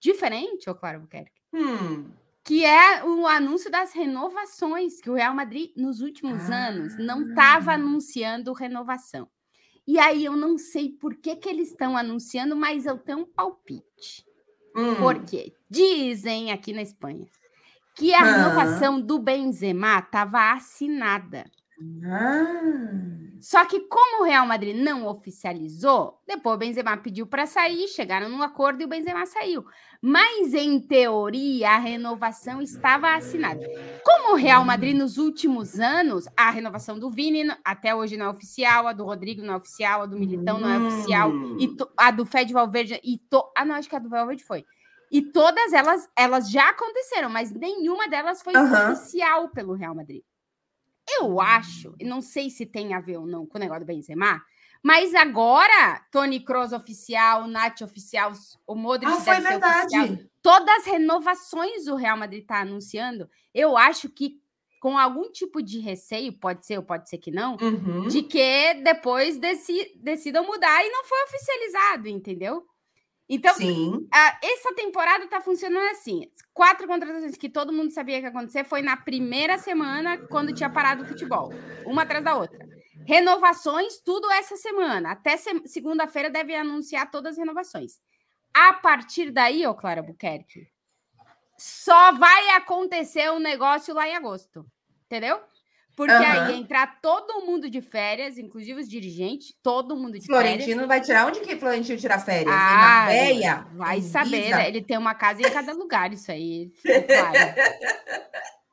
diferente, 0.01 0.68
ô 0.70 0.75
Claro 0.75 1.01
Buquerque, 1.01 1.40
Hum, 1.55 2.11
que 2.44 2.64
é 2.64 3.05
o 3.05 3.27
anúncio 3.27 3.70
das 3.70 3.92
renovações, 3.92 5.01
que 5.01 5.09
o 5.11 5.14
Real 5.14 5.35
Madrid, 5.35 5.70
nos 5.77 6.01
últimos 6.01 6.51
anos, 6.51 6.96
não 6.98 7.22
estava 7.29 7.72
Ah. 7.72 7.75
anunciando 7.75 8.53
renovação. 8.53 9.29
E 9.87 9.98
aí 9.98 10.25
eu 10.25 10.37
não 10.37 10.59
sei 10.59 10.90
por 10.90 11.16
que, 11.16 11.37
que 11.37 11.48
eles 11.48 11.70
estão 11.70 11.96
anunciando, 11.96 12.57
mas 12.57 12.87
eu 12.87 12.98
tenho 12.98 13.20
um 13.20 13.27
palpite. 13.27 14.25
hum. 14.75 14.96
Porque 14.98 15.53
dizem 15.70 16.51
aqui 16.53 16.72
na 16.72 16.83
Espanha 16.83 17.27
que 17.94 18.12
a 18.14 18.20
Ah. 18.20 18.24
renovação 18.24 19.00
do 19.00 19.18
Benzema 19.18 19.98
estava 19.98 20.52
assinada. 20.52 21.44
Ah, 22.05 22.92
Só 23.40 23.64
que 23.64 23.81
como 23.88 24.22
o 24.22 24.24
Real 24.24 24.46
Madrid 24.46 24.76
não 24.76 25.05
oficializou, 25.05 26.20
depois 26.28 26.55
o 26.55 26.59
Benzema 26.59 26.96
pediu 26.96 27.26
para 27.26 27.44
sair, 27.44 27.88
chegaram 27.88 28.28
num 28.28 28.40
acordo 28.40 28.81
e 28.81 28.85
o 28.85 28.88
Benzema 28.88 29.26
saiu. 29.26 29.64
Mas 30.00 30.55
em 30.55 30.78
teoria 30.78 31.70
a 31.70 31.78
renovação 31.78 32.62
estava 32.62 33.14
assinada. 33.16 33.61
Como 34.05 34.35
o 34.35 34.37
Real 34.37 34.64
Madrid 34.64 34.96
nos 34.96 35.18
últimos 35.18 35.81
anos, 35.81 36.26
a 36.37 36.50
renovação 36.50 37.00
do 37.00 37.11
Vini 37.11 37.50
até 37.64 37.92
hoje 37.92 38.16
não 38.16 38.26
é 38.26 38.28
oficial, 38.31 38.87
a 38.87 38.92
do 38.92 39.05
Rodrigo 39.05 39.42
não 39.42 39.55
é 39.55 39.57
oficial, 39.57 40.02
a 40.02 40.07
do 40.07 40.16
Militão 40.16 40.61
não 40.61 40.68
é 40.68 40.78
oficial, 40.78 41.31
Hum. 41.31 41.57
e 41.59 41.66
to- 41.66 41.90
a 41.96 42.12
do 42.12 42.24
Fed 42.24 42.52
Valverde 42.52 43.00
e 43.02 43.18
to, 43.18 43.42
ah 43.57 43.64
não, 43.64 43.74
acho 43.74 43.88
que 43.88 43.96
a 43.96 43.98
do 43.98 44.09
Valverde 44.09 44.44
foi. 44.44 44.64
E 45.12 45.20
todas 45.22 45.72
elas 45.75 46.09
elas 46.16 46.51
já 46.51 46.70
aconteceram, 46.70 47.29
mas 47.29 47.53
nenhuma 47.53 48.09
delas 48.09 48.42
foi 48.42 48.55
Aham. 48.57 48.92
oficial 48.92 49.51
pelo 49.51 49.75
Real 49.75 49.94
Madrid. 49.94 50.22
Eu 51.20 51.40
acho, 51.40 51.94
e 52.01 52.05
não 52.05 52.22
sei 52.22 52.48
se 52.48 52.64
tem 52.64 52.94
a 52.94 53.01
ver 53.01 53.18
ou 53.18 53.27
não 53.27 53.44
com 53.46 53.59
o 53.59 53.61
negócio 53.61 53.83
do 53.85 53.87
Benzema, 53.87 54.42
mas 54.83 55.14
agora, 55.14 56.01
Tony 56.11 56.40
Kroos 56.40 56.72
oficial, 56.72 57.46
Nath 57.46 57.83
oficial, 57.83 58.33
o 58.66 58.75
Modric 58.75 59.12
Ah, 59.12 59.20
foi 59.20 59.40
ser 59.40 59.57
oficial. 59.57 60.07
verdade. 60.07 60.31
Todas 60.40 60.77
as 60.79 60.87
renovações 60.87 61.87
o 61.88 61.94
Real 61.96 62.16
Madrid 62.16 62.42
está 62.42 62.61
anunciando, 62.61 63.29
eu 63.55 63.77
acho 63.77 64.09
que 64.09 64.40
com 64.81 64.98
algum 64.98 65.31
tipo 65.31 65.62
de 65.62 65.79
receio, 65.79 66.33
pode 66.33 66.66
ser 66.66 66.79
ou 66.79 66.83
pode 66.83 67.09
ser 67.09 67.18
que 67.18 67.31
não, 67.31 67.57
Uhum. 67.61 68.09
de 68.09 68.22
que 68.22 68.75
depois 68.83 69.38
deci- 69.38 69.92
decidam 70.03 70.44
mudar 70.44 70.85
e 70.85 70.90
não 70.90 71.05
foi 71.05 71.22
oficializado, 71.25 72.09
entendeu? 72.09 72.66
Então, 73.34 73.54
a- 74.12 74.38
essa 74.42 74.74
temporada 74.74 75.26
tá 75.26 75.40
funcionando 75.40 75.90
assim. 75.90 76.30
Quatro 76.52 76.86
contratações 76.86 77.34
que 77.36 77.48
todo 77.48 77.72
mundo 77.72 77.90
sabia 77.90 78.18
que 78.18 78.26
ia 78.26 78.28
acontecer 78.28 78.62
foi 78.64 78.82
na 78.82 78.94
primeira 78.96 79.56
semana, 79.56 80.18
quando 80.18 80.52
tinha 80.52 80.68
parado 80.68 81.02
o 81.02 81.06
futebol, 81.06 81.50
uma 81.86 82.02
atrás 82.02 82.22
da 82.22 82.36
outra. 82.36 82.68
Renovações, 83.06 83.98
tudo 84.04 84.30
essa 84.32 84.56
semana. 84.56 85.12
Até 85.12 85.36
se- 85.38 85.66
segunda-feira 85.66 86.28
deve 86.28 86.54
anunciar 86.54 87.10
todas 87.10 87.32
as 87.32 87.38
renovações. 87.38 88.00
A 88.52 88.74
partir 88.74 89.30
daí, 89.30 89.66
ô 89.66 89.74
Clara 89.74 90.02
Buquerque, 90.02 90.68
só 91.56 92.12
vai 92.12 92.50
acontecer 92.50 93.30
um 93.32 93.38
negócio 93.38 93.94
lá 93.94 94.06
em 94.06 94.14
agosto. 94.14 94.66
Entendeu? 95.06 95.40
Porque 95.94 96.12
Aham. 96.12 96.46
aí 96.48 96.59
entrar 96.59 97.00
todo 97.02 97.44
mundo 97.44 97.68
de 97.68 97.81
férias, 97.83 98.38
inclusive 98.38 98.81
os 98.81 98.88
dirigentes, 98.88 99.55
todo 99.62 99.94
mundo 99.94 100.18
de 100.18 100.26
férias. 100.26 100.52
Florentino 100.55 100.87
vai 100.88 101.00
tirar. 101.02 101.26
Onde 101.26 101.40
que 101.40 101.57
Florentino 101.57 101.98
tira 101.98 102.18
férias? 102.18 102.46
em 102.46 102.59
Ah, 102.59 103.05
Marbella? 103.07 103.68
Vai 103.74 103.98
Em 103.98 104.02
saber, 104.02 104.38
Ibiza? 104.38 104.57
né? 104.57 104.68
Ele 104.68 104.83
tem 104.83 104.96
uma 104.96 105.14
casa 105.14 105.42
em 105.42 105.50
cada 105.50 105.72
lugar, 105.74 106.11
isso 106.12 106.33
aí. 106.33 106.72
Claro. 106.83 107.55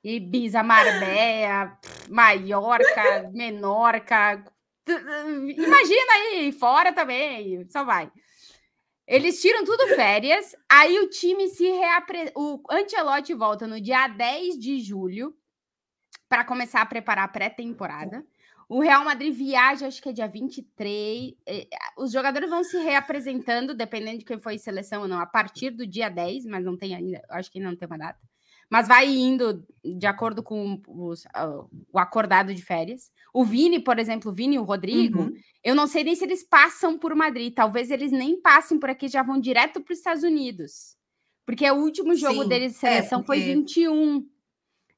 Ibiza, 0.03 0.63
Marbella, 0.63 1.77
Maiorca, 2.07 3.29
Menorca. 3.33 4.43
Imagina 4.87 6.13
aí, 6.15 6.51
fora 6.53 6.93
também, 6.93 7.67
só 7.69 7.83
vai. 7.83 8.09
Eles 9.05 9.41
tiram 9.41 9.65
tudo 9.65 9.87
férias, 9.89 10.55
aí 10.71 10.99
o 10.99 11.09
time 11.09 11.47
se 11.49 11.67
reapre... 11.69 12.31
O 12.35 12.61
Ancelotti 12.71 13.33
volta 13.33 13.67
no 13.67 13.81
dia 13.81 14.07
10 14.07 14.57
de 14.57 14.79
julho 14.79 15.33
para 16.29 16.45
começar 16.45 16.81
a 16.81 16.85
preparar 16.85 17.25
a 17.25 17.27
pré-temporada. 17.27 18.23
O 18.69 18.79
Real 18.81 19.03
Madrid 19.03 19.33
viaja, 19.33 19.87
acho 19.87 19.99
que 20.01 20.09
é 20.09 20.13
dia 20.13 20.27
23. 20.27 21.33
eh, 21.47 21.67
Os 21.97 22.11
jogadores 22.11 22.47
vão 22.49 22.63
se 22.63 22.77
reapresentando, 22.77 23.73
dependendo 23.73 24.19
de 24.19 24.25
quem 24.25 24.37
foi 24.39 24.59
seleção 24.59 25.01
ou 25.01 25.07
não, 25.07 25.19
a 25.19 25.25
partir 25.25 25.71
do 25.71 25.87
dia 25.87 26.07
10, 26.07 26.45
mas 26.45 26.63
não 26.63 26.77
tem 26.77 26.93
ainda, 26.93 27.19
acho 27.31 27.51
que 27.51 27.57
ainda 27.57 27.71
não 27.71 27.77
tem 27.77 27.87
uma 27.87 27.97
data. 27.97 28.19
Mas 28.69 28.87
vai 28.87 29.07
indo 29.07 29.65
de 29.83 30.05
acordo 30.05 30.43
com 30.43 30.79
os- 30.87 31.25
ah, 31.33 31.65
o 31.91 31.97
acordado 31.97 32.53
de 32.53 32.61
férias. 32.61 33.11
O 33.33 33.43
Vini, 33.43 33.79
por 33.79 33.97
exemplo, 33.97 34.29
o 34.29 34.33
Vini 34.33 34.57
e 34.57 34.59
o 34.59 34.63
Rodrigo, 34.63 35.21
Uhum. 35.23 35.33
eu 35.63 35.73
não 35.73 35.87
sei 35.87 36.03
nem 36.03 36.15
se 36.15 36.23
eles 36.23 36.43
passam 36.43 36.95
por 36.99 37.15
Madrid. 37.15 37.51
Talvez 37.51 37.89
eles 37.89 38.11
nem 38.11 38.39
passem 38.39 38.77
por 38.77 38.91
aqui, 38.91 39.07
já 39.07 39.23
vão 39.23 39.39
direto 39.39 39.81
para 39.81 39.91
os 39.91 39.97
Estados 39.97 40.21
Unidos. 40.21 40.95
Porque 41.47 41.67
o 41.71 41.77
último 41.77 42.13
jogo 42.15 42.43
Sim, 42.43 42.49
deles 42.49 42.73
de 42.73 42.85
é, 42.85 42.91
seleção 42.97 43.23
foi 43.23 43.37
porque- 43.37 43.53
21. 43.55 44.23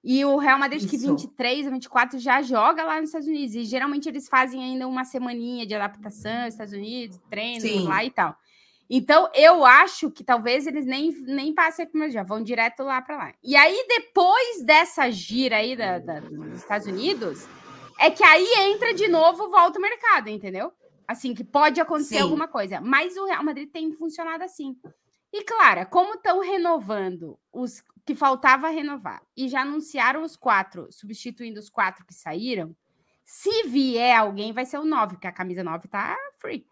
E 0.04 0.26
o 0.26 0.38
Real 0.38 0.58
Madrid, 0.58 0.80
acho 0.80 0.90
que 0.90 0.96
Isso. 0.96 1.08
23 1.16 1.68
ou 1.68 1.72
24 1.74 2.18
já 2.20 2.42
joga 2.42 2.84
lá 2.84 3.00
nos 3.00 3.10
Estados 3.10 3.28
Unidos. 3.28 3.56
E 3.56 3.64
geralmente 3.66 4.10
eles 4.10 4.28
fazem 4.28 4.64
ainda 4.64 4.88
uma 4.88 5.06
semaninha 5.06 5.66
de 5.66 5.76
adaptação 5.76 6.46
nos 6.46 6.54
Estados 6.56 6.74
Unidos, 6.74 7.20
treino 7.30 7.62
Sim. 7.62 7.88
lá 7.88 8.04
e 8.04 8.10
tal. 8.10 8.36
Então, 8.90 9.30
eu 9.34 9.64
acho 9.64 10.12
que 10.12 10.24
talvez 10.24 10.68
eles 10.68 10.86
nem, 10.86 11.12
nem 11.22 11.54
passem 11.54 11.86
por 11.86 12.10
já 12.10 12.24
vão 12.24 12.44
direto 12.44 12.84
lá 12.84 13.02
para 13.02 13.16
lá. 13.16 13.34
E 13.42 13.56
aí, 13.56 13.86
depois 13.88 14.64
dessa 14.66 15.10
gira 15.12 15.58
aí 15.58 15.78
da, 15.78 15.98
da- 16.00 16.20
dos 16.20 16.56
Estados 16.60 16.88
Unidos, 16.88 17.48
é 18.00 18.10
que 18.12 18.24
aí 18.24 18.46
entra 18.72 18.94
de 18.94 19.08
novo, 19.08 19.50
volta 19.50 19.80
o 19.80 19.82
mercado, 19.82 20.30
entendeu? 20.30 20.74
Assim, 21.08 21.34
que 21.34 21.44
pode 21.44 21.80
acontecer 21.80 22.16
Sim. 22.16 22.22
alguma 22.22 22.48
coisa. 22.48 22.82
Mas 22.82 23.16
o 23.16 23.26
Real 23.26 23.44
Madrid 23.44 23.70
tem 23.72 23.94
funcionado 23.94 24.44
assim. 24.44 24.76
E, 25.32 25.44
Clara, 25.46 25.86
como 25.86 26.16
estão 26.16 26.42
renovando 26.42 27.38
os 27.54 27.82
que 28.06 28.16
faltava 28.16 28.70
renovar 28.70 29.22
e 29.36 29.48
já 29.48 29.62
anunciaram 29.62 30.24
os 30.24 30.36
quatro, 30.36 30.88
substituindo 30.92 31.60
os 31.60 31.70
quatro 31.70 32.06
que 32.06 32.14
saíram, 32.14 32.76
se 33.24 33.64
vier 33.64 34.18
alguém, 34.18 34.52
vai 34.52 34.66
ser 34.66 34.78
o 34.78 34.86
9, 34.86 35.16
porque 35.16 35.28
a 35.28 35.32
camisa 35.32 35.64
9 35.64 35.88
tá 35.88 36.18
free. 36.38 36.66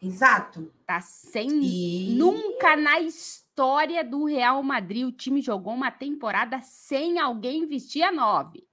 Exato. 0.00 0.72
Tá 0.86 1.00
sem. 1.00 1.62
E 1.62 2.14
Nunca 2.14 2.76
na 2.76 3.00
história 3.00 4.04
do 4.04 4.26
Real 4.26 4.62
Madrid 4.62 5.06
o 5.06 5.12
time 5.12 5.40
jogou 5.40 5.72
uma 5.72 5.90
temporada 5.90 6.60
sem 6.60 7.18
alguém 7.18 7.66
vestir 7.66 8.02
a 8.02 8.12
9. 8.12 8.66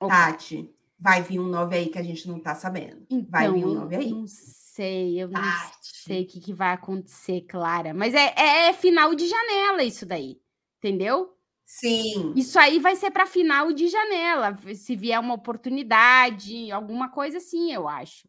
Ô, 0.00 0.08
Tati, 0.08 0.72
vai 0.98 1.22
vir 1.22 1.40
um 1.40 1.46
9 1.46 1.76
aí 1.76 1.88
que 1.88 1.98
a 1.98 2.02
gente 2.02 2.26
não 2.28 2.40
tá 2.40 2.54
sabendo. 2.54 3.06
vai 3.28 3.46
Então, 3.46 3.54
vir 3.54 3.64
um 3.64 3.74
9 3.74 3.96
aí. 3.96 4.10
Não 4.10 4.26
sei, 4.26 4.67
eu 4.84 5.28
não 5.28 5.40
Tati. 5.40 5.78
sei 6.04 6.22
o 6.22 6.26
que, 6.26 6.40
que 6.40 6.52
vai 6.52 6.72
acontecer, 6.72 7.42
Clara. 7.42 7.92
Mas 7.94 8.14
é, 8.14 8.34
é- 8.36 8.68
é 8.68 8.72
final 8.72 9.14
de 9.14 9.26
janela 9.26 9.82
isso 9.82 10.04
daí, 10.06 10.40
entendeu? 10.78 11.34
Sim. 11.64 12.32
Isso 12.34 12.58
aí 12.58 12.78
vai 12.78 12.96
ser 12.96 13.10
para 13.10 13.26
final 13.26 13.72
de 13.72 13.88
janela, 13.88 14.56
se 14.74 14.96
vier 14.96 15.20
uma 15.20 15.34
oportunidade, 15.34 16.70
alguma 16.72 17.10
coisa 17.10 17.38
assim, 17.38 17.72
eu 17.72 17.86
acho. 17.88 18.26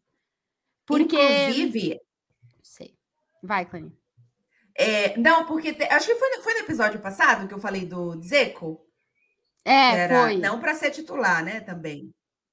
Porque. 0.86 1.16
Inclusive, 1.16 2.00
Não 2.56 2.62
sei. 2.64 2.94
Vai, 3.42 3.64
Clarinha. 3.64 3.92
é, 4.76 5.16
não, 5.16 5.46
porque 5.46 5.72
te- 5.72 5.84
acho 5.84 6.06
que 6.06 6.14
foi, 6.16 6.36
no- 6.36 6.42
foi 6.42 6.52
no 6.54 6.60
episódio 6.60 7.00
passado 7.00 7.48
que 7.48 7.54
eu 7.54 7.58
falei 7.58 7.86
do 7.86 8.14
que 9.62 9.70
É, 9.70 9.92
era 9.94 10.22
foi. 10.24 10.36
não 10.36 10.60
para 10.60 10.74
ser 10.74 10.90
titular, 10.90 11.42
né? 11.44 11.60
Também. 11.60 12.10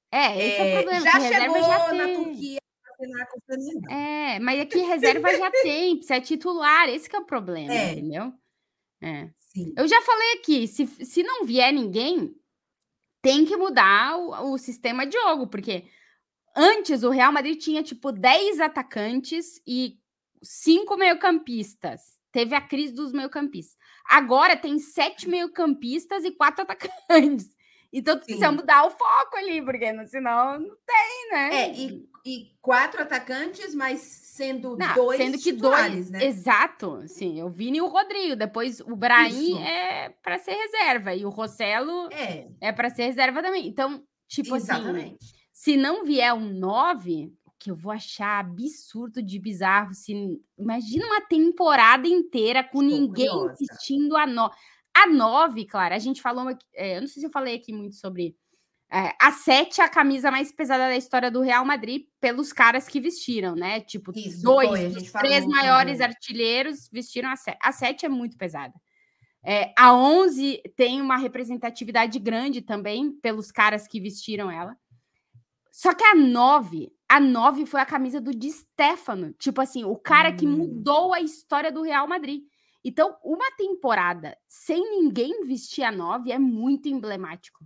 É, 0.10 0.38
esse 0.38 0.58
é, 0.62 0.64
o 0.64 0.68
É, 0.68 0.74
problema. 0.82 1.02
já 1.06 1.20
chegou 1.20 1.62
já 1.64 1.94
na. 1.94 2.08
Turquia 2.14 2.60
com. 2.98 3.94
É, 3.94 4.40
mas 4.40 4.60
aqui 4.60 4.80
reserva 4.80 5.30
já 5.36 5.52
tem, 5.52 5.96
precisa 5.96 6.16
é 6.16 6.22
titular, 6.22 6.90
esse 6.90 7.10
que 7.10 7.16
é 7.16 7.20
o 7.20 7.26
problema, 7.26 7.74
É. 7.74 7.94
entendeu? 7.94 8.34
É. 9.02 9.30
Sim. 9.38 9.74
Eu 9.78 9.88
já 9.88 10.02
falei 10.02 10.34
aqui, 10.34 10.68
se, 10.68 10.88
se 10.88 11.24
não 11.24 11.46
vier 11.46 11.72
ninguém, 11.72 12.36
tem 13.22 13.46
que 13.46 13.56
mudar 13.56 14.18
o, 14.18 14.54
o 14.54 14.58
sistema 14.58 15.06
de 15.06 15.18
jogo, 15.18 15.48
porque 15.48 15.86
antes 16.56 17.04
o 17.04 17.10
Real 17.10 17.32
Madrid 17.32 17.58
tinha 17.60 17.84
tipo 17.84 18.12
10 18.12 18.60
atacantes 18.60 19.62
e 19.68 20.00
cinco 20.44 20.98
meio-campistas. 20.98 22.18
Teve 22.32 22.56
a 22.56 22.62
crise 22.62 22.94
dos 22.94 23.12
meio-campistas. 23.12 23.78
Agora 24.08 24.56
tem 24.56 24.80
sete 24.80 25.28
meio-campistas 25.28 26.24
e 26.24 26.32
quatro 26.32 26.64
atacantes. 26.64 27.56
Então 27.92 28.18
precisa 28.18 28.50
Sim. 28.50 28.56
mudar 28.56 28.86
o 28.86 28.92
foco 28.92 29.38
ali, 29.38 29.62
porque 29.62 29.92
não- 29.94 30.06
senão 30.06 30.60
não 30.60 30.76
tem, 30.86 31.32
né? 31.32 31.50
É, 31.56 31.74
e, 31.74 32.10
e 32.26 32.52
quatro 32.62 33.02
atacantes, 33.02 33.74
mas 33.74 34.00
sendo 34.02 34.76
Não, 34.78 34.94
dois 34.94 35.18
sendo 35.18 35.38
que 35.38 35.52
dois, 35.54 36.10
né? 36.12 36.26
exato, 36.26 37.04
sim, 37.08 37.42
o 37.42 37.50
Vini 37.50 37.78
e 37.78 37.82
o 37.82 37.88
Rodrigo, 37.88 38.36
depois 38.36 38.82
o 38.82 38.96
Brahim 38.96 39.52
Isso. 39.54 39.58
é 39.60 40.10
para 40.22 40.38
ser 40.38 40.52
reserva 40.52 41.16
e 41.16 41.26
o 41.26 41.30
Rossello 41.30 42.10
É, 42.12 42.48
é 42.62 42.72
para 42.72 42.90
ser 42.90 43.06
reserva 43.06 43.42
também. 43.42 43.68
Então, 43.68 44.04
tipo 44.28 44.54
assim, 44.56 44.66
exatamente. 44.74 45.26
se 45.54 45.78
não 45.78 46.04
vier 46.04 46.34
um 46.34 46.54
9, 46.54 47.32
o 47.46 47.52
que 47.58 47.72
eu 47.72 47.76
vou 47.76 47.92
achar 47.94 48.40
absurdo 48.42 49.24
de 49.24 49.40
bizarro, 49.40 49.94
se 49.94 50.14
imagina 50.60 51.06
uma 51.08 51.22
temporada 51.22 52.08
inteira 52.08 52.64
com 52.64 52.84
Estou 52.84 53.00
ninguém 53.00 53.28
curiosa. 53.30 53.56
vestindo 53.60 54.16
a 54.18 54.28
9. 54.28 54.54
A 55.04 55.08
9, 55.08 55.66
claro, 55.66 55.94
a 55.94 56.00
gente 56.00 56.22
falou, 56.22 56.50
é, 56.74 56.98
eu 56.98 57.02
não 57.02 57.08
sei 57.08 57.22
se 57.22 57.28
eu 57.28 57.32
falei 57.32 57.56
aqui 57.56 57.72
muito 57.72 57.96
sobre 57.96 58.36
é, 58.90 59.14
a 59.20 59.32
7 59.34 59.82
é 59.82 59.84
a 59.84 59.90
camisa 59.90 60.32
mais 60.32 60.50
pesada 60.52 60.88
da 60.88 60.96
história 60.96 61.30
do 61.30 61.42
Real 61.42 61.66
Madrid 61.66 62.06
pelos 62.22 62.54
caras 62.54 62.88
que 62.88 63.02
vestiram, 63.02 63.54
né? 63.54 63.82
Tipo, 63.82 64.18
Isso, 64.18 64.42
dois 64.42 64.70
foi, 64.70 64.90
dos 64.90 65.12
três 65.12 65.46
maiores 65.46 66.00
artilheiros 66.00 66.90
vestiram 66.92 67.30
a 67.30 67.36
7. 67.36 67.58
A 67.62 67.72
7 67.74 68.06
é 68.06 68.10
muito 68.10 68.38
pesada. 68.38 68.74
É, 69.44 69.74
a 69.78 69.94
11 69.94 70.62
tem 70.76 71.02
uma 71.02 71.18
representatividade 71.18 72.18
grande 72.18 72.62
também 72.62 73.12
pelos 73.12 73.52
caras 73.52 73.88
que 73.88 74.00
vestiram 74.00 74.50
ela. 74.50 74.76
Só 75.70 75.94
que 75.94 76.04
a 76.04 76.16
9, 76.16 76.90
a 77.10 77.20
9 77.20 77.66
foi 77.66 77.82
a 77.82 77.86
camisa 77.86 78.22
do 78.22 78.32
Di 78.32 78.52
Stefano. 78.52 79.34
Tipo 79.34 79.62
assim, 79.62 79.84
o 79.84 79.98
cara 79.98 80.32
que 80.32 80.48
Hum. 80.48 80.58
mudou 80.58 81.14
a 81.14 81.22
história 81.22 81.72
do 81.72 81.82
Real 81.82 82.08
Madrid. 82.08 82.44
Então, 82.84 83.18
uma 83.24 83.52
temporada 83.58 84.38
sem 84.48 84.82
ninguém 84.90 85.44
vestir 85.46 85.84
a 85.84 85.92
9 85.92 86.32
é 86.32 86.40
muito 86.40 86.88
emblemático. 86.88 87.66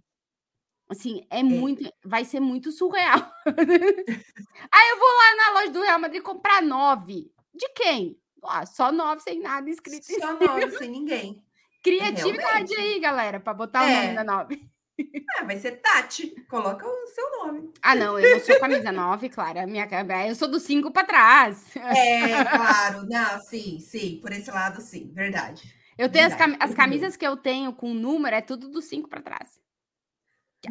Assim, 0.89 1.25
é 1.29 1.41
muito. 1.41 1.89
Vai 2.03 2.25
ser 2.25 2.39
muito 2.39 2.71
surreal. 2.71 3.19
Aí 3.45 4.89
eu 4.89 4.99
vou 4.99 5.07
lá 5.07 5.35
na 5.37 5.51
loja 5.59 5.71
do 5.71 5.81
Real 5.81 5.99
Madrid 5.99 6.21
comprar 6.21 6.61
9. 6.61 7.31
De 7.53 7.69
quem? 7.75 8.17
Ah, 8.43 8.65
só 8.65 8.91
9 8.91 9.21
sem 9.21 9.39
nada 9.39 9.69
escrito. 9.69 10.05
Só 10.05 10.33
nove, 10.33 10.71
sem 10.77 10.89
ninguém. 10.89 11.43
Criatividade 11.83 12.73
realmente. 12.73 12.75
aí, 12.75 12.99
galera, 12.99 13.39
para 13.39 13.53
botar 13.53 13.83
o 13.83 13.87
É. 13.87 14.03
nome 14.03 14.15
da 14.15 14.23
9. 14.23 14.70
Ah, 15.39 15.45
vai 15.45 15.57
ser 15.57 15.81
Tati. 15.81 16.35
Coloca 16.49 16.85
o 16.85 17.07
seu 17.07 17.31
nome. 17.37 17.71
Ah, 17.81 17.95
não, 17.95 18.19
eu 18.19 18.37
não 18.37 18.45
sou 18.45 18.59
camisa 18.59 18.91
9, 18.91 19.29
claro. 19.29 19.59
a 19.59 19.65
Minha, 19.65 19.87
eu 20.27 20.35
sou 20.35 20.47
do 20.47 20.59
5 20.59 20.91
para 20.91 21.07
trás. 21.07 21.75
É, 21.75 22.43
claro. 22.43 23.05
Não, 23.07 23.39
sim, 23.41 23.79
sim. 23.79 24.19
Por 24.21 24.31
esse 24.31 24.51
lado, 24.51 24.81
sim. 24.81 25.11
Verdade. 25.13 25.63
Eu 25.97 26.09
tenho 26.09 26.25
as, 26.27 26.33
Verdade, 26.33 26.51
cam- 26.57 26.63
as 26.63 26.69
tudo 26.71 26.77
camisas 26.77 27.15
que 27.15 27.25
eu 27.25 27.37
tenho 27.37 27.73
com 27.73 27.93
número, 27.93 28.35
é 28.35 28.41
tudo 28.41 28.67
do 28.69 28.81
5 28.81 29.07
para 29.09 29.21
trás. 29.21 29.59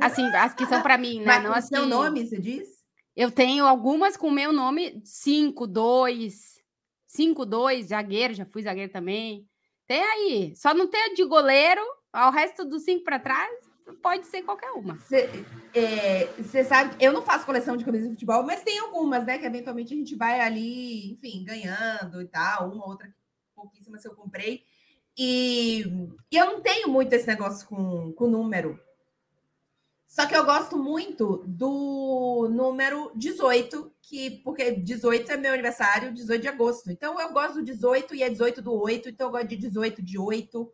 Assim, 0.00 0.24
as 0.34 0.54
que 0.54 0.66
são 0.66 0.82
para 0.82 0.96
mim, 0.98 1.18
né? 1.20 1.26
Mas 1.26 1.42
Não 1.42 1.52
as 1.54 1.66
seu 1.66 1.82
que- 1.82 1.88
nome, 1.88 2.26
você 2.26 2.38
diz? 2.38 2.68
Eu 3.16 3.30
tenho 3.30 3.66
algumas 3.66 4.16
com 4.16 4.30
meu 4.30 4.52
nome 4.52 5.00
5, 5.04 5.66
2, 5.66 6.60
5, 7.06 7.44
2, 7.44 7.86
zagueiro, 7.86 8.34
já 8.34 8.44
fui 8.46 8.62
zagueiro 8.62 8.92
também. 8.92 9.46
Tem 9.86 10.02
aí. 10.02 10.54
Só 10.54 10.72
não 10.72 10.86
tem 10.86 11.02
a 11.02 11.14
de 11.14 11.24
goleiro, 11.24 11.80
Ao 12.12 12.30
resto 12.32 12.64
dos 12.64 12.82
cinco 12.82 13.04
para 13.04 13.20
trás, 13.20 13.48
pode 13.94 14.26
ser 14.26 14.42
qualquer 14.42 14.70
uma. 14.72 14.96
Você 14.98 15.28
é, 15.74 16.64
sabe, 16.64 16.96
eu 17.00 17.12
não 17.12 17.22
faço 17.22 17.46
coleção 17.46 17.76
de 17.76 17.84
camisas 17.84 18.08
de 18.08 18.14
futebol, 18.14 18.42
mas 18.42 18.62
tem 18.62 18.78
algumas, 18.78 19.24
né? 19.24 19.38
Que 19.38 19.46
eventualmente 19.46 19.94
a 19.94 19.96
gente 19.96 20.14
vai 20.14 20.40
ali, 20.40 21.12
enfim, 21.12 21.44
ganhando 21.44 22.20
e 22.20 22.26
tal. 22.26 22.70
Uma 22.72 22.86
outra, 22.86 23.12
pouquíssimas 23.54 24.04
eu 24.04 24.14
comprei. 24.14 24.64
E, 25.16 25.82
e 26.30 26.36
eu 26.36 26.46
não 26.46 26.60
tenho 26.60 26.88
muito 26.88 27.12
esse 27.12 27.26
negócio 27.26 27.66
com, 27.66 28.12
com 28.12 28.26
número. 28.26 28.80
Só 30.06 30.26
que 30.26 30.34
eu 30.34 30.44
gosto 30.44 30.76
muito 30.76 31.44
do 31.46 32.48
número 32.50 33.12
18, 33.14 33.92
que 34.02 34.30
porque 34.42 34.72
18 34.72 35.30
é 35.30 35.36
meu 35.36 35.52
aniversário, 35.52 36.12
18 36.12 36.42
de 36.42 36.48
agosto. 36.48 36.90
Então 36.90 37.20
eu 37.20 37.32
gosto 37.32 37.54
do 37.54 37.62
18 37.62 38.16
e 38.16 38.22
é 38.24 38.28
18 38.28 38.60
do 38.60 38.72
8, 38.72 39.08
então 39.08 39.28
eu 39.28 39.30
gosto 39.30 39.46
de 39.46 39.56
18 39.56 40.02
de 40.02 40.18
8. 40.18 40.72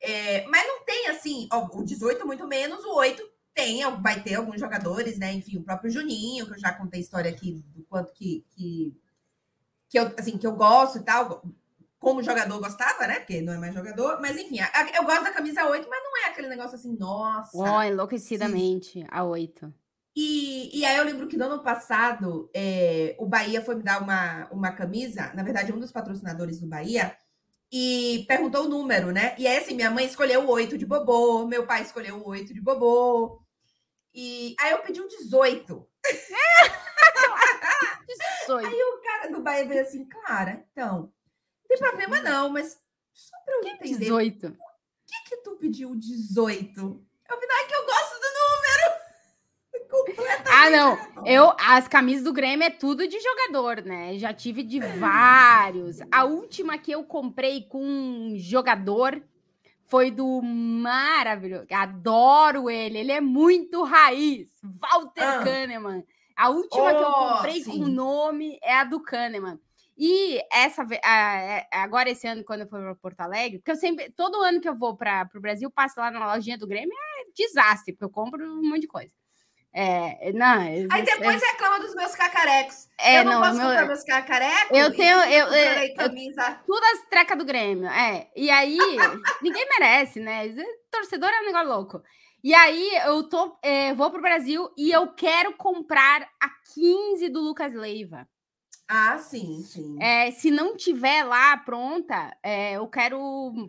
É, 0.00 0.46
mas 0.48 0.66
não 0.66 0.84
tem 0.84 1.08
assim, 1.08 1.48
ó, 1.50 1.66
o 1.72 1.84
18 1.84 2.26
muito 2.26 2.46
menos, 2.46 2.84
o 2.84 2.94
8 2.94 3.22
tem, 3.54 3.82
vai 4.02 4.22
ter 4.22 4.34
alguns 4.34 4.60
jogadores, 4.60 5.18
né? 5.18 5.32
Enfim, 5.32 5.58
o 5.58 5.62
próprio 5.62 5.90
Juninho, 5.90 6.46
que 6.46 6.52
eu 6.52 6.58
já 6.58 6.72
contei 6.72 7.00
história 7.00 7.30
aqui 7.30 7.64
do 7.74 7.84
quanto 7.84 8.12
que, 8.12 8.44
que, 8.50 8.96
que 9.88 9.98
eu 9.98 10.12
assim 10.18 10.36
que 10.36 10.46
eu 10.46 10.56
gosto 10.56 10.98
e 10.98 11.02
tal 11.02 11.42
como 12.04 12.22
jogador 12.22 12.58
gostava, 12.58 13.06
né? 13.06 13.20
Porque 13.20 13.40
não 13.40 13.54
é 13.54 13.58
mais 13.58 13.72
jogador, 13.72 14.20
mas 14.20 14.36
enfim, 14.36 14.58
eu 14.94 15.04
gosto 15.04 15.24
da 15.24 15.32
camisa 15.32 15.64
8, 15.66 15.88
mas 15.88 16.04
não 16.04 16.18
é 16.18 16.28
aquele 16.28 16.48
negócio 16.48 16.76
assim, 16.76 16.94
nossa. 16.98 17.56
Oh, 17.56 17.82
enlouquecidamente, 17.82 19.00
sim. 19.00 19.06
a 19.10 19.24
8. 19.24 19.72
E, 20.14 20.78
e 20.78 20.84
aí 20.84 20.98
eu 20.98 21.04
lembro 21.04 21.26
que 21.26 21.36
no 21.36 21.46
ano 21.46 21.62
passado 21.62 22.50
é, 22.54 23.16
o 23.18 23.26
Bahia 23.26 23.62
foi 23.62 23.74
me 23.74 23.82
dar 23.82 24.02
uma, 24.02 24.46
uma 24.52 24.70
camisa, 24.70 25.32
na 25.34 25.42
verdade, 25.42 25.72
um 25.72 25.80
dos 25.80 25.90
patrocinadores 25.90 26.60
do 26.60 26.68
Bahia, 26.68 27.16
e 27.76 28.24
perguntou 28.28 28.66
o 28.66 28.68
número, 28.68 29.10
né? 29.10 29.34
E 29.36 29.48
aí, 29.48 29.56
assim, 29.56 29.74
minha 29.74 29.90
mãe 29.90 30.06
escolheu 30.06 30.44
o 30.44 30.48
8 30.48 30.78
de 30.78 30.86
bobô, 30.86 31.44
meu 31.44 31.66
pai 31.66 31.82
escolheu 31.82 32.18
o 32.18 32.28
8 32.28 32.54
de 32.54 32.60
bobô. 32.60 33.42
E 34.14 34.54
aí 34.60 34.70
eu 34.70 34.78
pedi 34.78 35.00
um 35.00 35.08
18. 35.08 35.84
18. 38.46 38.66
Aí 38.68 38.80
o 38.80 39.02
cara 39.02 39.28
do 39.28 39.42
Bahia 39.42 39.66
veio 39.66 39.82
assim, 39.82 40.08
Clara, 40.08 40.64
então, 40.70 41.12
tem 41.66 41.76
problema 41.76 42.20
não, 42.20 42.48
mas 42.48 42.78
só 43.12 43.36
para 43.44 43.56
eu 43.56 43.62
que 43.62 43.68
entender. 43.70 43.98
18. 43.98 44.52
Por 44.52 44.58
que 45.04 45.30
que 45.30 45.36
tu 45.38 45.56
pediu 45.56 45.96
18? 45.96 46.80
Eu 46.80 47.40
vi, 47.40 47.44
é 47.44 47.66
que 47.66 47.74
eu. 47.74 47.83
Ah, 50.46 50.70
não. 50.70 50.98
Eu, 51.26 51.52
as 51.58 51.88
camisas 51.88 52.24
do 52.24 52.32
Grêmio 52.32 52.66
é 52.66 52.70
tudo 52.70 53.06
de 53.06 53.18
jogador, 53.20 53.82
né? 53.82 54.18
Já 54.18 54.32
tive 54.32 54.62
de 54.62 54.80
vários. 54.80 55.98
A 56.10 56.24
última 56.24 56.78
que 56.78 56.92
eu 56.92 57.04
comprei 57.04 57.62
com 57.62 57.82
um 57.82 58.34
jogador 58.36 59.22
foi 59.86 60.10
do 60.10 60.40
maravilhoso. 60.42 61.66
Adoro 61.72 62.70
ele. 62.70 62.98
Ele 62.98 63.12
é 63.12 63.20
muito 63.20 63.82
raiz. 63.82 64.48
Walter 64.62 65.22
ah. 65.22 65.44
Kahneman. 65.44 66.04
A 66.36 66.48
última 66.48 66.90
oh, 66.90 66.96
que 66.96 67.02
eu 67.02 67.08
oh, 67.08 67.34
comprei 67.34 67.62
sim. 67.62 67.78
com 67.78 67.86
nome 67.86 68.58
é 68.62 68.74
a 68.74 68.84
do 68.84 69.00
Kahneman. 69.00 69.58
E 69.96 70.40
essa 70.52 70.84
agora 71.70 72.10
esse 72.10 72.26
ano, 72.26 72.42
quando 72.44 72.62
eu 72.62 72.66
fui 72.66 72.80
para 72.80 72.94
Porto 72.96 73.20
Alegre, 73.20 73.58
porque 73.58 73.70
eu 73.70 73.76
sempre, 73.76 74.10
todo 74.10 74.42
ano 74.42 74.60
que 74.60 74.68
eu 74.68 74.74
vou 74.74 74.96
para 74.96 75.28
o 75.32 75.40
Brasil, 75.40 75.70
passo 75.70 76.00
lá 76.00 76.10
na 76.10 76.34
lojinha 76.34 76.58
do 76.58 76.66
Grêmio, 76.66 76.92
é 76.92 77.30
desastre, 77.32 77.92
porque 77.92 78.04
eu 78.04 78.10
compro 78.10 78.44
um 78.44 78.68
monte 78.68 78.80
de 78.80 78.88
coisa. 78.88 79.14
É, 79.76 80.32
não, 80.32 80.60
Aí 80.60 81.02
depois 81.02 81.42
eu, 81.42 81.48
reclama 81.48 81.80
dos 81.80 81.96
meus 81.96 82.14
cacarecos. 82.14 82.88
É, 82.96 83.18
eu 83.18 83.24
não, 83.24 83.32
não 83.32 83.40
posso 83.40 83.56
meu, 83.56 83.66
comprar 83.66 83.86
meus 83.86 84.04
cacarecos. 84.04 84.78
Eu 84.78 84.94
tenho, 84.94 85.18
eu, 85.18 85.48
eu, 85.48 85.94
camisa. 85.96 86.60
tudo 86.64 86.84
as 86.84 87.08
trecas 87.10 87.36
do 87.36 87.44
Grêmio, 87.44 87.88
é. 87.88 88.28
E 88.36 88.50
aí, 88.52 88.78
ninguém 89.42 89.66
merece, 89.68 90.20
né? 90.20 90.54
Torcedor 90.92 91.28
é 91.28 91.40
um 91.40 91.46
negócio 91.46 91.68
louco. 91.68 92.02
E 92.42 92.54
aí, 92.54 92.88
eu 93.04 93.24
tô, 93.24 93.58
é, 93.62 93.92
vou 93.94 94.12
pro 94.12 94.22
Brasil 94.22 94.70
e 94.78 94.92
eu 94.92 95.08
quero 95.08 95.54
comprar 95.56 96.22
a 96.40 96.48
15 96.72 97.28
do 97.30 97.40
Lucas 97.40 97.72
Leiva. 97.72 98.28
Ah, 98.86 99.18
sim, 99.18 99.60
sim. 99.62 100.00
É, 100.00 100.30
se 100.30 100.52
não 100.52 100.76
tiver 100.76 101.24
lá 101.24 101.56
pronta, 101.56 102.36
é, 102.42 102.74
eu 102.74 102.86
quero. 102.86 103.18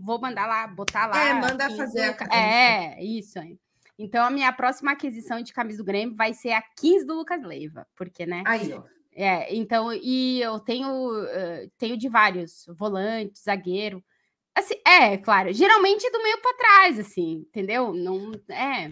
Vou 0.01 0.19
mandar 0.21 0.45
lá, 0.45 0.67
botar 0.67 1.07
lá. 1.07 1.29
É, 1.29 1.33
manda 1.33 1.69
fazer 1.75 2.15
a 2.19 2.35
É, 2.35 3.03
isso 3.03 3.39
aí. 3.39 3.57
Então, 3.97 4.25
a 4.25 4.29
minha 4.29 4.51
próxima 4.51 4.91
aquisição 4.91 5.41
de 5.41 5.53
camisa 5.53 5.77
do 5.77 5.85
Grêmio 5.85 6.15
vai 6.15 6.33
ser 6.33 6.51
a 6.51 6.61
15 6.61 7.05
do 7.05 7.15
Lucas 7.15 7.41
Leiva, 7.41 7.87
porque, 7.95 8.25
né? 8.25 8.43
Aí, 8.45 8.73
ó. 8.73 8.83
É, 9.15 9.55
então, 9.55 9.93
e 9.93 10.41
eu 10.41 10.59
tenho, 10.59 10.89
uh, 10.89 11.71
tenho 11.77 11.97
de 11.97 12.09
vários, 12.09 12.65
volante, 12.77 13.39
zagueiro. 13.39 14.03
Assim, 14.53 14.75
é, 14.85 15.17
claro, 15.17 15.53
geralmente 15.53 16.09
do 16.11 16.21
meio 16.21 16.41
para 16.41 16.57
trás, 16.57 16.99
assim, 16.99 17.45
entendeu? 17.47 17.93
Não, 17.93 18.33
é. 18.49 18.91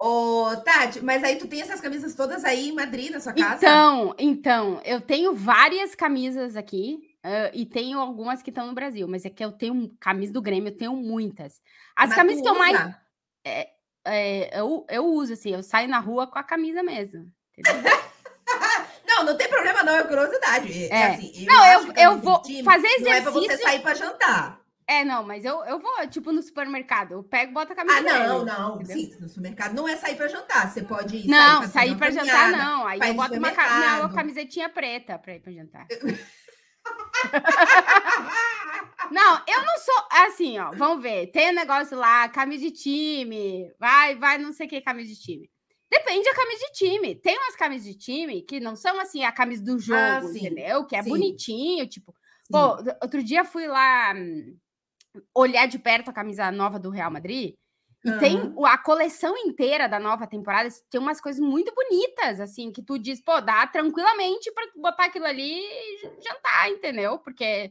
Ô, 0.00 0.56
Tati, 0.64 1.00
mas 1.04 1.22
aí 1.22 1.36
tu 1.36 1.46
tem 1.46 1.60
essas 1.60 1.80
camisas 1.80 2.16
todas 2.16 2.44
aí 2.44 2.70
em 2.70 2.72
Madrid, 2.72 3.12
na 3.12 3.20
sua 3.20 3.32
casa? 3.32 3.54
Então, 3.54 4.14
então, 4.18 4.80
eu 4.84 5.00
tenho 5.00 5.32
várias 5.32 5.94
camisas 5.94 6.56
aqui 6.56 6.98
uh, 7.24 7.54
e 7.54 7.64
tenho 7.64 8.00
algumas 8.00 8.42
que 8.42 8.50
estão 8.50 8.66
no 8.66 8.74
Brasil, 8.74 9.06
mas 9.06 9.24
é 9.24 9.30
que 9.30 9.44
eu 9.44 9.52
tenho 9.52 9.94
camisa 10.00 10.32
do 10.32 10.42
Grêmio, 10.42 10.70
eu 10.70 10.76
tenho 10.76 10.96
muitas. 10.96 11.60
As 11.94 12.08
mas 12.08 12.16
camisas 12.16 12.42
que 12.42 12.48
eu 12.48 12.58
mais. 12.58 12.96
É, 13.44 13.70
é, 14.04 14.60
eu, 14.60 14.86
eu 14.88 15.06
uso, 15.06 15.32
assim, 15.32 15.52
eu 15.52 15.62
saio 15.62 15.88
na 15.88 15.98
rua 15.98 16.26
com 16.26 16.38
a 16.38 16.42
camisa 16.42 16.82
mesmo. 16.82 17.30
não, 19.06 19.24
não 19.24 19.36
tem 19.36 19.48
problema, 19.48 19.82
não, 19.82 19.94
é 19.94 20.02
curiosidade. 20.04 20.86
É. 20.86 21.06
Assim, 21.06 21.32
eu 21.36 21.46
não, 21.46 21.66
eu, 21.66 21.92
eu 21.94 22.18
vou 22.18 22.42
fazer 22.64 22.86
exercício. 22.86 23.04
Não 23.04 23.12
é 23.12 23.20
pra 23.20 23.30
você 23.30 23.56
sair 23.58 23.82
para 23.82 23.94
jantar. 23.94 24.62
É, 24.86 25.04
não, 25.04 25.22
mas 25.22 25.44
eu, 25.44 25.64
eu 25.64 25.78
vou, 25.78 26.06
tipo, 26.08 26.32
no 26.32 26.42
supermercado. 26.42 27.12
Eu 27.12 27.22
pego, 27.22 27.52
boto 27.52 27.72
a 27.72 27.76
camisa. 27.76 27.98
Ah, 27.98 28.02
não, 28.02 28.44
não. 28.44 28.74
Entendeu? 28.80 28.96
Sim, 28.96 29.16
no 29.20 29.28
supermercado 29.28 29.74
não 29.74 29.88
é 29.88 29.96
sair 29.96 30.16
para 30.16 30.28
jantar. 30.28 30.70
Você 30.70 30.82
pode 30.82 31.16
ir. 31.16 31.28
Não, 31.28 31.66
sair 31.68 31.96
para 31.96 32.10
jantar, 32.10 32.50
não. 32.50 32.86
Aí 32.86 32.98
eu 33.00 33.14
boto 33.14 33.34
uma, 33.34 33.50
uma 34.00 34.12
camisetinha 34.12 34.68
preta 34.68 35.18
para 35.18 35.34
ir 35.34 35.40
para 35.40 35.52
jantar. 35.52 35.86
não, 39.10 39.42
eu 39.46 39.62
não 39.64 39.78
sou 39.78 40.06
assim, 40.10 40.58
ó. 40.58 40.70
Vamos 40.72 41.02
ver. 41.02 41.28
Tem 41.28 41.50
um 41.50 41.54
negócio 41.54 41.96
lá, 41.96 42.28
camisa 42.28 42.64
de 42.64 42.70
time. 42.72 43.72
Vai, 43.78 44.16
vai, 44.16 44.38
não 44.38 44.52
sei 44.52 44.66
o 44.66 44.70
que, 44.70 44.80
camisa 44.80 45.08
de 45.12 45.20
time. 45.20 45.50
Depende 45.92 46.24
da 46.24 46.34
camisa 46.34 46.66
de 46.66 46.72
time. 46.72 47.14
Tem 47.16 47.36
umas 47.36 47.54
camisas 47.54 47.86
de 47.86 47.98
time 47.98 48.40
que 48.40 48.58
não 48.58 48.74
são 48.74 48.98
assim 48.98 49.24
a 49.24 49.30
camisa 49.30 49.62
do 49.62 49.78
jogo, 49.78 49.98
ah, 49.98 50.22
entendeu? 50.24 50.86
Que 50.86 50.96
é 50.96 51.02
sim. 51.02 51.10
bonitinho, 51.10 51.86
tipo. 51.86 52.14
Sim. 52.44 52.52
Pô, 52.52 52.76
outro 53.02 53.22
dia 53.22 53.44
fui 53.44 53.66
lá 53.66 54.14
hum, 54.16 54.56
olhar 55.34 55.66
de 55.66 55.78
perto 55.78 56.08
a 56.08 56.14
camisa 56.14 56.50
nova 56.50 56.78
do 56.78 56.88
Real 56.88 57.10
Madrid. 57.10 57.54
E 58.04 58.10
uhum. 58.10 58.18
tem 58.18 58.54
a 58.64 58.78
coleção 58.78 59.36
inteira 59.36 59.86
da 59.86 60.00
nova 60.00 60.26
temporada, 60.26 60.68
tem 60.90 61.00
umas 61.00 61.20
coisas 61.20 61.40
muito 61.40 61.72
bonitas, 61.74 62.40
assim, 62.40 62.72
que 62.72 62.82
tu 62.82 62.98
diz, 62.98 63.22
pô, 63.22 63.40
dá 63.40 63.64
tranquilamente 63.66 64.50
para 64.52 64.66
botar 64.76 65.04
aquilo 65.04 65.26
ali 65.26 65.60
e 65.60 65.98
jantar, 66.24 66.70
entendeu? 66.70 67.18
Porque 67.18 67.70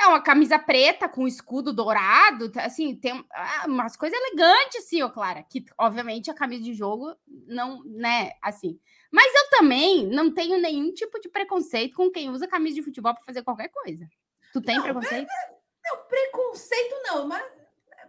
é 0.00 0.06
uma 0.06 0.22
camisa 0.22 0.58
preta 0.58 1.08
com 1.08 1.28
escudo 1.28 1.72
dourado, 1.72 2.50
assim, 2.56 2.96
tem 2.96 3.24
ah, 3.32 3.64
umas 3.66 3.96
coisas 3.96 4.18
elegantes, 4.18 4.84
assim, 4.84 5.02
ó, 5.02 5.08
Clara, 5.08 5.42
que 5.42 5.64
obviamente 5.78 6.30
a 6.30 6.34
camisa 6.34 6.62
de 6.62 6.72
jogo 6.72 7.14
não, 7.46 7.84
né, 7.84 8.32
assim. 8.42 8.78
Mas 9.10 9.32
eu 9.34 9.50
também 9.50 10.06
não 10.06 10.32
tenho 10.32 10.60
nenhum 10.60 10.92
tipo 10.92 11.20
de 11.20 11.28
preconceito 11.28 11.96
com 11.96 12.10
quem 12.10 12.30
usa 12.30 12.48
camisa 12.48 12.76
de 12.76 12.82
futebol 12.82 13.14
para 13.14 13.24
fazer 13.24 13.42
qualquer 13.42 13.68
coisa. 13.68 14.08
Tu 14.52 14.60
tem 14.62 14.76
não, 14.76 14.84
preconceito? 14.84 15.28
É, 15.28 15.50
não, 15.90 16.04
preconceito 16.08 16.94
não, 17.04 17.28
mas 17.28 17.44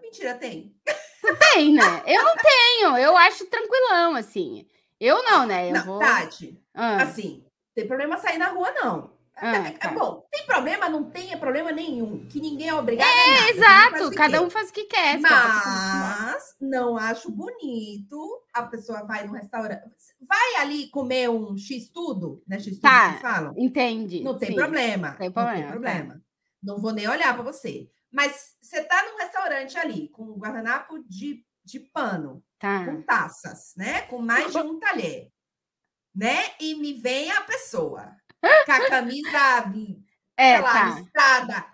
mentira, 0.02 0.36
tem. 0.36 0.76
Tem, 1.54 1.74
né? 1.74 2.04
Eu 2.06 2.24
não 2.24 2.36
tenho, 2.36 2.98
eu 2.98 3.16
acho 3.18 3.46
tranquilão, 3.46 4.16
assim. 4.16 4.68
Eu 5.00 5.24
não, 5.24 5.46
né? 5.46 5.70
Eu 5.70 5.74
não, 5.74 5.86
vou... 5.86 6.00
Tati, 6.00 6.60
ah. 6.74 7.04
assim, 7.04 7.46
tem 7.74 7.88
problema 7.88 8.18
sair 8.18 8.38
na 8.38 8.50
rua, 8.50 8.72
não. 8.72 9.21
Ah, 9.42 9.70
é, 9.70 9.72
tá. 9.72 9.92
Bom, 9.92 10.24
tem 10.32 10.46
problema, 10.46 10.88
não 10.88 11.10
tem 11.10 11.36
problema 11.40 11.72
nenhum, 11.72 12.28
que 12.28 12.40
ninguém 12.40 12.70
é 12.70 12.76
obrigado 12.76 13.08
é, 13.10 13.24
a 13.24 13.28
nada. 13.28 13.50
exato, 13.50 14.16
cada 14.16 14.40
um 14.40 14.52
faz 14.52 14.70
o 14.70 14.74
que 14.74 14.84
quer. 14.84 15.20
Mas 15.20 16.56
não 16.62 16.96
acho 16.96 17.32
bonito 17.32 18.44
a 18.54 18.62
pessoa 18.62 19.04
vai 19.04 19.26
no 19.26 19.34
restaurante, 19.34 19.82
vai 20.22 20.56
ali 20.58 20.90
comer 20.90 21.28
um 21.28 21.58
X 21.58 21.90
tudo, 21.90 22.44
né? 22.48 22.60
X 22.60 22.76
tudo 22.76 22.82
tá, 22.82 23.16
que 23.16 23.22
falam. 23.22 23.56
Entendi. 23.58 24.22
Não 24.22 24.38
tem 24.38 24.50
sim, 24.50 24.56
problema. 24.56 25.14
Tem 25.14 25.32
problema. 25.32 25.58
Não 25.58 25.64
tem 25.64 25.72
problema. 25.72 26.14
Tá. 26.14 26.22
Não 26.62 26.78
vou 26.78 26.94
nem 26.94 27.08
olhar 27.08 27.34
para 27.34 27.42
você. 27.42 27.90
Mas 28.12 28.56
você 28.62 28.84
tá 28.84 29.04
num 29.06 29.18
restaurante 29.18 29.76
ali 29.76 30.08
com 30.10 30.24
um 30.24 30.38
guardanapo 30.38 31.04
de, 31.08 31.44
de 31.66 31.80
pano, 31.80 32.44
tá. 32.60 32.86
com 32.86 33.02
taças, 33.02 33.74
né? 33.76 34.02
Com 34.04 34.20
mais 34.20 34.52
de 34.52 34.60
um 34.60 34.78
talher, 34.80 35.32
né? 36.14 36.52
E 36.60 36.76
me 36.76 36.94
vem 36.94 37.32
a 37.32 37.42
pessoa 37.42 38.21
com 38.42 38.72
a 38.72 38.90
camisa, 38.90 39.74
é, 40.38 40.54
sei 40.56 40.62
lá, 40.62 40.74
tá. 40.74 41.00
listrada, 41.00 41.66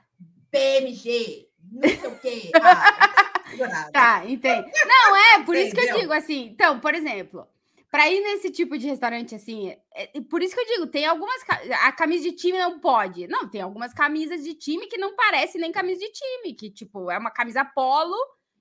PMG, 0.51 1.47
não 1.71 1.81
sei 1.89 2.07
o 2.07 2.19
quê. 2.19 2.51
Ah, 3.73 3.89
tá, 3.93 4.25
entende. 4.25 4.69
Não, 4.85 5.15
é, 5.15 5.43
por 5.43 5.55
Entendeu? 5.55 5.63
isso 5.67 5.73
que 5.75 5.81
eu 5.81 5.99
digo 6.01 6.11
assim. 6.13 6.49
Então, 6.53 6.81
por 6.81 6.93
exemplo, 6.93 7.47
para 7.89 8.07
ir 8.09 8.19
nesse 8.21 8.51
tipo 8.51 8.77
de 8.77 8.85
restaurante 8.87 9.33
assim, 9.33 9.73
é, 9.95 10.19
por 10.29 10.43
isso 10.43 10.53
que 10.53 10.59
eu 10.61 10.65
digo, 10.65 10.87
tem 10.87 11.05
algumas 11.05 11.41
a 11.81 11.91
camisa 11.93 12.23
de 12.25 12.33
time 12.33 12.59
não 12.59 12.77
pode. 12.79 13.25
Não, 13.27 13.49
tem 13.49 13.61
algumas 13.61 13.93
camisas 13.93 14.43
de 14.43 14.53
time 14.53 14.85
que 14.87 14.97
não 14.97 15.15
parece 15.15 15.57
nem 15.57 15.71
camisa 15.71 15.97
de 15.99 16.11
time, 16.11 16.53
que 16.55 16.69
tipo, 16.69 17.09
é 17.09 17.17
uma 17.17 17.31
camisa 17.31 17.63
polo 17.63 18.17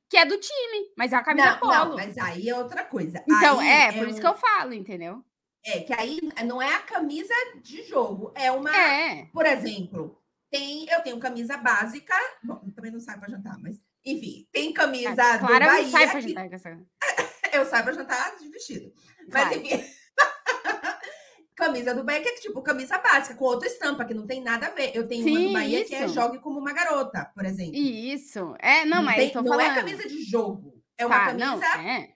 que 0.09 0.17
é 0.17 0.25
do 0.25 0.39
time, 0.39 0.93
mas 0.97 1.13
é 1.13 1.17
uma 1.17 1.25
camisa 1.25 1.51
Não, 1.51 1.59
polo. 1.59 1.73
não, 1.73 1.95
mas 1.97 2.17
aí 2.17 2.49
é 2.49 2.57
outra 2.57 2.85
coisa. 2.85 3.23
Então, 3.29 3.59
Aí 3.59 3.69
é, 3.69 3.93
por 3.93 4.07
isso 4.09 4.19
um- 4.19 4.21
que 4.21 4.27
eu 4.29 4.37
falo, 4.37 4.73
entendeu? 4.73 5.21
É, 5.67 5.81
que 5.81 5.93
aí 5.93 6.21
não 6.45 6.63
é 6.63 6.73
a 6.75 6.79
camisa 6.81 7.35
de 7.63 7.83
jogo, 7.85 8.33
é 8.37 8.51
uma. 8.53 8.71
É. 8.75 9.27
Por 9.33 9.45
exemplo, 9.45 10.17
tem, 10.51 10.87
eu 10.89 11.03
tenho 11.03 11.19
camisa 11.19 11.57
básica. 11.57 12.15
Bom, 12.45 12.71
também 12.75 12.93
não 12.93 13.01
saio 13.01 13.19
para 13.19 13.31
jantar, 13.31 13.59
mas 13.59 13.77
enfim, 14.05 14.47
tem 14.53 14.73
camisa 14.73 15.11
do 15.39 15.47
Clara 15.47 15.67
Bahia. 15.67 15.83
não 15.83 15.91
sai 15.91 16.11
pra 16.11 16.21
que 16.23 16.29
jantar. 16.29 16.81
Eu 17.53 17.65
saio 17.65 17.85
para 17.85 17.93
jantar 17.95 18.37
de 18.37 18.49
vestido. 18.49 18.93
Mas 19.33 19.49
Claro. 19.49 19.57
enfim. 19.57 19.85
camisa 21.57 21.95
do 21.95 22.05
Bahia, 22.05 22.23
que 22.23 22.29
é 22.29 22.35
tipo 22.35 22.61
camisa 22.63 22.99
básica, 22.99 23.35
com 23.35 23.45
outra 23.47 23.67
estampa, 23.67 24.05
que 24.05 24.13
não 24.15 24.27
tem 24.27 24.43
nada 24.43 24.67
a 24.67 24.71
ver. 24.71 24.93
Eu 24.95 25.09
tenho 25.09 25.27
uma 25.27 25.37
Sim, 25.39 25.47
do 25.49 25.53
Bahia 25.55 25.85
que 25.85 25.95
é 25.95 26.05
isso. 26.05 26.15
jogue 26.15 26.39
como 26.41 26.59
uma 26.61 26.73
garota, 26.73 27.31
por 27.35 27.45
exemplo. 27.45 27.75
Isso. 27.75 28.55
É, 28.61 28.85
não, 28.85 29.03
mas 29.03 29.17
tem- 29.17 29.33
eu 29.35 29.43
não 29.43 29.53
falando. 29.53 29.71
é 29.71 29.75
camisa 29.75 30.07
de 30.09 30.23
jogo. 30.23 30.75
É 30.99 31.07
uma 31.07 31.19
Tá, 31.19 31.27
camisa 31.27 31.47
não, 31.47 31.63
é. 31.63 32.15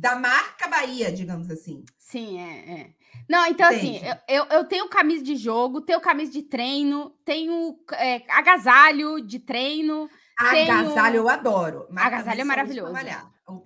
Da 0.00 0.16
marca 0.16 0.68
Bahia, 0.68 1.12
digamos 1.12 1.50
assim. 1.50 1.84
Sim, 1.98 2.40
é, 2.40 2.72
é. 2.80 2.90
Não, 3.28 3.46
então 3.46 3.66
assim, 3.68 3.96
Entende? 3.96 4.18
eu, 4.28 4.36
eu, 4.36 4.44
eu 4.58 4.64
tenho 4.64 4.88
camisa 4.88 5.24
de 5.24 5.36
jogo, 5.36 5.80
tenho 5.80 6.00
camisa 6.00 6.30
de 6.32 6.42
treino, 6.42 7.10
tenho 7.24 7.76
é, 7.92 8.22
agasalho 8.28 9.20
de 9.20 9.38
treino, 9.38 10.08
Tenho- 10.50 10.72
Agasalho 10.80 11.16
eu 11.16 11.28
adoro. 11.28 11.86
Agasalho 11.94 12.40
é 12.40 12.44
maravilhoso. 12.44 12.92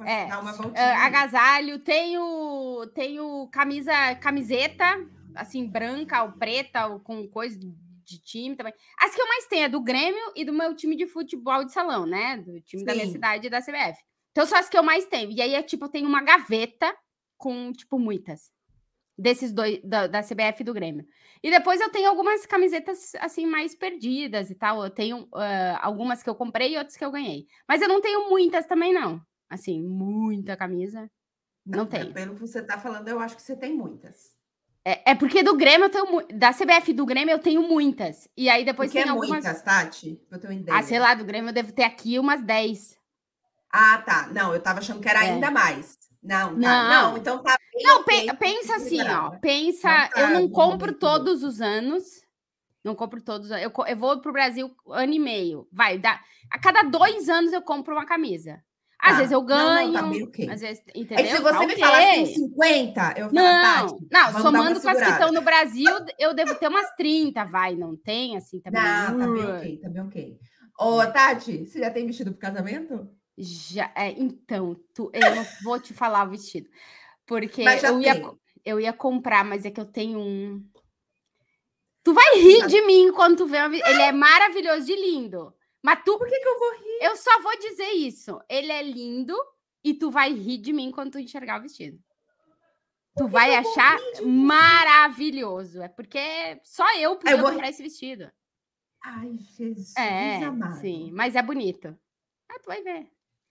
É, 0.04 0.26
voltinha. 0.26 0.98
agasalho, 1.06 1.78
tenho, 1.78 2.86
tenho 2.94 3.48
camisa, 3.50 4.14
camiseta, 4.16 4.84
assim, 5.34 5.66
branca 5.66 6.22
ou 6.24 6.32
preta, 6.32 6.86
ou 6.88 7.00
com 7.00 7.26
coisa 7.26 7.58
de 7.58 8.18
time 8.22 8.54
também. 8.54 8.74
As 9.00 9.14
que 9.14 9.20
eu 9.20 9.26
mais 9.26 9.46
tenho 9.46 9.64
é 9.64 9.68
do 9.68 9.80
Grêmio 9.80 10.32
e 10.36 10.44
do 10.44 10.52
meu 10.52 10.74
time 10.74 10.94
de 10.94 11.06
futebol 11.06 11.64
de 11.64 11.72
salão, 11.72 12.04
né? 12.04 12.36
Do 12.36 12.60
time 12.60 12.84
da 12.84 12.92
minha 12.94 13.06
Sim. 13.06 13.12
cidade 13.12 13.46
e 13.46 13.50
da 13.50 13.60
CBF. 13.62 13.98
Então 14.38 14.46
são 14.46 14.56
as 14.56 14.68
que 14.68 14.78
eu 14.78 14.84
mais 14.84 15.04
tenho. 15.04 15.32
E 15.32 15.42
aí 15.42 15.52
é 15.52 15.62
tipo, 15.64 15.86
eu 15.86 15.88
tenho 15.88 16.08
uma 16.08 16.22
gaveta 16.22 16.94
com, 17.36 17.72
tipo, 17.72 17.98
muitas. 17.98 18.52
Desses 19.18 19.52
dois, 19.52 19.82
da, 19.82 20.06
da 20.06 20.22
CBF 20.22 20.60
e 20.60 20.64
do 20.64 20.72
Grêmio. 20.72 21.04
E 21.42 21.50
depois 21.50 21.80
eu 21.80 21.90
tenho 21.90 22.08
algumas 22.08 22.46
camisetas, 22.46 23.16
assim, 23.16 23.46
mais 23.46 23.74
perdidas 23.74 24.48
e 24.48 24.54
tal. 24.54 24.84
Eu 24.84 24.90
tenho 24.90 25.26
ah, 25.34 25.80
algumas 25.82 26.22
que 26.22 26.30
eu 26.30 26.36
comprei 26.36 26.74
e 26.74 26.78
outras 26.78 26.96
que 26.96 27.04
eu 27.04 27.10
ganhei. 27.10 27.48
Mas 27.66 27.82
eu 27.82 27.88
não 27.88 28.00
tenho 28.00 28.30
muitas 28.30 28.64
também, 28.64 28.92
não. 28.92 29.20
Assim, 29.50 29.82
muita 29.82 30.56
camisa. 30.56 31.10
não 31.66 31.80
mas 31.80 31.88
tenho. 31.88 32.14
Pelo 32.14 32.34
que 32.36 32.40
você 32.42 32.60
está 32.60 32.78
falando, 32.78 33.08
eu 33.08 33.18
acho 33.18 33.34
que 33.34 33.42
você 33.42 33.56
tem 33.56 33.74
muitas. 33.74 34.36
É, 34.84 35.10
é 35.10 35.14
porque 35.16 35.42
do 35.42 35.56
Grêmio 35.56 35.86
eu 35.86 35.90
tenho 35.90 36.38
da 36.38 36.52
CBF 36.52 36.92
e 36.92 36.94
do 36.94 37.04
Grêmio 37.04 37.32
eu 37.32 37.40
tenho 37.40 37.66
muitas. 37.66 38.28
E 38.36 38.48
aí 38.48 38.64
depois 38.64 38.88
Porque 38.88 39.02
tem 39.02 39.08
é 39.08 39.10
algumas. 39.10 39.30
muitas, 39.30 39.62
Tati? 39.62 40.22
Eu 40.30 40.38
ter 40.38 40.46
uma 40.46 40.54
ideia. 40.54 40.78
Ah, 40.78 40.82
sei 40.84 41.00
lá, 41.00 41.14
do 41.14 41.24
Grêmio 41.24 41.48
eu 41.48 41.54
devo 41.54 41.72
ter 41.72 41.82
aqui 41.82 42.20
umas 42.20 42.40
10. 42.40 42.97
Ah, 43.72 43.98
tá. 44.04 44.28
Não, 44.32 44.54
eu 44.54 44.60
tava 44.60 44.78
achando 44.80 45.00
que 45.00 45.08
era 45.08 45.24
É. 45.24 45.30
ainda 45.30 45.50
mais. 45.50 45.98
Não, 46.22 46.50
tá. 46.50 46.56
Não. 46.56 46.88
Não, 47.12 47.16
então 47.16 47.42
tá 47.42 47.56
bem 47.72 47.82
Não, 47.84 48.02
pe- 48.04 48.34
pensa 48.36 48.76
assim, 48.76 49.00
ó. 49.08 49.30
Pensa, 49.38 49.88
Não 49.88 50.08
tá 50.08 50.20
eu 50.20 50.28
não 50.30 50.40
no 50.42 50.50
compro 50.50 50.86
momento 50.86 50.98
todos 50.98 51.42
os 51.42 51.60
anos. 51.60 52.04
Não 52.84 52.94
compro 52.94 53.20
todos. 53.20 53.50
Eu, 53.50 53.72
eu 53.86 53.96
vou 53.96 54.20
pro 54.20 54.32
Brasil 54.32 54.74
ano 54.88 55.12
e 55.12 55.18
meio. 55.18 55.68
Vai, 55.72 55.98
dá. 55.98 56.20
A 56.50 56.58
cada 56.58 56.82
dois 56.82 57.28
anos 57.28 57.52
eu 57.52 57.60
compro 57.62 57.94
uma 57.94 58.06
camisa. 58.06 58.62
Às 59.00 59.12
Tá. 59.12 59.16
vezes 59.18 59.32
eu 59.32 59.40
Não, 59.40 59.46
ganho. 59.46 59.92
não, 59.92 60.02
tá 60.02 60.08
bem 60.08 60.22
ok. 60.24 60.50
Às 60.50 60.60
vezes, 60.60 60.82
É 60.88 60.98
entendeu? 60.98 61.24
que 61.24 61.30
se 61.36 61.42
você 61.42 61.58
Tá 61.58 61.66
me 61.66 61.72
ok. 61.72 61.78
falasse 61.84 62.06
que 62.08 62.14
tem 62.14 62.26
50, 62.34 63.14
eu 63.16 63.30
falo, 63.30 63.32
Não, 63.32 63.62
Tati, 63.62 64.08
não, 64.10 64.42
somando 64.42 64.80
com 64.80 64.88
as 64.88 64.98
que 65.02 65.08
estão 65.10 65.32
no 65.32 65.42
Brasil, 65.42 65.90
eu 66.18 66.34
devo 66.34 66.54
ter 66.56 66.66
umas 66.68 66.90
30, 66.96 67.44
vai, 67.44 67.76
não 67.76 67.96
tem 67.96 68.36
assim 68.36 68.60
também. 68.60 68.80
Não, 68.82 69.18
tá 69.18 69.26
bem 69.28 69.46
ok, 69.46 69.76
tá 69.78 69.88
bem 69.88 70.02
ok. 70.02 70.38
Ô, 70.80 71.06
Tati, 71.06 71.64
você 71.66 71.78
já 71.78 71.90
tem 71.90 72.06
vestido 72.06 72.32
pro 72.32 72.40
casamento? 72.40 73.08
Já, 73.40 73.92
é, 73.94 74.10
então, 74.10 74.74
tu, 74.92 75.10
eu 75.14 75.34
não 75.34 75.44
vou 75.62 75.78
te 75.78 75.94
falar 75.94 76.26
o 76.26 76.30
vestido, 76.30 76.68
porque 77.24 77.62
eu 77.62 78.00
ia, 78.00 78.14
tem. 78.14 78.38
eu 78.64 78.80
ia 78.80 78.92
comprar, 78.92 79.44
mas 79.44 79.64
é 79.64 79.70
que 79.70 79.80
eu 79.80 79.86
tenho 79.86 80.18
um. 80.18 80.68
Tu 82.02 82.12
vai 82.12 82.36
rir 82.40 82.66
de 82.66 82.80
mim 82.82 83.12
quando 83.12 83.36
tu 83.36 83.46
vê 83.46 83.58
uma 83.58 83.74
Ele 83.76 84.02
é 84.02 84.10
maravilhoso 84.12 84.86
de 84.86 84.96
lindo. 84.96 85.54
Mas 85.82 86.02
tu, 86.04 86.18
Por 86.18 86.26
que, 86.26 86.38
que 86.38 86.48
eu 86.48 86.58
vou 86.58 86.72
rir? 86.72 86.98
eu 87.02 87.16
só 87.16 87.40
vou 87.40 87.56
dizer 87.58 87.90
isso. 87.92 88.40
Ele 88.48 88.72
é 88.72 88.82
lindo 88.82 89.36
e 89.84 89.94
tu 89.94 90.10
vai 90.10 90.32
rir 90.32 90.58
de 90.58 90.72
mim 90.72 90.90
quando 90.90 91.12
tu 91.12 91.18
enxergar 91.18 91.58
o 91.60 91.62
vestido. 91.62 91.98
Tu 93.16 93.28
vai 93.28 93.56
eu 93.56 93.62
vou 93.62 93.72
achar 93.72 93.98
maravilhoso. 94.24 95.82
É 95.82 95.88
porque 95.88 96.60
só 96.64 96.84
eu 96.96 97.16
podia 97.16 97.36
vou 97.36 97.46
rir. 97.46 97.52
comprar 97.52 97.68
esse 97.70 97.82
vestido. 97.82 98.30
Ai, 99.04 99.36
Jesus 99.56 99.94
É, 99.96 100.44
amado. 100.44 100.80
sim, 100.80 101.10
mas 101.12 101.36
é 101.36 101.42
bonito. 101.42 101.96
Ah, 102.48 102.58
tu 102.60 102.66
vai 102.66 102.82
ver. 102.82 103.08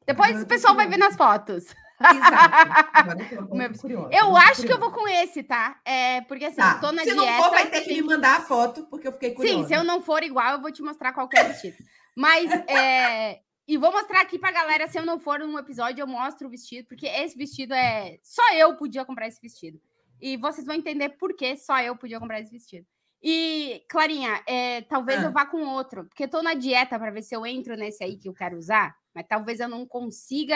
Depois 0.08 0.42
o 0.42 0.48
pessoal 0.48 0.74
vai 0.76 0.88
ver 0.88 0.98
nas 0.98 1.16
fotos. 1.16 1.66
Exato. 2.00 2.56
Agora 2.94 3.28
eu 3.32 3.48
Meu- 3.56 4.10
Eu 4.12 4.38
acho 4.38 4.62
que 4.66 4.72
eu 4.72 4.80
vou 4.80 4.92
com 4.92 5.08
esse, 5.08 5.44
tá? 5.44 5.80
É, 5.84 6.22
porque 6.22 6.46
assim, 6.46 6.56
Tá. 6.58 6.74
eu 6.76 6.80
tô 6.80 6.92
na 6.92 7.04
Se 7.04 7.14
dieta. 7.14 7.22
não 7.26 7.44
for, 7.44 7.50
vai 7.52 7.70
ter 7.70 7.82
que 7.82 7.94
me 7.94 8.02
mandar 8.04 8.38
a 8.38 8.42
foto, 8.42 8.86
porque 8.90 9.08
eu 9.08 9.12
fiquei 9.12 9.32
curiosa. 9.34 9.60
Sim, 9.62 9.68
se 9.68 9.74
eu 9.74 9.84
não 9.84 10.02
for 10.02 10.24
igual, 10.24 10.54
eu 10.54 10.62
vou 10.62 10.72
te 10.72 10.82
mostrar 10.82 11.12
qualquer 11.14 11.48
vestido. 11.48 11.76
Mas, 12.16 12.50
é, 12.70 13.40
e 13.68 13.78
vou 13.78 13.92
mostrar 13.92 14.22
aqui 14.22 14.40
pra 14.40 14.52
galera, 14.52 14.88
se 14.88 14.98
eu 14.98 15.06
não 15.06 15.20
for 15.20 15.40
num 15.40 15.58
episódio, 15.60 16.02
eu 16.02 16.08
mostro 16.08 16.48
o 16.48 16.52
vestido, 16.52 16.88
porque 16.88 17.06
esse 17.08 17.38
vestido 17.38 17.74
é... 17.74 18.18
Só 18.24 18.42
eu 18.54 18.76
podia 18.78 19.04
comprar 19.04 19.28
esse 19.28 19.42
vestido. 19.42 19.80
E 20.22 20.38
vocês 20.38 20.66
vão 20.66 20.76
entender 20.76 21.10
por 21.10 21.36
que 21.36 21.56
só 21.58 21.80
eu 21.82 21.96
podia 21.96 22.20
comprar 22.20 22.40
esse 22.40 22.52
vestido. 22.52 22.86
E, 23.22 23.84
Clarinha, 23.90 24.42
é, 24.48 24.82
talvez 24.84 25.20
Ah. 25.20 25.24
eu 25.28 25.32
vá 25.32 25.46
com 25.46 25.62
outro, 25.64 26.06
porque 26.06 26.24
eu 26.26 26.30
tô 26.30 26.42
na 26.44 26.54
dieta 26.54 26.98
para 27.00 27.12
ver 27.12 27.24
se 27.24 27.36
eu 27.36 27.46
entro 27.46 27.76
nesse 27.76 28.04
aí 28.04 28.16
que 28.18 28.30
eu 28.30 28.34
quero 28.34 28.56
usar, 28.58 28.96
mas 29.18 29.26
talvez 29.28 29.60
eu 29.60 29.68
não 29.68 29.84
consiga... 29.86 30.56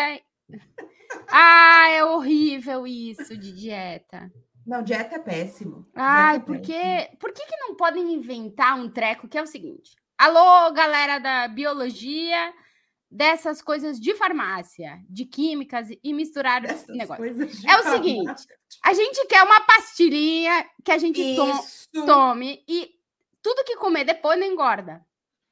Ah, 1.28 1.90
é 1.90 2.06
horrível 2.06 2.88
isso 2.88 3.36
de 3.36 3.52
dieta. 3.52 4.32
Não, 4.66 4.82
dieta 4.82 5.16
é 5.16 5.20
péssimo. 5.20 5.86
Ai, 5.94 6.40
Dieta 6.40 6.44
é 6.44 6.46
porque 6.46 6.74
péssimo. 6.74 7.18
por 7.18 7.34
que, 7.34 7.46
que 7.46 7.58
não 7.58 7.76
podem 7.76 8.14
inventar 8.14 8.78
um 8.80 8.90
treco 8.90 9.28
que 9.28 9.38
é 9.38 9.42
o 9.42 9.48
seguinte? 9.48 9.94
Alô, 10.18 10.72
galera 10.72 11.20
da 11.20 11.48
biologia, 11.50 12.54
dessas 13.10 13.62
coisas 13.62 14.00
de 14.00 14.14
farmácia, 14.16 15.00
de 15.10 15.26
químicas 15.26 15.88
e 16.02 16.14
misturar 16.14 16.64
esse 16.64 16.74
Essas 16.86 16.96
negócio. 16.96 17.18
coisas 17.24 17.58
de 17.60 17.68
É 17.70 17.76
o 17.76 17.84
farmácia. 17.84 17.92
seguinte, 18.04 18.48
A 18.86 18.94
gente 18.94 19.26
quer 19.28 19.44
uma 19.44 19.62
pastilhinha 19.62 20.66
que 20.86 20.92
a 20.94 20.98
gente 20.98 21.22
to- 21.36 22.06
tome 22.06 22.64
e 22.70 22.92
tudo 23.42 23.66
que 23.66 23.76
comer 23.76 24.06
depois 24.06 24.40
não 24.40 24.48
engorda. 24.48 25.06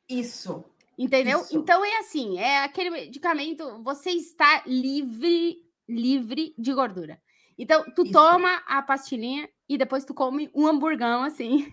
isso. 0.08 0.64
Entendeu? 1.00 1.40
Isso. 1.40 1.58
Então 1.58 1.84
é 1.86 1.98
assim, 2.00 2.38
é 2.38 2.64
aquele 2.64 2.90
medicamento, 2.90 3.82
você 3.82 4.10
está 4.12 4.62
livre, 4.66 5.58
livre 5.88 6.54
de 6.58 6.74
gordura. 6.74 7.22
Então, 7.58 7.86
tu 7.96 8.04
Isso. 8.04 8.12
toma 8.12 8.62
a 8.68 8.82
pastilhinha 8.82 9.50
e 9.68 9.78
depois 9.78 10.04
tu 10.04 10.14
come 10.14 10.52
um 10.54 10.68
hamburgão 10.68 11.24
assim. 11.24 11.66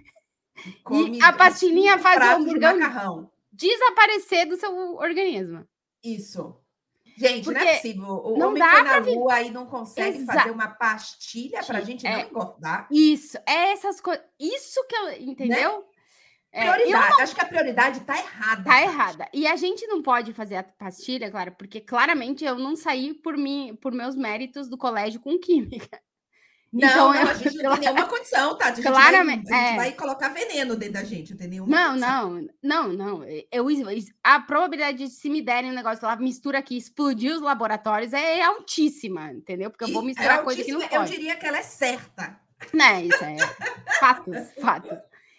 Come 0.85 1.20
a 1.20 1.33
pastilhinha 1.35 1.99
faz 1.99 2.18
o 2.18 2.37
hamburgão- 2.41 2.79
macarrão. 2.79 3.31
desaparecer 3.53 4.47
do 4.49 4.57
seu 4.57 4.95
organismo. 4.97 5.66
Isso. 6.03 6.57
Gente, 7.18 7.47
não 7.47 7.53
é 7.53 7.59
Porque 7.59 7.74
possível. 7.77 8.07
O 8.24 8.39
não 8.39 8.49
homem 8.49 8.62
dá 8.62 8.70
foi 8.72 8.83
na 8.83 8.99
rua 8.99 9.43
e 9.43 9.51
não 9.51 9.66
consegue 9.66 10.18
Exa- 10.18 10.33
fazer 10.33 10.51
uma 10.51 10.68
pastilha 10.68 11.62
pra 11.64 11.81
Sim, 11.81 11.87
gente 11.87 12.07
é. 12.07 12.12
não 12.22 12.31
engordar. 12.31 12.87
Isso, 12.91 13.37
é 13.47 13.72
essas 13.72 14.01
coisas. 14.01 14.24
Isso 14.41 14.83
que 14.87 14.95
eu. 14.97 15.12
Entendeu? 15.29 15.87
É, 15.93 15.95
eu 16.57 16.72
Prioridade. 16.72 17.22
Acho 17.22 17.34
que 17.34 17.40
a 17.42 17.46
prioridade 17.46 18.00
tá 18.00 18.16
errada. 18.18 18.64
Tá 18.64 18.82
errada. 18.82 19.28
E 19.32 19.46
a 19.46 19.57
gente 19.57 19.86
não 19.86 20.02
pode 20.02 20.32
fazer 20.32 20.57
a 20.57 20.62
pastilha, 20.62 21.30
claro, 21.30 21.52
porque 21.59 21.80
claramente 21.80 22.44
eu 22.44 22.57
não 22.57 22.74
saí 22.76 23.12
por 23.14 23.36
mim, 23.36 23.76
por 23.80 23.92
meus 23.92 24.16
méritos 24.16 24.68
do 24.68 24.78
colégio 24.78 25.20
com 25.20 25.38
química. 25.38 26.00
Não, 26.72 26.88
Então, 26.88 27.12
não, 27.12 27.20
eu- 27.22 27.28
a 27.28 27.34
gente 27.34 27.57
não 27.62 27.76
tem 27.76 27.80
nenhuma 27.94 28.07
condição, 28.07 28.59
tá? 28.59 28.66
A 28.66 28.74
gente, 28.74 28.82
Claramente, 28.82 29.48
vai, 29.48 29.59
a 29.59 29.62
gente 29.64 29.72
é. 29.72 29.76
vai 29.76 29.92
colocar 29.92 30.28
veneno 30.28 30.76
dentro 30.76 30.94
da 30.94 31.04
gente, 31.04 31.30
não 31.30 31.38
tem 31.38 31.48
nenhuma 31.48 31.68
Não, 31.74 31.90
condição. 31.92 32.30
não, 32.62 32.88
não, 32.88 33.18
não. 33.20 33.24
Eu, 33.50 33.66
a 34.22 34.40
probabilidade 34.40 34.98
de 34.98 35.09
se 35.09 35.30
me 35.30 35.40
derem 35.40 35.70
um 35.70 35.74
negócio 35.74 36.04
lá, 36.07 36.16
mistura 36.16 36.59
aqui, 36.59 36.76
explodir 36.76 37.32
os 37.34 37.40
laboratórios 37.40 38.12
é 38.12 38.42
altíssima, 38.42 39.32
entendeu? 39.32 39.70
Porque 39.70 39.84
eu 39.84 39.92
vou 39.92 40.02
misturar 40.02 40.40
é 40.40 40.42
coisa 40.42 40.62
que 40.62 40.72
não 40.72 40.80
pode. 40.80 40.94
Eu 40.94 41.04
diria 41.04 41.36
que 41.36 41.46
ela 41.46 41.59
é 41.59 41.62
certa. 41.62 42.38
Né, 42.72 43.02
isso 43.04 43.22
é 43.22 43.36
fatos, 44.00 44.50
fatos. 44.61 44.98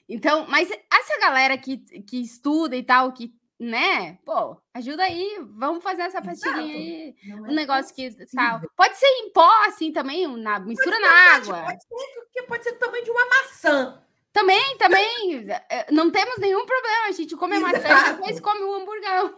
Então, 0.10 0.46
mas 0.48 0.70
essa 0.72 1.20
galera 1.20 1.58
que, 1.58 1.78
que 1.78 2.22
estuda 2.22 2.76
e 2.76 2.84
tal, 2.84 3.12
que, 3.12 3.34
né, 3.60 4.18
pô, 4.26 4.56
ajuda 4.74 5.04
aí, 5.04 5.38
vamos 5.52 5.84
fazer 5.84 6.04
essa 6.04 6.22
pastilhinha 6.22 6.74
aí. 6.74 7.16
Não 7.28 7.46
é 7.48 7.50
Um 7.50 7.54
negócio 7.54 7.94
que 7.94 8.10
tal. 8.34 8.62
Pode 8.76 8.98
ser 8.98 9.06
em 9.08 9.32
pó, 9.34 9.50
assim, 9.66 9.92
também, 9.92 10.26
na, 10.38 10.60
mistura 10.60 10.98
na 11.00 11.08
Verdade, 11.10 11.52
água. 11.52 11.64
Pode 11.64 11.84
ser, 11.84 12.28
que 12.34 12.44
pode 12.44 12.64
ser 12.64 12.74
tamanho 12.74 13.04
de 13.04 13.12
uma 13.12 13.26
maçã. 13.28 14.02
Também, 14.32 14.78
também, 14.78 15.48
eh, 15.50 15.88
não 15.92 16.12
temos 16.12 16.38
nenhum 16.38 16.64
problema. 16.64 17.08
A 17.08 17.12
gente 17.12 17.36
come 17.36 17.56
a 17.56 17.60
maçã 17.60 17.80
e 17.88 18.12
depois 18.14 18.40
come 18.40 18.62
o 18.62 18.76
hamburgão. 18.76 19.34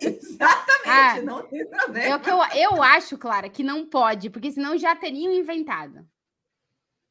Exatamente, 0.00 0.86
Ah, 0.86 1.20
não 1.22 1.42
tem 1.46 1.60
É 1.60 1.64
problema. 1.66 2.16
o 2.16 2.20
que 2.20 2.30
eu, 2.30 2.38
eu 2.72 2.82
acho, 2.82 3.18
Clara, 3.18 3.48
que 3.50 3.62
não 3.62 3.84
pode, 3.86 4.30
porque 4.30 4.50
senão 4.50 4.76
já 4.78 4.96
teriam 4.96 5.32
inventado. 5.32 6.04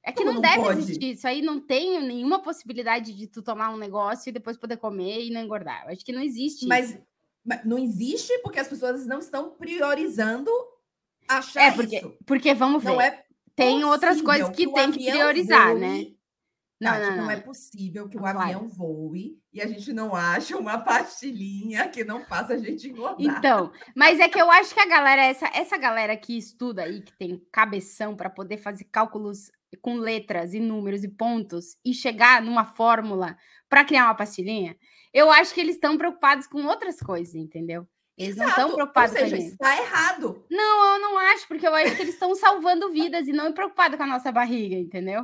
É 0.07 0.11
que 0.13 0.23
Como 0.23 0.27
não, 0.27 0.33
não 0.35 0.41
deve 0.41 0.63
pode? 0.63 0.79
existir. 0.79 1.11
Isso 1.11 1.27
aí 1.27 1.41
não 1.41 1.59
tem 1.59 2.01
nenhuma 2.01 2.41
possibilidade 2.41 3.13
de 3.13 3.27
tu 3.27 3.41
tomar 3.41 3.71
um 3.71 3.77
negócio 3.77 4.29
e 4.29 4.31
depois 4.31 4.55
poder 4.55 4.77
comer 4.77 5.25
e 5.25 5.29
não 5.29 5.41
engordar. 5.41 5.83
Eu 5.83 5.91
acho 5.91 6.05
que 6.05 6.13
não 6.13 6.21
existe 6.21 6.65
Mas, 6.65 6.91
isso. 6.91 7.01
Não 7.65 7.77
existe 7.77 8.37
porque 8.39 8.59
as 8.59 8.69
pessoas 8.69 9.05
não 9.05 9.19
estão 9.19 9.51
priorizando 9.51 10.49
achar 11.27 11.61
é 11.61 11.71
porque, 11.71 11.97
isso. 11.97 12.17
Porque 12.25 12.53
vamos 12.53 12.81
ver. 12.81 12.89
Não 12.89 13.01
é 13.01 13.21
tem 13.53 13.83
outras 13.83 14.21
coisas 14.21 14.49
que, 14.51 14.65
que 14.65 14.73
tem 14.73 14.91
que 14.93 15.11
priorizar, 15.11 15.71
voe, 15.71 15.79
né? 15.79 16.05
Não, 16.79 16.91
Tati, 16.91 17.01
não, 17.01 17.09
não, 17.09 17.23
não, 17.23 17.31
é 17.31 17.39
possível 17.41 18.07
que 18.07 18.15
o 18.15 18.19
claro. 18.19 18.39
avião 18.39 18.67
voe 18.67 19.37
e 19.51 19.61
a 19.61 19.67
gente 19.67 19.91
não 19.91 20.15
ache 20.15 20.53
uma 20.53 20.77
pastilhinha 20.77 21.89
que 21.89 22.03
não 22.03 22.23
faça 22.23 22.53
a 22.53 22.57
gente 22.57 22.87
engordar. 22.87 23.37
Então, 23.37 23.73
mas 23.95 24.19
é 24.19 24.29
que 24.29 24.39
eu 24.39 24.49
acho 24.51 24.73
que 24.73 24.79
a 24.79 24.87
galera, 24.87 25.23
essa, 25.23 25.47
essa 25.53 25.75
galera 25.75 26.15
que 26.15 26.37
estuda 26.37 26.83
aí, 26.83 27.01
que 27.01 27.17
tem 27.17 27.41
cabeção 27.51 28.15
para 28.15 28.29
poder 28.29 28.57
fazer 28.57 28.85
cálculos 28.85 29.51
com 29.81 29.95
letras 29.95 30.53
e 30.53 30.59
números 30.59 31.03
e 31.03 31.09
pontos 31.09 31.77
e 31.83 31.93
chegar 31.93 32.41
numa 32.41 32.65
fórmula 32.65 33.37
para 33.69 33.83
criar 33.83 34.05
uma 34.05 34.15
pastilhinha, 34.15 34.77
eu 35.13 35.29
acho 35.29 35.53
que 35.53 35.61
eles 35.61 35.75
estão 35.75 35.97
preocupados 35.97 36.47
com 36.47 36.65
outras 36.65 36.99
coisas, 36.99 37.35
entendeu? 37.35 37.87
Eles 38.17 38.35
Exato. 38.35 38.49
não 38.49 38.49
estão 38.49 38.75
preocupados 38.75 39.11
Ou 39.11 39.19
seja, 39.19 39.35
com 39.35 39.41
gente. 39.41 39.51
Está 39.51 39.77
errado. 39.77 40.45
Não, 40.49 40.93
eu 40.93 41.01
não 41.01 41.17
acho, 41.17 41.47
porque 41.47 41.67
eu 41.67 41.75
acho 41.75 41.95
que 41.95 42.01
eles 42.01 42.13
estão 42.15 42.33
salvando 42.33 42.91
vidas 42.91 43.27
e 43.27 43.31
não 43.31 43.53
preocupados 43.53 43.97
com 43.97 44.03
a 44.03 44.07
nossa 44.07 44.31
barriga, 44.31 44.75
entendeu? 44.75 45.23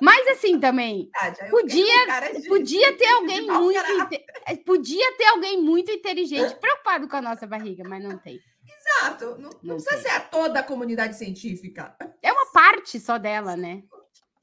Mas 0.00 0.26
assim 0.28 0.60
também, 0.60 1.10
podia, 1.50 2.06
podia 2.48 2.96
ter 2.96 3.08
alguém 3.08 3.46
muito 3.46 4.14
é, 4.46 4.56
podia 4.56 5.16
ter 5.16 5.24
alguém 5.26 5.62
muito 5.62 5.90
inteligente 5.90 6.54
preocupado 6.56 7.08
com 7.08 7.16
a 7.16 7.22
nossa 7.22 7.46
barriga, 7.46 7.82
mas 7.88 8.02
não 8.02 8.18
tem. 8.18 8.38
Exato, 8.86 9.24
não, 9.24 9.36
não, 9.38 9.50
não 9.62 9.74
precisa 9.76 9.90
tem. 9.90 10.02
ser 10.02 10.10
a 10.10 10.20
toda 10.20 10.60
a 10.60 10.62
comunidade 10.62 11.16
científica. 11.16 11.96
É 12.22 12.32
uma 12.32 12.46
parte 12.52 13.00
só 13.00 13.18
dela, 13.18 13.56
né? 13.56 13.82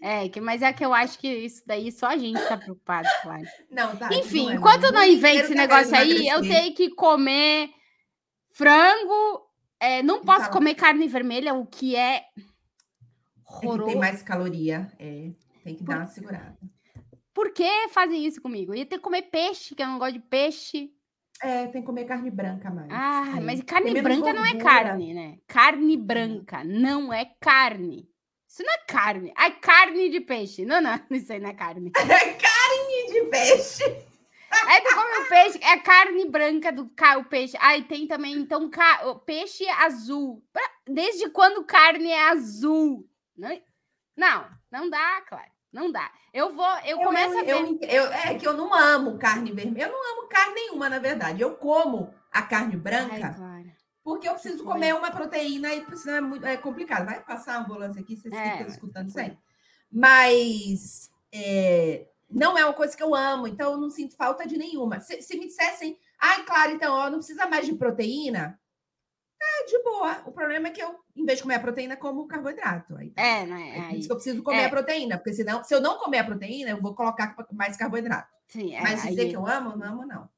É, 0.02 0.28
que, 0.28 0.42
mas 0.42 0.62
é 0.62 0.74
que 0.74 0.84
eu 0.84 0.94
acho 0.94 1.18
que 1.18 1.30
isso 1.30 1.64
daí 1.66 1.90
só 1.90 2.08
a 2.08 2.18
gente 2.18 2.38
tá 2.46 2.58
preocupado, 2.58 3.08
claro. 3.22 3.46
Não, 3.72 3.96
tá. 3.96 4.10
Enfim, 4.12 4.46
não 4.46 4.52
é, 4.52 4.56
enquanto 4.56 4.92
não 4.92 5.04
inventa 5.04 5.46
esse 5.46 5.56
negócio 5.56 5.96
aí, 5.96 6.28
eu 6.28 6.42
tenho 6.42 6.76
que 6.76 6.90
comer 6.90 7.70
frango. 8.52 9.50
É, 9.80 10.04
não 10.04 10.22
posso 10.22 10.50
comer 10.50 10.76
carne 10.76 11.08
vermelha, 11.08 11.54
o 11.54 11.66
que 11.66 11.96
é 11.96 12.26
horroroso. 13.46 13.84
É 13.84 13.86
que 13.86 13.92
tem 13.92 14.00
mais 14.00 14.22
caloria, 14.22 14.92
é. 15.00 15.32
Tem 15.64 15.76
que 15.76 15.84
Por... 15.84 15.94
dar 15.94 16.00
uma 16.00 16.08
segurada. 16.08 16.58
Por 17.34 17.52
que 17.52 17.88
fazem 17.90 18.26
isso 18.26 18.42
comigo? 18.42 18.76
Ia 18.76 18.86
ter 18.86 18.98
que 18.98 19.04
comer 19.04 19.24
peixe, 19.24 19.74
que 19.74 19.82
eu 19.82 19.88
não 19.88 19.98
gosto 19.98 20.14
de 20.14 20.20
peixe. 20.20 20.92
É, 21.42 21.68
tem 21.68 21.82
que 21.82 21.86
comer 21.86 22.06
carne 22.06 22.32
branca 22.32 22.70
mais. 22.70 22.90
Ah, 22.92 23.38
é. 23.38 23.40
mas 23.42 23.62
carne 23.64 24.02
branca 24.02 24.34
não 24.34 24.46
é 24.46 24.56
carne, 24.56 25.14
né? 25.14 25.38
Carne 25.48 25.98
branca 25.98 26.64
não 26.64 27.12
é 27.12 27.26
carne. 27.40 28.10
Isso 28.48 28.64
não 28.64 28.72
é 28.72 28.78
carne. 28.88 29.34
É 29.38 29.50
carne 29.50 30.10
de 30.10 30.20
peixe. 30.22 30.64
Não, 30.66 30.80
não, 30.80 31.00
isso 31.12 31.34
aí 31.34 31.40
não 31.40 31.50
é 31.50 31.54
carne. 31.54 31.92
É 31.98 32.34
carne 32.34 33.12
de 33.12 33.30
peixe. 33.30 33.84
Aí 34.68 34.82
tu 34.82 34.96
come 34.96 35.18
o 35.18 35.30
peixe, 35.30 35.60
é 35.64 35.78
carne 35.80 36.30
branca 36.30 36.72
do 36.72 36.84
o 37.18 37.24
peixe. 37.26 37.58
Aí 37.60 37.84
tem 37.84 38.08
também, 38.08 38.34
então, 38.34 38.70
ca, 38.70 39.16
peixe 39.26 39.68
azul. 39.70 40.44
Desde 40.88 41.30
quando 41.32 41.66
carne 41.66 42.12
é 42.12 42.30
azul? 42.30 43.10
Não, 43.36 43.60
não, 44.16 44.50
não 44.72 44.90
dá, 44.90 45.22
claro. 45.28 45.53
Não 45.74 45.92
dá. 45.92 46.12
Eu 46.32 46.54
vou, 46.54 46.70
eu, 46.86 46.98
eu 46.98 47.00
começo 47.00 47.34
eu, 47.34 47.40
a 47.40 47.44
ver. 47.44 47.78
Eu, 47.82 48.06
é 48.12 48.36
que 48.36 48.48
eu 48.48 48.54
não 48.54 48.74
amo 48.74 49.18
carne 49.18 49.52
vermelha. 49.52 49.86
Eu 49.86 49.92
não 49.92 50.12
amo 50.14 50.30
carne 50.30 50.54
nenhuma, 50.54 50.88
na 50.88 51.00
verdade. 51.00 51.42
Eu 51.42 51.56
como 51.56 52.14
a 52.32 52.44
carne 52.44 52.78
branca. 52.78 53.36
Ai. 53.40 53.74
Porque 54.04 54.28
eu 54.28 54.34
preciso 54.34 54.64
comer 54.64 54.94
uma 54.94 55.10
proteína 55.10 55.74
e 55.74 55.86
senão 55.98 56.16
é 56.16 56.22
muito 56.22 56.46
é 56.46 56.58
complicado. 56.58 57.06
Vai 57.06 57.24
passar 57.24 57.56
a 57.56 57.60
ambulância 57.60 58.02
aqui, 58.02 58.16
vocês 58.16 58.34
é, 58.34 58.52
ficam 58.52 58.68
escutando 58.68 59.08
isso 59.08 59.20
aí. 59.20 59.36
Mas 59.92 61.10
é, 61.34 62.08
não 62.30 62.58
é 62.58 62.66
uma 62.66 62.74
coisa 62.74 62.96
que 62.96 63.02
eu 63.02 63.16
amo, 63.16 63.48
então 63.48 63.72
eu 63.72 63.78
não 63.78 63.90
sinto 63.90 64.16
falta 64.16 64.46
de 64.46 64.58
nenhuma. 64.58 65.00
Se, 65.00 65.22
se 65.22 65.38
me 65.38 65.48
dissessem, 65.48 65.98
ai, 66.20 66.44
claro, 66.44 66.72
então, 66.74 66.94
ó, 66.94 67.10
não 67.10 67.20
precisa 67.20 67.48
mais 67.48 67.66
de 67.66 67.76
proteína, 67.76 68.60
é 69.44 69.66
de 69.66 69.84
boa. 69.84 70.24
O 70.26 70.32
problema 70.32 70.68
é 70.68 70.72
que 70.72 70.82
eu, 70.82 70.96
em 71.16 71.26
vez 71.26 71.38
de 71.38 71.44
comer 71.44 71.56
a 71.56 71.60
proteína, 71.60 71.96
como 71.96 72.28
carboidrato. 72.28 72.96
Aí, 72.96 73.12
é, 73.16 73.46
não 73.46 73.58
é? 73.58 73.90
por 73.90 73.96
isso 73.96 74.08
que 74.08 74.12
eu 74.12 74.16
preciso 74.16 74.44
comer 74.44 74.62
é. 74.62 74.66
a 74.66 74.70
proteína, 74.70 75.18
porque 75.18 75.34
senão, 75.34 75.64
se 75.64 75.74
eu 75.74 75.82
não 75.82 75.98
comer 75.98 76.20
a 76.20 76.24
proteína, 76.24 76.72
eu 76.72 76.82
vou 76.82 76.94
colocar 76.94 77.36
mais 77.52 77.78
carboidrato. 77.78 78.32
Sim, 78.48 78.76
é, 78.76 78.82
Mas 78.82 79.04
dizer 79.04 79.22
aí... 79.22 79.30
que 79.30 79.36
eu 79.36 79.48
amo, 79.48 79.76
não 79.76 79.88
amo, 79.88 80.06
não. 80.06 80.30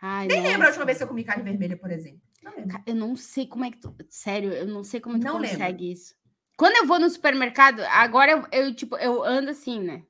Ai, 0.00 0.26
Nem 0.26 0.42
lembro 0.42 0.64
a 0.64 0.68
última 0.68 0.84
vez 0.84 0.98
que 0.98 1.04
eu 1.04 1.08
comi 1.08 1.24
carne 1.24 1.42
vermelha, 1.42 1.76
por 1.76 1.90
exemplo. 1.90 2.20
Não 2.42 2.52
eu 2.86 2.94
não 2.94 3.16
sei 3.16 3.46
como 3.46 3.64
é 3.64 3.70
que 3.70 3.78
tu. 3.78 3.94
Sério, 4.08 4.52
eu 4.52 4.66
não 4.66 4.84
sei 4.84 5.00
como 5.00 5.16
é 5.16 5.18
que 5.18 5.26
tu 5.26 5.32
não 5.32 5.40
consegue 5.40 5.62
lembro. 5.62 5.84
isso. 5.84 6.14
Quando 6.56 6.76
eu 6.76 6.86
vou 6.86 6.98
no 6.98 7.10
supermercado, 7.10 7.80
agora 7.90 8.32
eu, 8.32 8.46
eu, 8.50 8.74
tipo, 8.74 8.96
eu 8.96 9.22
ando 9.22 9.50
assim, 9.50 9.80
né? 9.80 10.02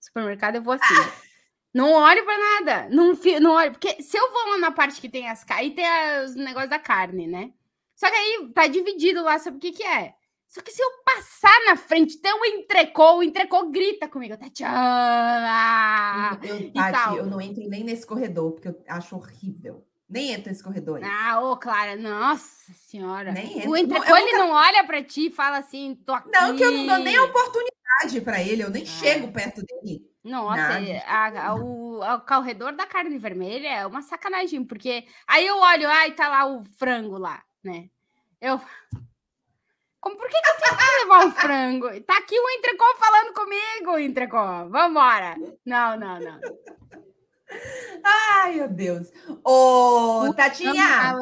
Supermercado 0.00 0.56
eu 0.56 0.62
vou 0.62 0.74
assim. 0.74 0.94
Ah. 0.94 1.12
Não 1.74 1.90
olho 1.92 2.24
para 2.24 2.38
nada. 2.38 2.88
Não, 2.90 3.12
não 3.40 3.52
olho. 3.52 3.72
Porque 3.72 4.02
se 4.02 4.16
eu 4.16 4.30
vou 4.30 4.50
lá 4.50 4.58
na 4.58 4.70
parte 4.70 5.00
que 5.00 5.08
tem 5.08 5.28
as. 5.28 5.44
Aí 5.50 5.70
tem 5.70 5.86
os 6.24 6.34
negócios 6.34 6.70
da 6.70 6.78
carne, 6.78 7.26
né? 7.26 7.52
Só 8.02 8.10
que 8.10 8.16
aí 8.16 8.50
tá 8.52 8.66
dividido 8.66 9.22
lá 9.22 9.38
sobre 9.38 9.58
o 9.58 9.60
que 9.60 9.70
que 9.70 9.84
é. 9.84 10.12
Só 10.48 10.60
que 10.60 10.72
se 10.72 10.82
eu 10.82 10.90
passar 11.04 11.56
na 11.66 11.76
frente, 11.76 12.20
tem 12.20 12.34
um 12.34 12.44
entrecô, 12.44 13.18
o 13.18 13.22
entrecô 13.22 13.70
grita 13.70 14.08
comigo, 14.08 14.36
Tatiana! 14.36 14.76
Eu, 16.42 16.58
eu, 16.58 16.72
Tati, 16.72 17.16
eu 17.18 17.26
não 17.26 17.40
entro 17.40 17.62
nem 17.68 17.84
nesse 17.84 18.04
corredor, 18.04 18.54
porque 18.54 18.66
eu 18.66 18.76
acho 18.88 19.14
horrível. 19.14 19.86
Nem 20.10 20.32
entro 20.32 20.48
nesse 20.50 20.64
corredor 20.64 20.96
aí. 20.96 21.04
Ah, 21.04 21.42
ô, 21.42 21.56
Clara, 21.56 21.94
nossa 21.94 22.72
senhora. 22.72 23.30
Nem 23.30 23.58
entro. 23.58 23.70
O 23.70 23.76
entrecô, 23.76 24.08
não, 24.08 24.18
ele 24.18 24.32
nunca... 24.32 24.44
não 24.46 24.50
olha 24.50 24.84
para 24.84 25.04
ti 25.04 25.28
e 25.28 25.30
fala 25.30 25.58
assim, 25.58 25.94
tô 26.04 26.12
aqui. 26.12 26.28
Não, 26.28 26.56
que 26.56 26.64
eu 26.64 26.72
não 26.72 26.84
dou 26.84 26.98
nem 26.98 27.20
oportunidade 27.20 28.20
para 28.24 28.42
ele, 28.42 28.64
eu 28.64 28.70
nem 28.70 28.82
ah. 28.82 28.86
chego 28.86 29.30
perto 29.30 29.62
dele. 29.64 30.02
Nossa, 30.24 30.80
a, 31.06 31.50
a, 31.50 31.54
o, 31.54 32.00
o 32.00 32.20
corredor 32.22 32.72
da 32.72 32.84
carne 32.84 33.16
vermelha 33.16 33.68
é 33.68 33.86
uma 33.86 34.02
sacanagem, 34.02 34.64
porque 34.64 35.04
aí 35.24 35.46
eu 35.46 35.56
olho, 35.56 35.88
ai, 35.88 36.10
tá 36.16 36.28
lá 36.28 36.46
o 36.46 36.64
frango 36.76 37.16
lá 37.16 37.40
né? 37.62 37.88
Eu. 38.40 38.60
Como, 40.00 40.16
por 40.16 40.28
que, 40.28 40.40
que 40.40 40.48
eu 40.48 40.54
tenho 40.56 40.78
que 40.78 41.00
levar 41.00 41.26
o 41.26 41.30
frango? 41.30 42.00
Tá 42.02 42.18
aqui 42.18 42.38
o 42.38 42.50
entrecô 42.50 42.84
falando 42.98 43.32
comigo, 43.34 43.98
entrecô. 43.98 44.68
Vambora. 44.68 45.36
Não, 45.64 45.96
não, 45.96 46.18
não. 46.18 46.40
Ai, 48.02 48.56
meu 48.56 48.68
Deus. 48.68 49.12
Ô, 49.44 50.32
Tatinha. 50.34 51.14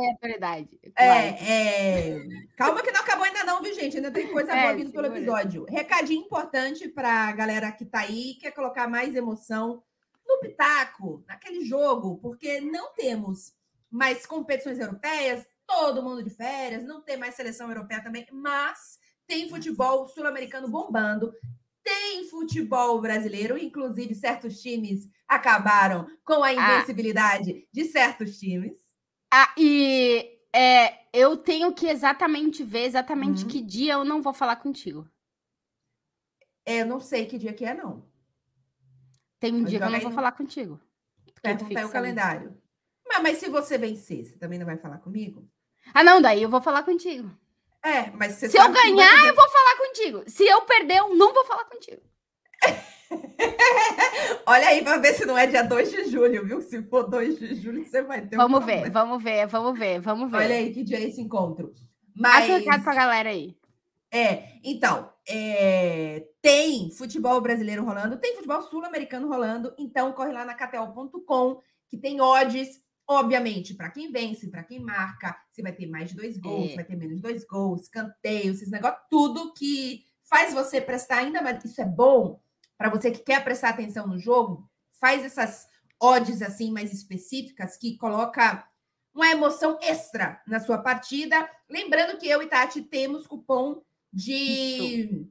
É, 0.97 1.05
é, 1.05 1.29
é, 1.29 2.21
Calma 2.57 2.83
que 2.83 2.91
não 2.91 3.01
acabou 3.01 3.25
ainda 3.25 3.45
não, 3.45 3.63
viu, 3.63 3.75
gente? 3.75 3.97
Ainda 3.97 4.11
tem 4.11 4.29
coisa 4.29 4.53
é, 4.53 4.63
boa 4.63 4.75
vindo 4.75 4.93
pelo 4.93 5.07
episódio. 5.07 5.67
Recadinho 5.69 6.25
importante 6.25 6.89
para 6.89 7.29
a 7.29 7.33
galera 7.33 7.73
que 7.73 7.85
tá 7.85 8.01
aí, 8.01 8.35
quer 8.41 8.53
colocar 8.53 8.89
mais 8.89 9.15
emoção 9.15 9.83
no 10.27 10.41
Pitaco, 10.41 11.25
naquele 11.27 11.65
jogo, 11.65 12.19
porque 12.19 12.61
não 12.61 12.95
temos 12.95 13.53
mais 13.91 14.25
competições 14.25 14.79
europeias, 14.79 15.45
todo 15.71 16.03
mundo 16.03 16.23
de 16.23 16.31
férias, 16.31 16.85
não 16.85 17.01
tem 17.01 17.17
mais 17.17 17.37
seleção 17.37 17.69
europeia 17.69 18.03
também, 18.03 18.27
mas 18.33 18.99
tem 19.27 19.49
futebol 19.49 20.09
sul-americano 20.09 20.69
bombando, 20.69 21.33
tem 21.83 22.29
futebol 22.29 23.01
brasileiro, 23.01 23.57
inclusive 23.57 24.15
certos 24.15 24.61
times 24.61 25.09
acabaram 25.29 26.07
com 26.25 26.43
a 26.43 26.49
ah. 26.49 26.53
invencibilidade 26.53 27.53
ah. 27.53 27.69
de 27.73 27.85
certos 27.85 28.39
times. 28.39 28.77
Ah, 29.33 29.55
e 29.57 30.41
é, 30.53 31.07
eu 31.13 31.37
tenho 31.37 31.73
que 31.73 31.87
exatamente 31.87 32.65
ver 32.65 32.85
exatamente 32.85 33.45
uhum. 33.45 33.49
que 33.49 33.63
dia 33.63 33.93
eu 33.93 34.05
não 34.05 34.21
vou 34.21 34.35
falar 34.35 34.57
contigo. 34.57 35.09
É, 36.67 36.83
eu 36.83 36.87
não 36.87 37.01
sei 37.01 37.27
que 37.27 37.39
dia 37.39 37.55
que 37.55 37.65
é, 37.65 37.75
não. 37.75 38.05
Tem 39.39 39.55
um 39.55 39.63
dia 39.63 39.79
que 39.79 39.85
eu 39.85 39.91
não 39.91 40.01
vou 40.01 40.11
falar 40.11 40.33
contigo. 40.33 40.81
Perguntar 41.41 41.87
o 41.87 41.93
calendário. 41.93 42.61
Mas, 43.07 43.23
mas 43.23 43.39
se 43.39 43.49
você 43.49 43.79
vencer, 43.79 44.25
você 44.25 44.37
também 44.37 44.59
não 44.59 44.67
vai 44.67 44.77
falar 44.77 44.99
comigo? 44.99 45.49
Ah, 45.93 46.05
não, 46.05 46.21
daí 46.21 46.43
eu 46.43 46.49
vou 46.49 46.61
falar 46.61 46.83
contigo. 46.83 47.31
É, 47.83 48.11
mas 48.11 48.35
Se 48.35 48.57
eu 48.57 48.71
ganhar, 48.71 49.27
eu 49.27 49.35
vou 49.35 49.49
falar 49.49 49.77
contigo. 49.79 50.23
Se 50.27 50.47
eu 50.47 50.63
perder, 50.63 50.99
eu 50.99 51.15
não 51.17 51.33
vou 51.33 51.45
falar 51.45 51.65
contigo. 51.65 52.03
Olha 54.47 54.69
aí 54.69 54.85
para 54.85 54.99
ver 54.99 55.15
se 55.15 55.25
não 55.25 55.37
é 55.37 55.47
dia 55.47 55.63
2 55.63 55.91
de 55.91 56.05
julho, 56.11 56.45
viu? 56.45 56.61
Se 56.61 56.83
for 56.83 57.09
2 57.09 57.39
de 57.39 57.55
julho, 57.55 57.85
você 57.85 58.03
vai 58.03 58.21
ter 58.21 58.37
Vamos 58.37 58.63
um 58.63 58.67
ver, 58.67 58.91
vamos 58.91 59.23
ver, 59.23 59.47
vamos 59.47 59.79
ver, 59.79 60.01
vamos 60.01 60.31
ver. 60.31 60.37
Olha 60.37 60.55
aí 60.55 60.73
que 60.73 60.85
dia 60.85 60.99
é 60.99 61.05
esse 61.05 61.21
encontro. 61.21 61.73
Mas... 62.15 62.47
Passa 62.47 62.53
o 62.53 62.59
recado 62.59 62.85
pra 62.85 62.95
galera 62.95 63.31
aí. 63.31 63.57
É, 64.13 64.59
então, 64.65 65.11
é, 65.29 66.27
tem 66.43 66.91
futebol 66.91 67.41
brasileiro 67.41 67.85
rolando, 67.85 68.19
tem 68.19 68.35
futebol 68.35 68.61
sul-americano 68.63 69.29
rolando, 69.29 69.73
então 69.79 70.13
corre 70.13 70.33
lá 70.33 70.45
na 70.45 70.55
KTO.com, 70.55 71.61
que 71.89 71.97
tem 71.97 72.21
odds 72.21 72.81
Obviamente, 73.13 73.75
para 73.75 73.91
quem 73.91 74.13
vence, 74.13 74.49
para 74.49 74.63
quem 74.63 74.79
marca, 74.79 75.37
se 75.51 75.61
vai 75.63 75.73
ter 75.73 75.89
mais 75.89 76.11
de 76.11 76.17
dois 76.17 76.39
gols, 76.39 76.71
é. 76.71 76.75
vai 76.77 76.85
ter 76.85 76.95
menos 76.95 77.17
de 77.17 77.23
dois 77.23 77.45
gols, 77.45 77.89
canteio, 77.89 78.53
esses 78.53 78.71
negócios, 78.71 79.03
tudo 79.11 79.53
que 79.53 80.05
faz 80.23 80.55
você 80.55 80.81
prestar 80.81 81.17
ainda 81.17 81.43
mais. 81.43 81.65
Isso 81.65 81.81
é 81.81 81.85
bom 81.85 82.41
para 82.79 82.89
você 82.89 83.11
que 83.11 83.19
quer 83.19 83.43
prestar 83.43 83.71
atenção 83.71 84.07
no 84.07 84.17
jogo, 84.17 84.71
faz 84.93 85.25
essas 85.25 85.69
odds 86.01 86.41
assim 86.41 86.71
mais 86.71 86.93
específicas 86.93 87.77
que 87.77 87.97
coloca 87.97 88.65
uma 89.13 89.29
emoção 89.29 89.77
extra 89.83 90.41
na 90.47 90.61
sua 90.61 90.79
partida. 90.79 91.51
Lembrando 91.69 92.17
que 92.17 92.29
eu 92.29 92.41
e 92.41 92.47
Tati 92.47 92.81
temos 92.81 93.27
cupom 93.27 93.83
de. 94.13 95.27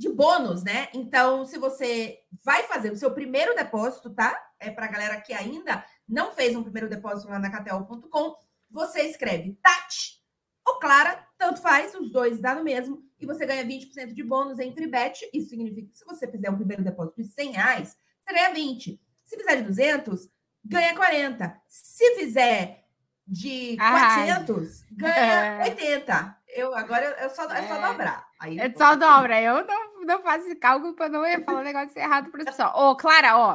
De 0.00 0.08
bônus, 0.08 0.64
né? 0.64 0.88
Então, 0.94 1.44
se 1.44 1.58
você 1.58 2.20
vai 2.42 2.62
fazer 2.62 2.90
o 2.90 2.96
seu 2.96 3.12
primeiro 3.12 3.54
depósito, 3.54 4.08
tá? 4.08 4.34
É 4.58 4.70
para 4.70 4.86
a 4.86 4.90
galera 4.90 5.20
que 5.20 5.30
ainda 5.34 5.84
não 6.08 6.32
fez 6.32 6.56
um 6.56 6.62
primeiro 6.62 6.88
depósito 6.88 7.28
lá 7.28 7.38
na 7.38 7.50
KTO.com, 7.50 8.34
você 8.70 9.02
escreve 9.02 9.58
Tati 9.62 10.24
ou 10.66 10.78
Clara, 10.78 11.22
tanto 11.36 11.60
faz, 11.60 11.94
os 11.94 12.10
dois 12.10 12.40
dá 12.40 12.54
no 12.54 12.64
mesmo, 12.64 13.02
e 13.18 13.26
você 13.26 13.44
ganha 13.44 13.62
20% 13.62 14.14
de 14.14 14.22
bônus 14.22 14.58
em 14.58 14.72
free 14.72 14.86
bet. 14.86 15.20
Isso 15.34 15.50
significa 15.50 15.90
que 15.90 15.98
se 15.98 16.04
você 16.06 16.26
fizer 16.26 16.50
um 16.50 16.56
primeiro 16.56 16.82
depósito 16.82 17.20
de 17.20 17.28
100 17.28 17.50
reais, 17.52 17.98
você 18.24 18.34
ganha 18.34 18.54
20. 18.54 18.98
Se 19.26 19.36
fizer 19.36 19.56
de 19.56 19.62
200, 19.64 20.30
ganha 20.64 20.96
40. 20.96 21.60
Se 21.68 22.14
fizer 22.16 22.86
de 23.26 23.76
400, 23.76 24.82
ganha 24.92 25.62
80. 25.62 26.40
Eu 26.48 26.74
agora 26.74 27.04
eu 27.20 27.28
só, 27.30 27.44
é 27.52 27.68
só 27.68 27.76
é. 27.76 27.88
dobrar. 27.88 28.26
Aí 28.40 28.58
é 28.58 28.72
só 28.72 28.96
dobra. 28.96 29.40
Eu 29.40 29.66
não, 29.66 29.89
não 30.04 30.22
faço 30.22 30.46
esse 30.46 30.56
cálculo 30.56 30.94
para 30.94 31.08
não 31.08 31.22
falar 31.42 31.60
um 31.60 31.64
negócio 31.64 31.98
errado 31.98 32.30
para 32.30 32.42
o 32.42 32.44
pessoal. 32.44 32.90
Ô, 32.90 32.96
Clara, 32.96 33.36
ó. 33.36 33.54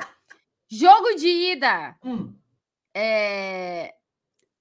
Jogo 0.70 1.16
de 1.16 1.28
ida. 1.28 1.98
Hum. 2.04 2.34
É... 2.96 3.94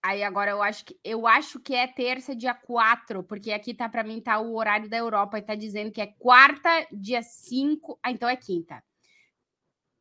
Aí 0.03 0.23
agora 0.23 0.51
eu 0.51 0.63
acho 0.63 0.85
que 0.85 1.01
eu 1.03 1.27
acho 1.27 1.59
que 1.59 1.75
é 1.75 1.87
terça, 1.87 2.37
dia 2.37 2.53
4, 2.53 3.23
porque 3.25 3.51
aqui 3.51 3.73
tá 3.73 3.89
para 3.89 4.03
mim 4.03 4.21
tá 4.21 4.39
o 4.39 4.55
horário 4.55 4.87
da 4.87 4.99
Europa 4.99 5.39
e 5.39 5.43
tá 5.43 5.55
dizendo 5.55 5.91
que 5.91 6.01
é 6.01 6.07
quarta, 6.07 6.87
dia 6.93 7.23
5. 7.23 7.99
Ah, 8.03 8.11
então 8.11 8.29
é 8.29 8.37
quinta. 8.37 8.85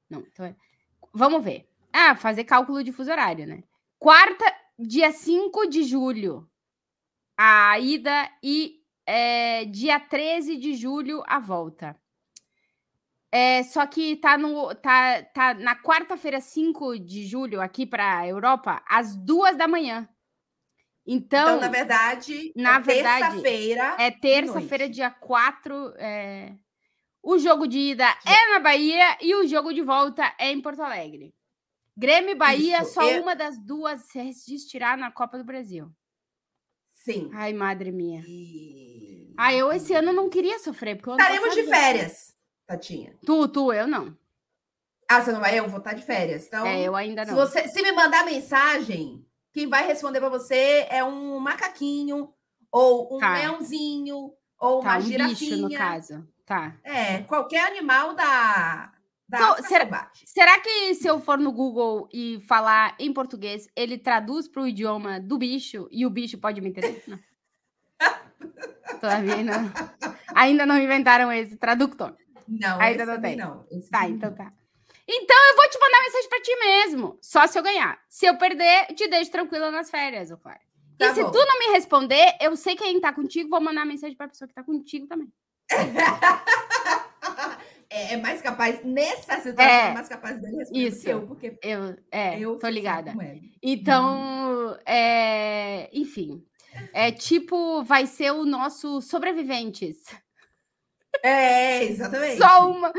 Não, 0.09 0.19
então 0.19 0.45
é... 0.45 0.55
Vamos 1.13 1.43
ver. 1.43 1.65
Ah, 1.93 2.15
fazer 2.15 2.43
cálculo 2.43 2.83
de 2.83 2.91
fuso 2.91 3.11
horário, 3.11 3.47
né? 3.47 3.63
Quarta, 3.97 4.43
dia 4.77 5.11
5 5.11 5.67
de 5.67 5.83
julho, 5.83 6.49
a 7.37 7.79
ida 7.79 8.29
e 8.43 8.82
é, 9.05 9.65
dia 9.65 9.99
13 9.99 10.57
de 10.57 10.75
julho 10.75 11.23
a 11.27 11.39
volta. 11.39 11.95
É, 13.31 13.63
só 13.63 13.85
que 13.87 14.15
tá, 14.17 14.37
no, 14.37 14.75
tá, 14.75 15.23
tá 15.23 15.53
na 15.55 15.75
quarta-feira, 15.75 16.39
5 16.39 16.99
de 16.99 17.25
julho, 17.25 17.59
aqui 17.59 17.83
para 17.83 18.19
a 18.19 18.27
Europa, 18.27 18.83
às 18.87 19.15
duas 19.15 19.57
da 19.57 19.67
manhã. 19.67 20.07
Então, 21.05 21.57
então 21.57 21.59
na 21.59 21.67
verdade, 21.67 22.53
na 22.55 22.75
é 22.75 22.81
terça-feira. 22.81 23.95
É 23.97 24.11
terça-feira, 24.11 24.87
dia 24.87 25.09
4. 25.09 25.93
É... 25.97 26.53
O 27.21 27.39
jogo 27.39 27.67
de 27.67 27.79
ida 27.79 28.05
é 28.25 28.51
na 28.51 28.59
Bahia 28.59 29.17
e 29.19 29.33
o 29.35 29.47
jogo 29.47 29.73
de 29.73 29.81
volta 29.81 30.33
é 30.37 30.51
em 30.51 30.61
Porto 30.61 30.81
Alegre. 30.81 31.33
Grêmio 31.95 32.31
e 32.31 32.35
Bahia, 32.35 32.81
Isso, 32.81 32.93
só 32.93 33.09
eu... 33.09 33.21
uma 33.21 33.35
das 33.35 33.57
duas 33.57 34.01
se 34.01 34.19
resistirá 34.19 34.97
na 34.97 35.11
Copa 35.11 35.37
do 35.37 35.43
Brasil. 35.43 35.91
Sim. 37.03 37.29
Ai, 37.33 37.51
madre 37.51 37.91
minha. 37.91 38.23
E... 38.25 39.33
Ah, 39.37 39.53
eu 39.53 39.73
esse 39.73 39.93
ano 39.93 40.13
não 40.13 40.29
queria 40.29 40.57
sofrer. 40.59 40.95
Porque 40.95 41.11
Estaremos 41.11 41.53
de 41.53 41.63
férias, 41.63 42.33
Tatinha. 42.65 43.13
Tu, 43.25 43.47
tu, 43.49 43.73
eu 43.73 43.85
não. 43.85 44.17
Ah, 45.09 45.21
você 45.21 45.33
não 45.33 45.41
vai? 45.41 45.59
Eu 45.59 45.67
vou 45.67 45.79
estar 45.79 45.93
de 45.93 46.01
férias. 46.01 46.47
Então, 46.47 46.65
é, 46.65 46.81
eu 46.81 46.95
ainda 46.95 47.25
não. 47.25 47.33
Se, 47.33 47.35
você, 47.35 47.67
se 47.67 47.81
me 47.81 47.91
mandar 47.91 48.23
mensagem, 48.23 49.25
quem 49.51 49.67
vai 49.67 49.85
responder 49.85 50.21
para 50.21 50.29
você 50.29 50.87
é 50.89 51.03
um 51.03 51.39
macaquinho, 51.39 52.33
ou 52.71 53.17
um 53.17 53.19
tá. 53.19 53.33
leãozinho, 53.33 54.33
ou 54.57 54.79
tá, 54.79 54.91
uma 54.91 54.97
um 54.97 55.01
girafinha. 55.01 55.35
Bicho, 55.35 55.61
no 55.61 55.77
caso. 55.77 56.27
Tá. 56.45 56.77
É, 56.85 57.19
qualquer 57.23 57.67
animal 57.67 58.15
da, 58.15 58.92
então, 59.33 59.63
será, 59.63 60.11
será, 60.25 60.59
que 60.59 60.95
se 60.95 61.07
eu 61.07 61.19
for 61.19 61.37
no 61.37 61.51
Google 61.51 62.07
e 62.13 62.39
falar 62.47 62.95
em 62.99 63.11
português, 63.11 63.67
ele 63.75 63.97
traduz 63.97 64.47
para 64.47 64.61
o 64.61 64.67
idioma 64.67 65.19
do 65.19 65.37
bicho 65.37 65.87
e 65.91 66.05
o 66.05 66.09
bicho 66.09 66.37
pode 66.37 66.61
me 66.61 66.69
entender? 66.69 67.03
Não. 67.07 67.19
Todavia 68.99 69.43
não. 69.43 69.71
Ainda 70.35 70.65
não 70.65 70.77
inventaram 70.77 71.31
esse 71.31 71.57
tradutor. 71.57 72.15
Não, 72.47 72.79
ainda 72.79 73.05
não 73.05 73.19
tem. 73.19 73.35
Não. 73.35 73.65
tá, 73.91 74.07
então 74.07 74.33
tá. 74.33 74.51
Então 75.07 75.35
eu 75.49 75.55
vou 75.55 75.69
te 75.69 75.79
mandar 75.79 76.01
mensagem 76.01 76.29
para 76.29 76.41
ti 76.41 76.55
mesmo, 76.55 77.17
só 77.21 77.45
se 77.45 77.59
eu 77.59 77.63
ganhar. 77.63 77.99
Se 78.07 78.25
eu 78.25 78.37
perder, 78.37 78.87
te 78.95 79.07
deixo 79.07 79.31
tranquila 79.31 79.69
nas 79.69 79.89
férias, 79.89 80.31
ô 80.31 80.37
Clara. 80.37 80.61
Tá 80.97 81.07
e 81.07 81.15
se 81.15 81.21
tu 81.21 81.45
não 81.45 81.59
me 81.59 81.73
responder, 81.73 82.37
eu 82.39 82.55
sei 82.55 82.75
quem 82.75 83.01
tá 83.01 83.11
contigo, 83.11 83.49
vou 83.49 83.59
mandar 83.59 83.85
mensagem 83.85 84.15
para 84.15 84.27
a 84.27 84.29
pessoa 84.29 84.47
que 84.47 84.53
tá 84.53 84.63
contigo 84.63 85.07
também. 85.07 85.31
é, 87.93 88.13
é, 88.13 88.17
mais 88.17 88.41
capaz, 88.41 88.83
nessa 88.83 89.39
situação, 89.39 89.71
é, 89.71 89.89
é 89.89 89.93
mais 89.93 90.09
capaz 90.09 90.41
dele 90.41 90.57
responder 90.57 90.87
isso, 90.87 91.07
eu, 91.07 91.27
porque 91.27 91.59
eu, 91.61 91.95
é, 92.11 92.39
eu 92.39 92.57
tô 92.57 92.67
ligada. 92.67 93.13
Então, 93.61 94.71
hum. 94.71 94.75
é, 94.83 95.89
enfim, 95.93 96.43
é 96.91 97.11
tipo, 97.11 97.83
vai 97.83 98.07
ser 98.07 98.31
o 98.31 98.45
nosso 98.45 98.99
sobreviventes. 98.99 99.97
É, 101.21 101.83
exatamente. 101.83 102.37
Só 102.37 102.71
uma. 102.71 102.91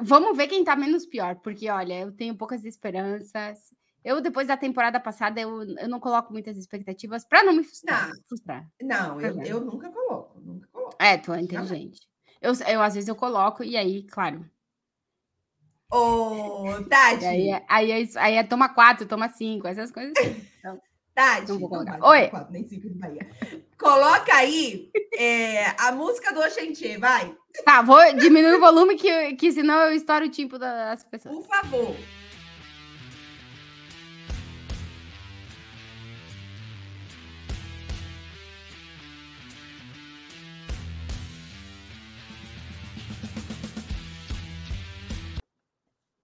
Vamos 0.00 0.36
ver 0.36 0.48
quem 0.48 0.64
tá 0.64 0.74
menos 0.74 1.06
pior, 1.06 1.36
porque 1.36 1.70
olha, 1.70 2.00
eu 2.00 2.10
tenho 2.10 2.34
poucas 2.34 2.64
esperanças. 2.64 3.72
Eu, 4.04 4.20
depois 4.20 4.48
da 4.48 4.56
temporada 4.56 4.98
passada, 4.98 5.40
eu, 5.40 5.62
eu 5.62 5.88
não 5.88 6.00
coloco 6.00 6.32
muitas 6.32 6.56
expectativas 6.56 7.24
para 7.24 7.44
não 7.44 7.52
me 7.52 7.62
frustrar. 7.62 8.08
Não, 8.08 8.22
frustrar. 8.26 8.68
não 8.82 9.20
eu, 9.20 9.40
eu 9.44 9.60
nunca 9.60 9.88
coloco, 9.88 10.40
nunca 10.40 10.66
coloco. 10.72 10.96
É, 10.98 11.16
tu 11.16 11.32
é 11.32 11.40
inteligente. 11.40 12.00
Eu, 12.42 12.52
eu, 12.66 12.82
às 12.82 12.94
vezes, 12.94 13.08
eu 13.08 13.14
coloco 13.14 13.62
e 13.62 13.76
aí, 13.76 14.02
claro. 14.02 14.44
Ô, 15.90 16.64
oh, 16.64 16.84
Tati. 16.88 17.24
aí, 17.24 17.50
é, 17.50 17.64
aí, 17.68 17.92
é, 17.92 18.08
aí 18.16 18.34
é 18.34 18.42
toma 18.42 18.68
quatro, 18.68 19.06
toma 19.06 19.28
cinco, 19.28 19.68
essas 19.68 19.90
coisas 19.90 20.12
assim. 20.18 20.44
Então, 20.58 20.80
Tati. 21.14 21.48
Não 21.48 21.58
vou 21.58 21.68
colocar. 21.68 21.98
Não 21.98 22.08
Oi. 22.08 22.28
Quatro, 22.28 22.52
nem 22.52 22.66
cinco 22.66 22.88
de 22.88 22.98
Bahia. 22.98 23.30
Coloca 23.78 24.34
aí 24.34 24.90
é, 25.14 25.66
a 25.78 25.92
música 25.92 26.32
do 26.32 26.40
Oxentê, 26.40 26.98
vai. 26.98 27.36
Tá, 27.64 27.82
vou 27.82 28.00
diminuir 28.14 28.54
o 28.54 28.60
volume, 28.60 28.96
que, 28.96 29.34
que 29.34 29.52
senão 29.52 29.80
eu 29.82 29.92
estouro 29.94 30.24
o 30.24 30.30
timpo 30.30 30.58
das 30.58 31.04
pessoas. 31.04 31.34
Por 31.34 31.44
favor. 31.44 31.94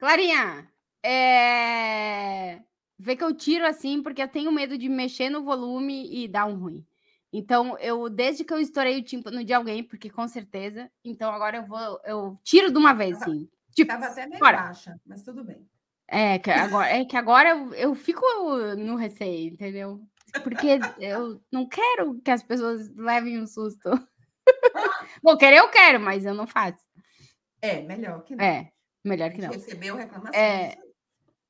Clarinha, 0.09 0.67
é... 1.05 2.63
vê 2.99 3.15
que 3.15 3.23
eu 3.23 3.35
tiro 3.35 3.67
assim, 3.67 4.03
porque 4.03 4.23
eu 4.23 4.29
tenho 4.29 4.51
medo 4.51 4.79
de 4.79 4.89
mexer 4.89 5.29
no 5.29 5.45
volume 5.45 6.09
e 6.11 6.27
dar 6.27 6.47
um 6.47 6.59
ruim. 6.59 6.83
Então, 7.31 7.77
eu, 7.79 8.09
desde 8.09 8.43
que 8.43 8.51
eu 8.51 8.59
estourei 8.59 8.99
o 8.99 9.05
tímpano 9.05 9.45
de 9.45 9.53
alguém, 9.53 9.85
porque 9.85 10.09
com 10.09 10.27
certeza, 10.27 10.91
então 11.05 11.31
agora 11.31 11.59
eu 11.59 11.67
vou, 11.67 12.01
eu 12.07 12.41
tiro 12.43 12.73
de 12.73 12.79
uma 12.79 12.95
vez, 12.95 13.19
tava, 13.19 13.31
assim. 13.33 13.51
Tipo, 13.77 13.93
tava 13.93 14.07
até 14.07 14.27
meio 14.27 14.39
fora. 14.39 14.63
baixa, 14.63 14.99
mas 15.05 15.23
tudo 15.23 15.45
bem. 15.45 15.69
É 16.09 16.39
que 16.39 16.51
agora, 16.53 16.89
é 16.89 17.05
que 17.05 17.17
agora 17.19 17.51
eu, 17.51 17.75
eu 17.75 17.95
fico 17.95 18.25
no 18.79 18.97
receio, 18.97 19.53
entendeu? 19.53 20.01
Porque 20.43 20.81
eu 20.99 21.39
não 21.53 21.69
quero 21.69 22.19
que 22.23 22.31
as 22.31 22.43
pessoas 22.43 22.89
levem 22.97 23.39
um 23.39 23.47
susto. 23.47 23.91
Bom, 25.23 25.37
querer 25.37 25.59
eu 25.59 25.69
quero, 25.69 26.01
mas 26.01 26.25
eu 26.25 26.33
não 26.33 26.47
faço. 26.47 26.83
É, 27.61 27.83
melhor 27.83 28.23
que 28.23 28.35
não. 28.35 28.43
É. 28.43 28.73
Melhor 29.05 29.31
que 29.31 29.41
não. 29.41 29.51
Recebeu 29.51 29.97
reclamação. 29.97 30.39
É, 30.39 30.77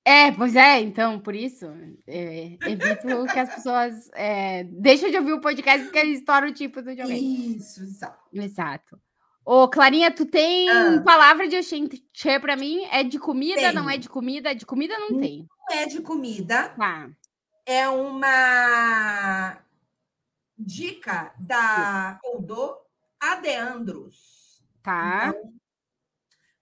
é, 0.04 0.32
pois 0.32 0.56
é, 0.56 0.80
então, 0.80 1.20
por 1.20 1.34
isso, 1.34 1.66
é, 2.06 2.56
evito 2.66 3.26
que 3.30 3.38
as 3.38 3.54
pessoas 3.54 4.10
é, 4.14 4.64
deixem 4.64 5.10
de 5.10 5.18
ouvir 5.18 5.34
o 5.34 5.40
podcast 5.40 5.84
porque 5.84 5.98
eles 5.98 6.20
estouram 6.20 6.48
o 6.48 6.54
tipo 6.54 6.80
do 6.80 6.96
jogo. 6.96 7.10
Isso, 7.10 7.82
exato. 7.82 8.24
Exato. 8.32 9.00
Ô, 9.44 9.68
Clarinha, 9.68 10.10
tu 10.10 10.24
tem 10.24 10.68
ah. 10.70 11.02
palavra 11.04 11.46
de 11.46 11.56
Oxente 11.56 12.02
para 12.40 12.56
mim? 12.56 12.84
É 12.90 13.02
de 13.02 13.18
comida, 13.18 13.60
tem. 13.60 13.72
não 13.72 13.88
é 13.88 13.98
de 13.98 14.08
comida? 14.08 14.54
De 14.54 14.64
comida 14.64 14.98
não, 14.98 15.10
não 15.10 15.20
tem. 15.20 15.46
Não 15.68 15.76
é 15.76 15.86
de 15.86 16.00
comida. 16.00 16.70
Tá. 16.70 17.10
É 17.66 17.88
uma 17.88 19.58
dica 20.58 21.34
da 21.38 22.18
Oldô 22.24 22.78
Adeandros. 23.20 24.62
Tá. 24.82 25.34
Então, 25.36 25.57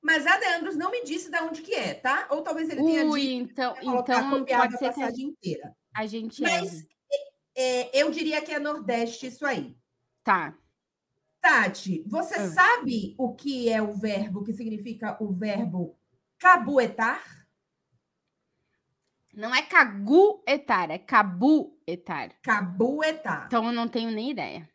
mas 0.06 0.24
a 0.24 0.38
Deandros 0.38 0.76
não 0.76 0.92
me 0.92 1.02
disse 1.02 1.28
de 1.28 1.36
onde 1.38 1.62
que 1.62 1.74
é, 1.74 1.92
tá? 1.92 2.28
Ou 2.30 2.40
talvez 2.40 2.70
ele 2.70 2.80
tenha 2.80 3.04
Ui, 3.04 3.20
dito 3.20 3.50
então, 3.50 3.74
então 3.82 4.44
pode 4.44 4.78
ser 4.78 4.84
a 4.84 4.92
passagem 4.92 5.26
inteira. 5.26 5.76
A 5.92 6.06
gente 6.06 6.40
Mas 6.40 6.86
é, 7.56 7.98
é, 7.98 8.02
eu 8.02 8.08
diria 8.12 8.40
que 8.40 8.52
é 8.52 8.60
Nordeste 8.60 9.26
isso 9.26 9.44
aí. 9.44 9.76
Tá. 10.22 10.56
Tati, 11.40 12.04
você 12.06 12.36
ah. 12.36 12.48
sabe 12.50 13.16
o 13.18 13.34
que 13.34 13.68
é 13.68 13.82
o 13.82 13.94
verbo, 13.94 14.44
que 14.44 14.52
significa 14.52 15.16
o 15.20 15.32
verbo 15.32 15.98
cabuetar? 16.38 17.44
Não 19.34 19.52
é 19.52 19.62
caguetar, 19.62 20.88
é 20.88 20.98
cabuetar. 20.98 22.30
Cabuetar. 22.42 23.46
Então 23.48 23.66
eu 23.66 23.72
não 23.72 23.88
tenho 23.88 24.12
nem 24.12 24.30
ideia. 24.30 24.70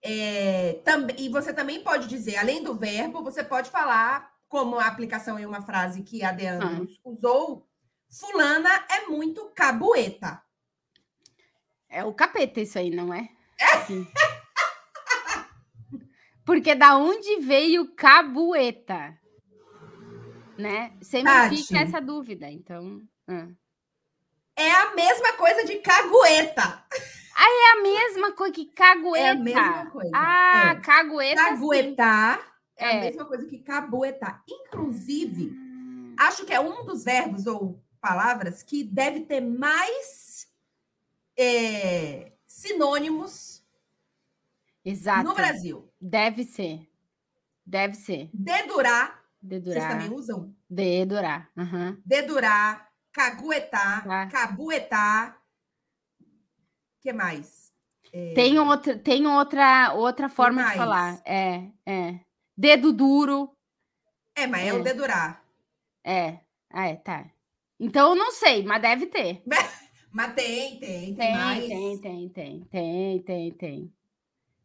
É, 0.00 0.80
e 1.18 1.28
você 1.28 1.52
também 1.52 1.82
pode 1.82 2.06
dizer, 2.06 2.36
além 2.36 2.62
do 2.62 2.76
verbo, 2.76 3.24
você 3.24 3.42
pode 3.42 3.68
falar 3.68 4.33
como 4.48 4.78
a 4.78 4.86
aplicação 4.86 5.38
em 5.38 5.46
uma 5.46 5.62
frase 5.62 6.02
que 6.02 6.22
a 6.22 6.32
Deandros 6.32 7.00
ah. 7.04 7.08
usou, 7.08 7.68
fulana 8.10 8.70
é 8.90 9.06
muito 9.06 9.46
cabueta. 9.54 10.42
É 11.88 12.04
o 12.04 12.12
capeta 12.12 12.60
isso 12.60 12.78
aí, 12.78 12.90
não 12.90 13.12
é? 13.12 13.28
É. 13.60 13.86
Porque 16.44 16.74
da 16.74 16.96
onde 16.96 17.40
veio 17.40 17.94
cabueta? 17.94 19.18
Né? 20.58 20.92
Sempre 21.00 21.32
Tati. 21.32 21.56
fica 21.56 21.80
essa 21.80 22.00
dúvida, 22.00 22.50
então. 22.50 23.02
ah. 23.28 23.48
É 24.56 24.70
a 24.70 24.94
mesma 24.94 25.32
coisa 25.32 25.64
de 25.64 25.76
cagueta. 25.76 26.84
É 27.36 27.72
a 27.72 27.82
mesma 27.82 28.32
coisa 28.32 28.52
que 28.52 28.66
cagueta. 28.66 29.18
É 29.18 29.30
a 29.30 29.34
mesma 29.34 29.90
coisa. 29.90 30.10
Ah, 30.14 30.74
É. 30.76 30.80
cagueta. 30.80 31.42
Caguetar 31.42 32.53
é, 32.76 32.84
a 32.86 32.92
É. 32.94 33.00
mesma 33.02 33.24
coisa 33.24 33.46
que 33.46 33.58
cabuetar. 33.58 34.42
Inclusive, 34.48 35.50
Hum, 35.50 36.14
acho 36.18 36.44
que 36.44 36.52
é 36.52 36.60
um 36.60 36.84
dos 36.84 37.04
verbos 37.04 37.46
ou 37.46 37.82
palavras 38.00 38.62
que 38.62 38.84
deve 38.84 39.20
ter 39.20 39.40
mais 39.40 40.48
é, 41.36 42.32
sinônimos 42.46 43.64
Exato. 44.84 45.24
no 45.28 45.34
Brasil. 45.34 45.90
Deve 46.00 46.44
ser. 46.44 46.88
Deve 47.66 47.94
ser. 47.94 48.28
Dedurar, 48.32 49.24
vocês 49.42 49.62
Dedurar. 49.62 49.90
também 49.90 50.12
usam? 50.12 50.54
Dedurar. 50.68 51.50
aham. 51.56 51.96
Dedurar, 52.04 52.92
caguetar, 53.10 54.04
Tá. 54.04 54.26
cabuetar. 54.28 55.40
O 56.20 57.00
que 57.00 57.12
mais? 57.12 57.72
É, 58.12 58.32
Tem 58.34 58.58
outra, 58.58 58.96
tem 58.98 59.26
outra, 59.26 59.92
outra 59.94 60.28
forma 60.28 60.62
de 60.64 60.76
falar. 60.76 61.20
É, 61.24 61.70
é. 61.86 62.20
Dedo 62.56 62.92
duro. 62.92 63.50
É, 64.36 64.46
mas 64.46 64.66
é, 64.66 64.72
o 64.72 64.78
É. 64.78 64.82
dedurar. 64.82 65.42
É. 66.04 66.38
Ah, 66.70 66.86
é, 66.88 66.96
tá. 66.96 67.24
Então 67.78 68.10
eu 68.10 68.14
não 68.14 68.30
sei, 68.32 68.62
mas 68.64 68.80
deve 68.82 69.06
ter. 69.06 69.42
Mas 70.16 70.32
tem, 70.34 70.78
tem, 70.78 71.00
tem, 71.06 71.14
Tem, 71.16 71.32
mais. 71.36 71.66
tem, 71.66 71.98
tem, 71.98 72.28
tem, 72.28 72.64
tem, 72.70 73.18
tem, 73.22 73.50
tem. 73.52 73.92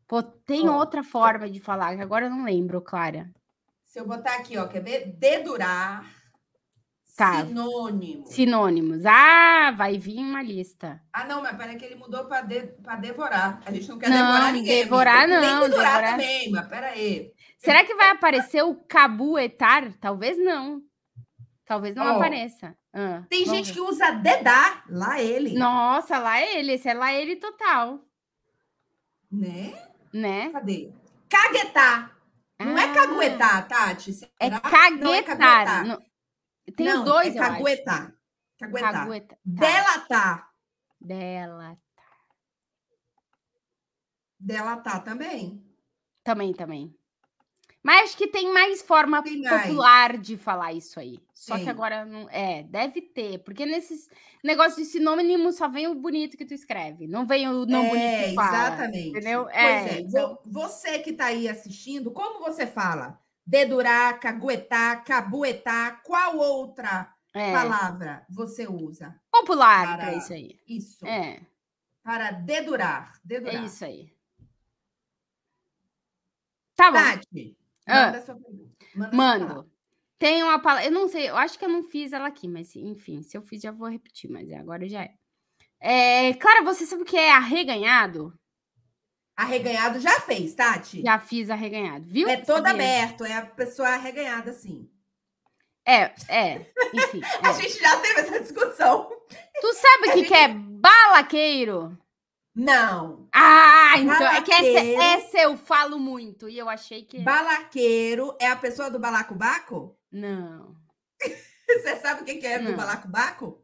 Pô, 0.08 0.22
tem 0.22 0.70
Ó. 0.70 0.78
outra 0.78 1.02
forma 1.04 1.50
de 1.50 1.60
falar, 1.60 1.96
que 1.96 2.04
agora 2.04 2.28
eu 2.28 2.30
não 2.30 2.44
lembro, 2.46 2.80
Clara. 2.80 3.28
Se 3.84 4.00
eu 4.00 4.06
botar 4.06 4.36
aqui, 4.36 4.60
ó, 4.60 4.68
quer 4.68 4.84
ver? 4.84 5.08
Dedurar. 5.18 6.06
Tá. 7.18 7.44
Sinônimo. 7.48 8.28
Sinônimos. 8.28 9.06
Ah, 9.08 9.72
vai 9.76 9.98
vir 9.98 10.20
uma 10.20 10.44
lista. 10.44 11.02
Ah, 11.12 11.24
não, 11.26 11.42
mas 11.42 11.58
peraí 11.58 11.78
que 11.78 11.86
ele 11.86 11.96
mudou 11.96 12.26
para 12.26 12.42
de, 12.44 12.62
pra 12.84 12.96
devorar. 12.98 13.60
A 13.66 13.72
gente 13.72 13.90
não 13.90 13.98
quer 13.98 14.10
Não, 14.12 14.18
devorar 14.18 14.54
ninguém. 14.54 14.84
devorar 14.84 15.28
não, 15.28 15.42
Nem 15.42 15.60
devorar 15.70 15.70
devorar- 15.70 16.12
também, 16.12 16.52
mas 16.52 16.68
peraí. 16.68 17.34
Será 17.60 17.84
que 17.86 17.94
vai 17.96 18.10
aparecer 18.10 18.64
o 18.64 18.74
cabuetar? 18.76 19.94
Talvez 20.00 20.38
não. 20.38 20.82
Talvez 21.66 21.94
não 21.96 22.06
Ó, 22.06 22.16
apareça. 22.16 22.76
Ah, 22.94 23.24
Tem 23.30 23.46
gente 23.46 23.68
ver. 23.68 23.74
que 23.74 23.82
usa 23.82 24.12
dedar, 24.12 24.84
lá 24.90 25.22
ele. 25.22 25.54
Nossa, 25.58 26.18
lá 26.18 26.42
ele. 26.42 26.72
Esse 26.74 26.90
é 26.90 26.94
lá 26.94 27.14
ele 27.14 27.36
total. 27.36 28.00
Né? 29.32 29.74
Né? 30.12 30.50
Cadê? 30.52 30.92
Caguetar. 31.30 32.18
Não 32.60 32.78
é 32.78 32.86
Ah, 32.86 32.94
caguetar, 32.94 33.68
Tati? 33.68 34.14
Será? 34.14 34.32
É 34.40 34.50
Não 34.50 34.58
é 34.58 34.62
caguetar. 34.62 35.38
caguetar. 35.38 35.86
Não- 35.86 36.02
Tem 36.76 36.86
não, 36.88 37.00
os 37.00 37.06
dois, 37.06 37.36
é 37.36 37.40
eu 37.40 37.44
acho. 37.44 37.52
caguetar. 37.58 38.14
Caguetar. 38.58 38.94
Cagueta. 38.94 39.36
Tá. 39.36 39.42
Delatar. 39.46 40.50
Dela. 41.00 41.78
Delatar 44.40 45.04
também. 45.04 45.64
Também, 46.24 46.54
também. 46.54 46.96
Mas 47.82 48.10
acho 48.10 48.18
que 48.18 48.28
tem 48.28 48.52
mais 48.54 48.82
forma 48.82 49.24
Tem 49.24 49.42
mais. 49.42 49.62
popular 49.64 50.18
de 50.18 50.36
falar 50.38 50.74
isso 50.74 51.00
aí. 51.00 51.18
Só 51.34 51.58
que 51.58 51.70
agora 51.70 52.04
não. 52.06 52.30
É, 52.30 52.64
deve 52.64 53.02
ter. 53.02 53.40
Porque 53.40 53.66
nesses 53.66 54.10
negócios 54.44 54.76
de 54.76 54.86
sinônimo 54.86 55.52
só 55.54 55.70
vem 55.70 55.88
o 55.88 55.96
bonito 55.96 56.36
que 56.38 56.46
tu 56.46 56.54
escreve. 56.54 57.08
Não 57.08 57.26
vem 57.26 57.48
o 57.48 57.66
não 57.66 57.88
bonito 57.88 57.96
é, 58.04 58.30
que 58.30 58.36
fala. 58.36 58.50
exatamente. 58.68 59.08
entendeu? 59.10 59.44
Pois 59.46 59.56
É, 59.56 59.90
é. 59.96 60.00
então- 60.02 60.40
vo- 60.46 60.62
Você 60.68 61.00
que 61.00 61.12
está 61.12 61.28
aí 61.28 61.48
assistindo, 61.48 62.12
como 62.12 62.40
você 62.40 62.68
fala? 62.68 63.18
Dedurar, 63.46 64.20
caguetar, 64.20 65.04
cabuetar, 65.06 66.04
qual 66.04 66.36
outra 66.38 67.12
É, 67.34 67.54
palavra 67.54 68.26
você 68.30 68.68
usa? 68.68 69.20
popular 69.32 69.98
para- 69.98 70.16
isso 70.16 70.34
aí. 70.34 70.60
Isso. 70.68 71.06
É, 71.08 71.40
Para 72.04 72.32
dedurar. 72.32 73.14
é 73.16 73.20
Dedurar. 73.28 73.64
isso 73.64 73.86
aí. 73.86 74.12
Tá 76.76 76.92
bom. 76.92 76.98
Tati, 76.98 77.58
Ah. 77.90 78.06
manda 78.08 78.22
sua 78.22 78.36
pergunta. 78.36 78.86
Manda 78.96 79.10
sua 79.10 79.18
Mando. 79.18 79.72
Tem 80.18 80.44
uma 80.44 80.60
palavra. 80.60 80.86
Eu 80.86 80.92
não 80.92 81.08
sei, 81.08 81.30
eu 81.30 81.38
acho 81.38 81.58
que 81.58 81.64
eu 81.64 81.70
não 81.70 81.82
fiz 81.84 82.12
ela 82.12 82.28
aqui, 82.28 82.48
mas 82.48 82.76
enfim, 82.76 83.24
se 83.24 83.38
eu 83.38 83.42
fiz, 83.42 83.62
já 83.62 83.72
vou 83.72 83.90
repetir, 83.90 84.30
mas 84.30 84.52
agora 84.52 84.88
já 84.88 85.04
é. 85.04 86.30
é 86.30 86.34
Clara, 86.34 86.64
você 86.64 86.86
sabe 86.86 87.04
o 87.04 87.06
que 87.06 87.18
é 87.18 87.32
arreganhado? 87.32 88.38
Arreganhado 89.36 90.02
já 90.02 90.20
fez, 90.20 90.54
Tati? 90.54 91.02
Já 91.02 91.18
fiz 91.18 91.50
arreganhado, 91.50 92.06
viu? 92.06 92.28
É 92.28 92.36
todo 92.36 92.68
Sabia? 92.68 92.72
aberto, 92.72 93.24
é 93.24 93.38
a 93.38 93.46
pessoa 93.46 93.88
arreganhada 93.88 94.52
assim. 94.52 94.90
É, 95.88 96.14
é. 96.28 96.66
Enfim. 96.94 97.22
A 97.42 97.50
é. 97.50 97.54
gente 97.54 97.80
já 97.80 97.98
teve 98.02 98.20
essa 98.20 98.40
discussão. 98.42 99.10
Tu 99.62 99.74
sabe 99.74 100.10
o 100.10 100.14
que, 100.14 100.26
que 100.26 100.34
é 100.34 100.50
balaqueiro? 100.50 101.98
Não. 102.60 103.28
Ah, 103.34 103.94
então 103.98 104.28
é 104.28 104.42
que 104.42 104.52
essa, 104.52 104.64
Balaqueiro. 104.64 105.02
essa 105.02 105.38
eu 105.38 105.58
falo 105.58 105.98
muito 105.98 106.50
e 106.50 106.58
eu 106.58 106.68
achei 106.68 107.04
que. 107.04 107.20
Balaqueiro 107.20 108.36
é 108.40 108.48
a 108.48 108.56
pessoa 108.58 108.92
do 108.92 109.00
balacobaco? 109.00 109.98
Não. 110.12 110.76
Você 111.68 111.96
sabe 111.98 112.22
o 112.22 112.26
que 112.26 112.46
é 112.46 112.60
do 112.60 112.72
Não. 112.72 112.76
balacobaco? 112.78 113.64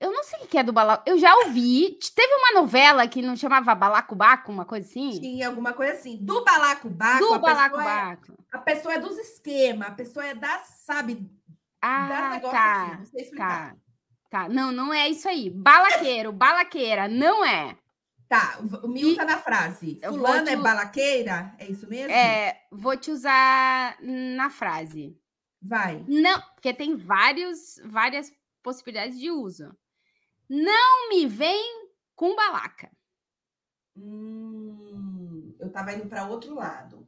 Eu 0.00 0.10
não 0.10 0.24
sei 0.24 0.40
o 0.40 0.46
que 0.48 0.56
é 0.58 0.62
do 0.64 0.72
balaco. 0.72 1.04
Eu 1.06 1.16
já 1.18 1.32
ouvi. 1.44 1.96
Teve 2.14 2.34
uma 2.34 2.60
novela 2.60 3.06
que 3.06 3.20
não 3.22 3.36
chamava 3.36 3.74
Balacobaco, 3.74 4.50
uma 4.50 4.64
coisa 4.64 4.88
assim? 4.88 5.20
Tinha 5.20 5.46
alguma 5.46 5.74
coisa 5.74 5.92
assim. 5.92 6.16
Do 6.24 6.42
balacobaco, 6.42 7.18
Do 7.18 7.34
a, 7.34 7.38
pessoa 7.38 7.50
é, 7.50 7.54
Balacobaco. 7.68 8.34
a 8.50 8.58
pessoa 8.58 8.94
é 8.94 8.98
dos 8.98 9.18
esquemas, 9.18 9.88
a 9.88 9.92
pessoa 9.92 10.26
é 10.26 10.34
das, 10.34 10.66
sabe, 10.86 11.30
Ah, 11.82 12.40
tá. 12.40 12.82
assim, 12.86 12.96
não 12.96 13.04
sei 13.04 13.22
explicar. 13.24 13.74
Tá. 13.74 13.76
Tá. 14.30 14.48
Não, 14.48 14.70
não 14.70 14.94
é 14.94 15.08
isso 15.08 15.28
aí. 15.28 15.50
Balaqueiro, 15.50 16.30
balaqueira, 16.32 17.08
não 17.08 17.44
é. 17.44 17.76
Tá, 18.28 18.60
o- 18.84 18.96
E- 18.96 19.04
usa 19.06 19.24
na 19.24 19.36
frase. 19.38 19.98
Fulano 20.04 20.44
te 20.46 20.52
é 20.52 20.56
balaqueira? 20.56 21.52
É 21.58 21.66
isso 21.68 21.88
mesmo? 21.88 22.12
É, 22.12 22.64
vou 22.70 22.96
te 22.96 23.10
usar 23.10 23.96
na 24.00 24.48
frase. 24.48 25.18
Vai. 25.60 26.04
Não, 26.06 26.40
porque 26.54 26.72
tem 26.72 26.96
vários, 26.96 27.80
várias 27.84 28.32
possibilidades 28.62 29.18
de 29.18 29.32
uso. 29.32 29.76
Não 30.48 31.08
me 31.08 31.26
vem 31.26 31.88
com 32.14 32.36
balaca. 32.36 32.88
Hum, 33.96 35.54
eu 35.58 35.70
tava 35.72 35.92
indo 35.92 36.06
para 36.06 36.24
outro 36.28 36.54
lado. 36.54 37.06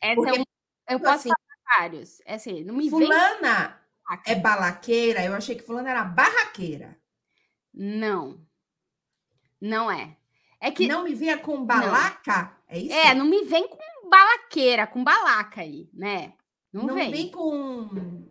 Essa 0.00 0.14
Porque, 0.14 0.30
é 0.30 0.40
um, 0.40 0.44
eu 0.90 0.98
tipo 0.98 1.00
posso 1.00 1.14
assim, 1.18 1.28
falar 1.30 1.78
vários. 1.80 2.20
É 2.24 2.34
assim, 2.34 2.62
não 2.62 2.74
me 2.76 2.88
vem 2.88 2.90
Fulana 2.90 3.40
balaca. 3.40 3.85
É 4.26 4.34
balaqueira? 4.34 5.24
Eu 5.24 5.34
achei 5.34 5.54
que 5.56 5.62
fulana 5.62 5.90
era 5.90 6.04
barraqueira. 6.04 6.96
Não. 7.72 8.40
Não 9.60 9.90
é. 9.90 10.16
É 10.60 10.70
que 10.70 10.88
Não 10.88 11.04
me 11.04 11.14
vinha 11.14 11.38
com 11.38 11.64
balaca? 11.64 12.56
É 12.68 12.78
isso? 12.78 12.94
é, 12.94 13.14
não 13.14 13.26
me 13.26 13.44
vem 13.44 13.68
com 13.68 14.08
balaqueira, 14.08 14.86
com 14.86 15.04
balaca 15.04 15.60
aí, 15.60 15.88
né? 15.92 16.32
Não, 16.72 16.84
não 16.84 16.94
vem. 16.94 17.10
me 17.10 17.16
vem 17.16 17.30
com 17.30 18.26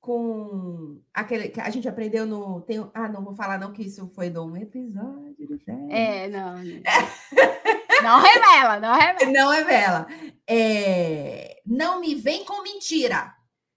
com 0.00 0.98
aquele 1.12 1.50
que 1.50 1.60
a 1.60 1.68
gente 1.68 1.86
aprendeu 1.86 2.24
no 2.24 2.62
tem, 2.62 2.78
ah 2.94 3.06
não 3.06 3.22
vou 3.22 3.34
falar 3.34 3.58
não 3.58 3.70
que 3.70 3.82
isso 3.82 4.08
foi 4.08 4.30
de 4.30 4.38
um 4.38 4.56
episódio 4.56 5.58
férias. 5.64 5.90
É, 5.90 6.28
não. 6.28 6.54
Não 8.02 8.18
revela, 8.18 8.80
não 8.80 8.94
revela. 8.94 9.30
não 9.30 9.52
é 9.52 9.62
vela 9.62 10.06
é, 10.46 11.60
não 11.66 12.00
me 12.00 12.14
vem 12.14 12.46
com 12.46 12.62
mentira 12.62 13.34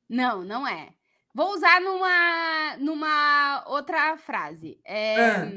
Não, 0.10 0.43
não 0.43 0.68
é. 0.68 0.93
Vou 1.34 1.51
usar 1.54 1.82
numa, 1.82 2.78
numa 2.78 3.64
outra 3.68 4.16
frase. 4.18 4.80
É, 4.86 5.16
Ah. 5.18 5.49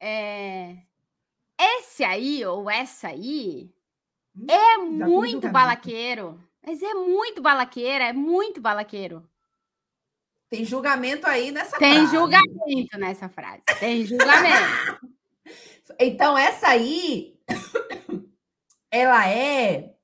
é, 0.00 0.76
esse 1.58 2.04
aí 2.04 2.44
ou 2.44 2.68
essa 2.70 3.08
aí 3.08 3.72
Hum, 4.36 4.46
é 4.50 4.76
muito 4.78 5.48
balaqueiro. 5.50 6.38
Mas 6.64 6.82
é 6.82 6.92
muito 6.94 7.40
balaqueira, 7.40 8.04
é 8.04 8.12
muito 8.12 8.60
balaqueiro. 8.60 9.26
tem 10.50 10.64
julgamento 10.64 11.26
aí 11.26 11.50
nessa 11.50 11.78
Tem 11.78 11.94
frase. 12.06 12.12
julgamento 12.14 12.98
nessa 12.98 13.28
frase. 13.28 13.62
Tem 13.80 14.04
julgamento. 14.04 15.00
então 15.98 16.36
essa 16.36 16.68
aí 16.68 17.38
ela 18.90 19.28
é 19.28 19.94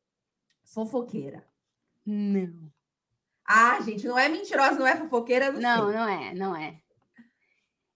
fofoqueira 0.65 1.45
não. 2.07 2.71
ah 3.47 3.81
gente 3.83 4.07
não 4.07 4.19
é 4.19 4.29
mentirosa 4.29 4.79
não 4.79 4.87
é 4.87 4.97
fofoqueira 4.97 5.53
não, 5.53 5.61
Não, 5.61 5.87
sei. 5.89 5.97
não 5.97 6.09
é, 6.09 6.35
não 6.35 6.57
é. 6.57 6.79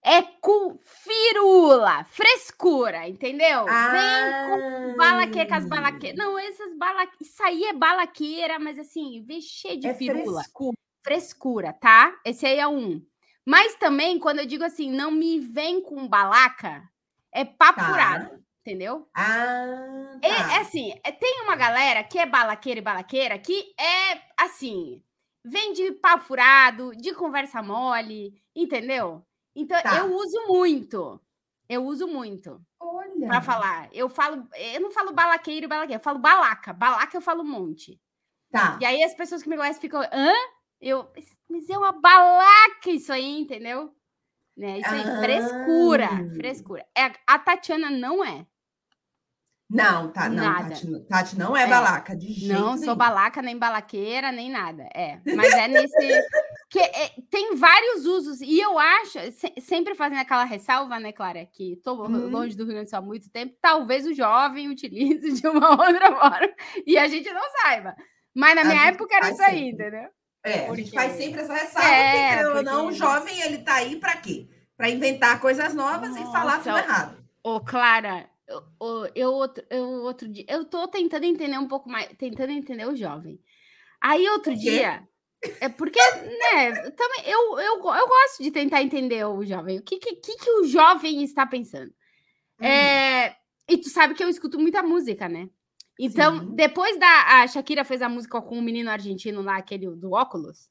É 0.09 0.23
com 0.41 0.79
firula, 0.81 2.05
frescura, 2.05 3.09
entendeu? 3.09 3.65
Vem 3.65 4.47
com 4.47 4.97
balaqueira, 4.97 5.49
com 5.49 5.55
as 5.57 5.65
Ah, 5.65 5.69
balaqueiras. 5.69 6.17
Não, 6.17 6.39
essas 6.39 6.77
balaqueiras. 6.79 7.21
Isso 7.29 7.43
aí 7.43 7.65
é 7.65 7.73
balaqueira, 7.73 8.57
mas 8.61 8.79
assim, 8.79 9.25
vem 9.27 9.41
cheio 9.41 9.81
de 9.81 9.89
é 9.89 9.95
firula. 9.95 10.43
frescura. 10.43 10.77
Frescura, 11.05 11.73
tá? 11.73 12.17
Esse 12.25 12.47
aí 12.47 12.57
é 12.59 12.69
um. 12.69 13.05
Mas 13.45 13.75
também, 13.77 14.17
quando 14.21 14.39
eu 14.39 14.47
digo 14.47 14.63
assim, 14.63 14.89
não 14.93 15.11
me 15.11 15.41
vem 15.41 15.81
com 15.81 16.07
balaca, 16.07 16.89
é 17.33 17.45
papo 17.45 17.81
Tá. 17.81 17.87
furado, 17.89 18.45
entendeu? 18.71 19.09
Ah, 19.14 20.19
É, 20.21 20.29
tá. 20.29 20.53
é 20.55 20.61
assim, 20.61 20.93
é- 21.05 21.12
tem 21.12 21.43
uma 21.43 21.55
galera 21.55 22.03
que 22.03 22.19
é 22.19 22.27
balaqueira 22.27 22.81
e 22.81 22.83
balaqueira 22.83 23.39
que 23.39 23.73
é 23.79 24.21
assim, 24.39 25.01
vem 25.45 25.73
de 25.73 25.93
pau 25.93 26.19
furado, 26.19 26.91
de 26.97 27.14
conversa 27.14 27.62
mole, 27.62 28.35
entendeu? 28.55 29.25
Então 29.55 29.81
Tá. 29.81 29.99
eu 29.99 30.12
uso 30.14 30.47
muito. 30.49 31.21
Eu 31.69 31.85
uso 31.85 32.07
muito 32.07 32.61
Olha. 32.81 33.27
pra 33.29 33.41
falar. 33.41 33.89
Eu 33.93 34.09
falo, 34.09 34.47
eu 34.55 34.81
não 34.81 34.91
falo 34.91 35.12
balaqueiro 35.12 35.64
e 35.67 35.69
balaqueira, 35.69 36.01
eu 36.01 36.05
falo 36.05 36.19
balaca. 36.19 36.73
Balaca 36.73 37.17
eu 37.17 37.21
falo 37.23 37.43
um 37.43 37.49
monte. 37.49 38.01
Tá. 38.51 38.79
E 38.81 38.85
aí 38.85 39.03
as 39.03 39.14
pessoas 39.14 39.43
que 39.43 39.49
me 39.49 39.57
conhecem 39.57 39.81
ficam, 39.81 40.01
hã? 40.12 40.33
Eu, 40.81 41.11
mas 41.49 41.69
é 41.71 41.77
uma 41.79 41.93
balaca 41.93 42.91
isso 42.91 43.12
aí, 43.12 43.41
entendeu? 43.41 43.93
Né? 44.57 44.79
Isso 44.79 44.89
aí, 44.91 45.01
Ah. 45.03 45.21
frescura, 45.21 46.09
frescura. 46.35 46.87
É, 46.97 47.12
a 47.27 47.39
Tatiana 47.39 47.91
não 47.91 48.25
é. 48.25 48.47
Não, 49.69 50.12
tá, 50.12 50.29
não, 50.29 50.45
Nada. 50.45 50.69
Tati, 50.71 50.87
não- 50.89 51.05
Tati 51.07 51.39
não 51.39 51.57
é, 51.57 51.64
É. 51.64 51.67
balaca, 51.67 52.14
de 52.17 52.33
jeito 52.33 52.53
Não 52.55 52.73
sou 52.77 52.81
nenhum. 52.83 52.95
balaca, 52.97 53.43
nem 53.43 53.59
balaqueira, 53.59 54.31
nem 54.31 54.49
nada. 54.49 54.85
É, 54.95 55.19
mas 55.35 55.53
é 55.55 55.67
nesse. 55.67 55.97
que 56.71 56.79
é- 56.79 57.12
tem 57.31 57.57
vários 57.57 58.07
usos, 58.07 58.41
e 58.41 58.61
eu 58.61 58.79
acho, 58.79 59.19
se- 59.33 59.53
sempre 59.61 59.95
fazendo 59.97 60.21
aquela 60.21 60.45
ressalva, 60.45 61.01
né, 61.01 61.11
Clara, 61.12 61.45
que 61.53 61.73
estou 61.73 62.01
Uhum. 62.03 62.29
longe 62.29 62.57
do 62.57 62.62
Rio 62.64 62.75
Grande 62.75 62.87
do 62.87 62.91
Sul 62.91 62.99
há 62.99 63.03
muito 63.03 63.29
tempo, 63.31 63.57
talvez 63.61 64.07
o 64.07 64.14
jovem 64.14 64.69
utilize 64.69 65.33
de 65.41 65.47
uma 65.49 65.71
outra 66.01 66.14
forma 66.17 66.49
e 66.87 66.97
a 66.97 67.09
gente 67.09 67.29
não 67.33 67.43
saiba. 67.62 67.95
Mas 68.35 68.55
na 68.55 68.61
A 68.61 68.64
minha 68.64 68.87
época 68.87 69.17
era 69.17 69.31
isso 69.31 69.43
aí, 69.43 69.71
sempre. 69.71 69.87
entendeu? 69.87 70.09
É, 70.45 70.53
a 70.53 70.75
gente 70.75 70.91
Porque- 70.91 70.91
faz 70.97 71.12
sempre 71.17 71.41
essa 71.41 71.55
ressalva, 71.55 71.89
É, 71.89 72.37
porque, 72.45 72.59
ou 72.59 72.62
não, 72.62 72.81
o 72.81 72.83
porque- 72.85 72.99
jovem, 72.99 73.41
ele 73.41 73.59
tá 73.59 73.75
aí 73.75 73.97
para 73.97 74.17
quê? 74.17 74.49
Para 74.77 74.91
inventar 74.91 75.41
coisas 75.41 75.75
novas 75.75 76.14
e 76.14 76.23
falar 76.31 76.59
tudo 76.59 76.69
Nossa, 76.71 76.85
errado. 76.85 77.25
Ô, 77.43 77.61
Clara, 77.61 78.29
eu, 78.49 78.62
eu, 78.80 79.12
eu 79.14 79.32
outro, 79.32 79.64
eu 79.70 79.84
outro 80.03 80.28
dia, 80.28 80.44
eu 80.49 80.64
tô 80.64 80.86
tentando 80.88 81.24
entender 81.24 81.59
um 81.59 81.68
pouco 81.68 81.88
mais, 81.88 82.09
tentando 82.16 82.53
entender 82.53 82.86
o 82.86 82.97
jovem. 82.97 83.40
Aí 84.01 84.28
outro 84.28 84.55
dia, 84.55 85.07
é 85.61 85.68
porque, 85.68 86.01
né, 86.01 86.90
também 86.92 87.24
eu, 87.26 87.59
eu, 87.59 87.74
eu 87.76 88.09
gosto 88.09 88.42
de 88.42 88.51
tentar 88.51 88.82
entender 88.82 89.24
o 89.24 89.44
jovem. 89.44 89.78
O 89.78 89.82
que 89.82 89.99
que, 89.99 90.14
que, 90.14 90.51
o 90.51 90.64
jovem 90.64 91.22
está 91.22 91.47
pensando? 91.47 91.92
Hum. 92.61 92.64
É, 92.64 93.36
e 93.68 93.76
tu 93.78 93.88
sabe 93.88 94.14
que 94.14 94.22
eu 94.22 94.28
escuto 94.28 94.59
muita 94.59 94.82
música, 94.82 95.28
né? 95.28 95.49
Então, 95.99 96.38
Sim. 96.40 96.55
depois 96.55 96.99
da 96.99 97.40
a 97.42 97.47
Shakira 97.47 97.84
fez 97.84 98.03
a 98.03 98.09
música 98.09 98.40
com 98.42 98.59
o 98.59 98.62
menino 98.62 98.90
argentino 98.90 99.42
lá, 99.42 99.57
aquele 99.57 99.90
do 99.90 100.12
óculos, 100.12 100.68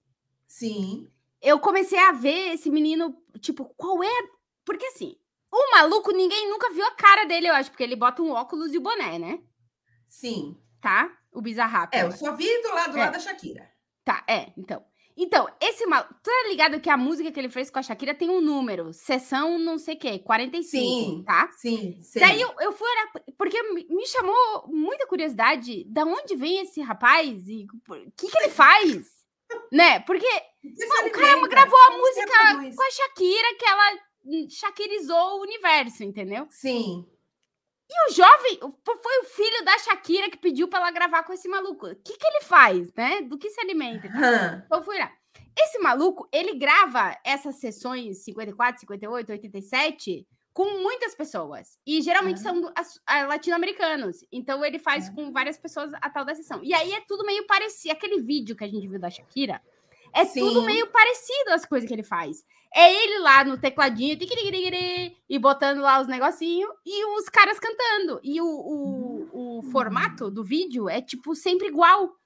Sim. 0.47 1.09
eu 1.41 1.59
comecei 1.59 1.97
a 1.97 2.11
ver 2.11 2.53
esse 2.53 2.69
menino, 2.69 3.17
tipo, 3.39 3.65
qual 3.76 4.03
é? 4.03 4.30
Porque 4.63 4.86
assim, 4.86 5.17
o 5.58 5.72
maluco, 5.72 6.12
ninguém 6.12 6.49
nunca 6.49 6.70
viu 6.72 6.86
a 6.86 6.91
cara 6.91 7.26
dele, 7.26 7.47
eu 7.47 7.53
acho, 7.53 7.70
porque 7.72 7.84
ele 7.84 7.95
bota 7.95 8.22
um 8.22 8.32
óculos 8.32 8.74
e 8.74 8.78
o 8.78 8.82
boné, 8.82 9.18
né? 9.20 9.39
Sim. 10.10 10.58
Tá? 10.82 11.12
O 11.32 11.41
bizarrap. 11.41 11.93
É, 11.93 12.03
eu 12.03 12.12
só 12.12 12.34
vi 12.36 12.47
do 12.62 12.70
lado, 12.70 12.91
do 12.91 12.97
É. 12.97 13.01
lado 13.01 13.14
da 13.14 13.20
Shakira. 13.20 13.70
Tá, 14.03 14.24
é, 14.28 14.51
então. 14.58 14.84
Então, 15.18 15.47
esse 15.62 15.86
maluco. 15.86 16.14
Tu 16.16 16.30
tá 16.30 16.49
ligado 16.49 16.80
que 16.82 16.89
a 16.89 16.97
música 16.97 17.32
que 17.32 17.39
ele 17.39 17.49
fez 17.49 17.70
com 17.70 17.80
a 17.80 17.82
Shakira 17.82 18.14
tem 18.14 18.30
um 18.30 18.41
número, 18.41 18.91
sessão 18.91 19.58
não 19.58 19.78
sei 19.78 19.95
o 19.95 19.97
quê, 19.99 20.20
45, 20.20 20.70
Sim. 20.70 21.24
tá? 21.26 21.49
Sim, 21.53 21.97
sei. 22.01 22.22
Daí 22.22 22.41
eu, 22.41 22.53
eu 22.60 22.74
fui 22.74 22.86
olhar, 22.88 23.12
porque 23.38 23.64
me 23.89 24.06
chamou 24.08 24.68
muita 24.68 25.08
curiosidade 25.08 25.86
da 25.86 26.03
onde 26.03 26.36
vem 26.36 26.60
esse 26.60 26.82
rapaz 26.82 27.47
e 27.47 27.66
o 27.89 28.12
que, 28.18 28.28
que 28.30 28.38
ele 28.39 28.49
faz, 28.49 29.08
né? 29.72 30.01
Porque 30.01 30.28
o 30.28 31.12
cara 31.12 31.47
gravou 31.47 31.80
a 31.88 31.91
música 31.97 32.76
com 32.76 32.84
a 32.84 32.91
Shakira, 32.91 33.56
que 33.58 33.66
ela 33.66 33.97
shakirizou 34.49 35.38
o 35.38 35.41
universo, 35.41 36.03
entendeu? 36.03 36.47
Sim. 36.49 37.05
E 37.89 38.09
o 38.09 38.13
jovem 38.13 38.59
foi 38.59 39.19
o 39.21 39.26
filho 39.26 39.63
da 39.63 39.78
Shakira 39.78 40.30
que 40.30 40.38
pediu 40.38 40.67
pra 40.67 40.80
ela 40.80 40.91
gravar 40.91 41.23
com 41.23 41.34
esse 41.34 41.47
maluco. 41.47 41.86
O 41.86 41.95
que, 41.95 42.17
que 42.17 42.28
ele 42.28 42.41
faz, 42.41 42.91
né? 42.93 43.21
Do 43.21 43.38
que 43.38 43.49
se 43.49 43.61
alimenta? 43.61 44.07
Hã. 44.07 44.63
Então 44.65 44.84
fui 44.84 44.97
lá. 44.97 45.11
Esse 45.57 45.80
maluco, 45.80 46.28
ele 46.32 46.55
grava 46.55 47.15
essas 47.23 47.55
sessões 47.59 48.23
54, 48.23 48.82
58, 48.82 49.32
87 49.32 50.28
com 50.51 50.82
muitas 50.82 51.13
pessoas. 51.13 51.78
E 51.86 52.01
geralmente 52.01 52.39
são 52.39 52.71
ah, 53.05 53.26
latino-americanos. 53.26 54.26
Então 54.32 54.63
ele 54.65 54.80
faz 54.80 55.09
com 55.09 55.32
várias 55.32 55.57
pessoas 55.57 55.91
a 55.95 56.09
tal 56.09 56.26
da 56.26 56.34
sessão. 56.34 56.61
E 56.63 56.73
aí 56.73 56.93
é 56.93 57.01
tudo 57.01 57.26
meio 57.26 57.45
parecido. 57.45 57.93
Aquele 57.93 58.21
vídeo 58.21 58.55
que 58.55 58.63
a 58.63 58.67
gente 58.67 58.88
viu 58.88 58.99
da 58.99 59.09
Shakira 59.09 59.61
é 60.13 60.26
tudo 60.26 60.61
Sim. 60.61 60.65
meio 60.65 60.88
parecido 60.88 61.51
as 61.51 61.65
coisas 61.65 61.88
que 61.88 61.93
ele 61.93 62.03
faz. 62.03 62.45
É 62.78 62.93
ele 62.93 63.19
lá 63.19 63.41
no 63.45 63.57
tecladinho 63.57 64.17
e 65.30 65.39
botando 65.39 65.80
lá 65.80 66.01
os 66.01 66.07
negocinhos 66.09 66.69
e 66.86 67.05
os 67.17 67.30
caras 67.30 67.57
cantando. 67.57 68.19
E 68.21 68.41
o, 68.41 68.45
o, 68.45 69.59
o 69.59 69.63
formato 69.71 70.30
do 70.30 70.43
vídeo 70.43 70.89
é 70.89 71.01
tipo 71.01 71.34
sempre 71.34 71.67
igual. 71.69 72.19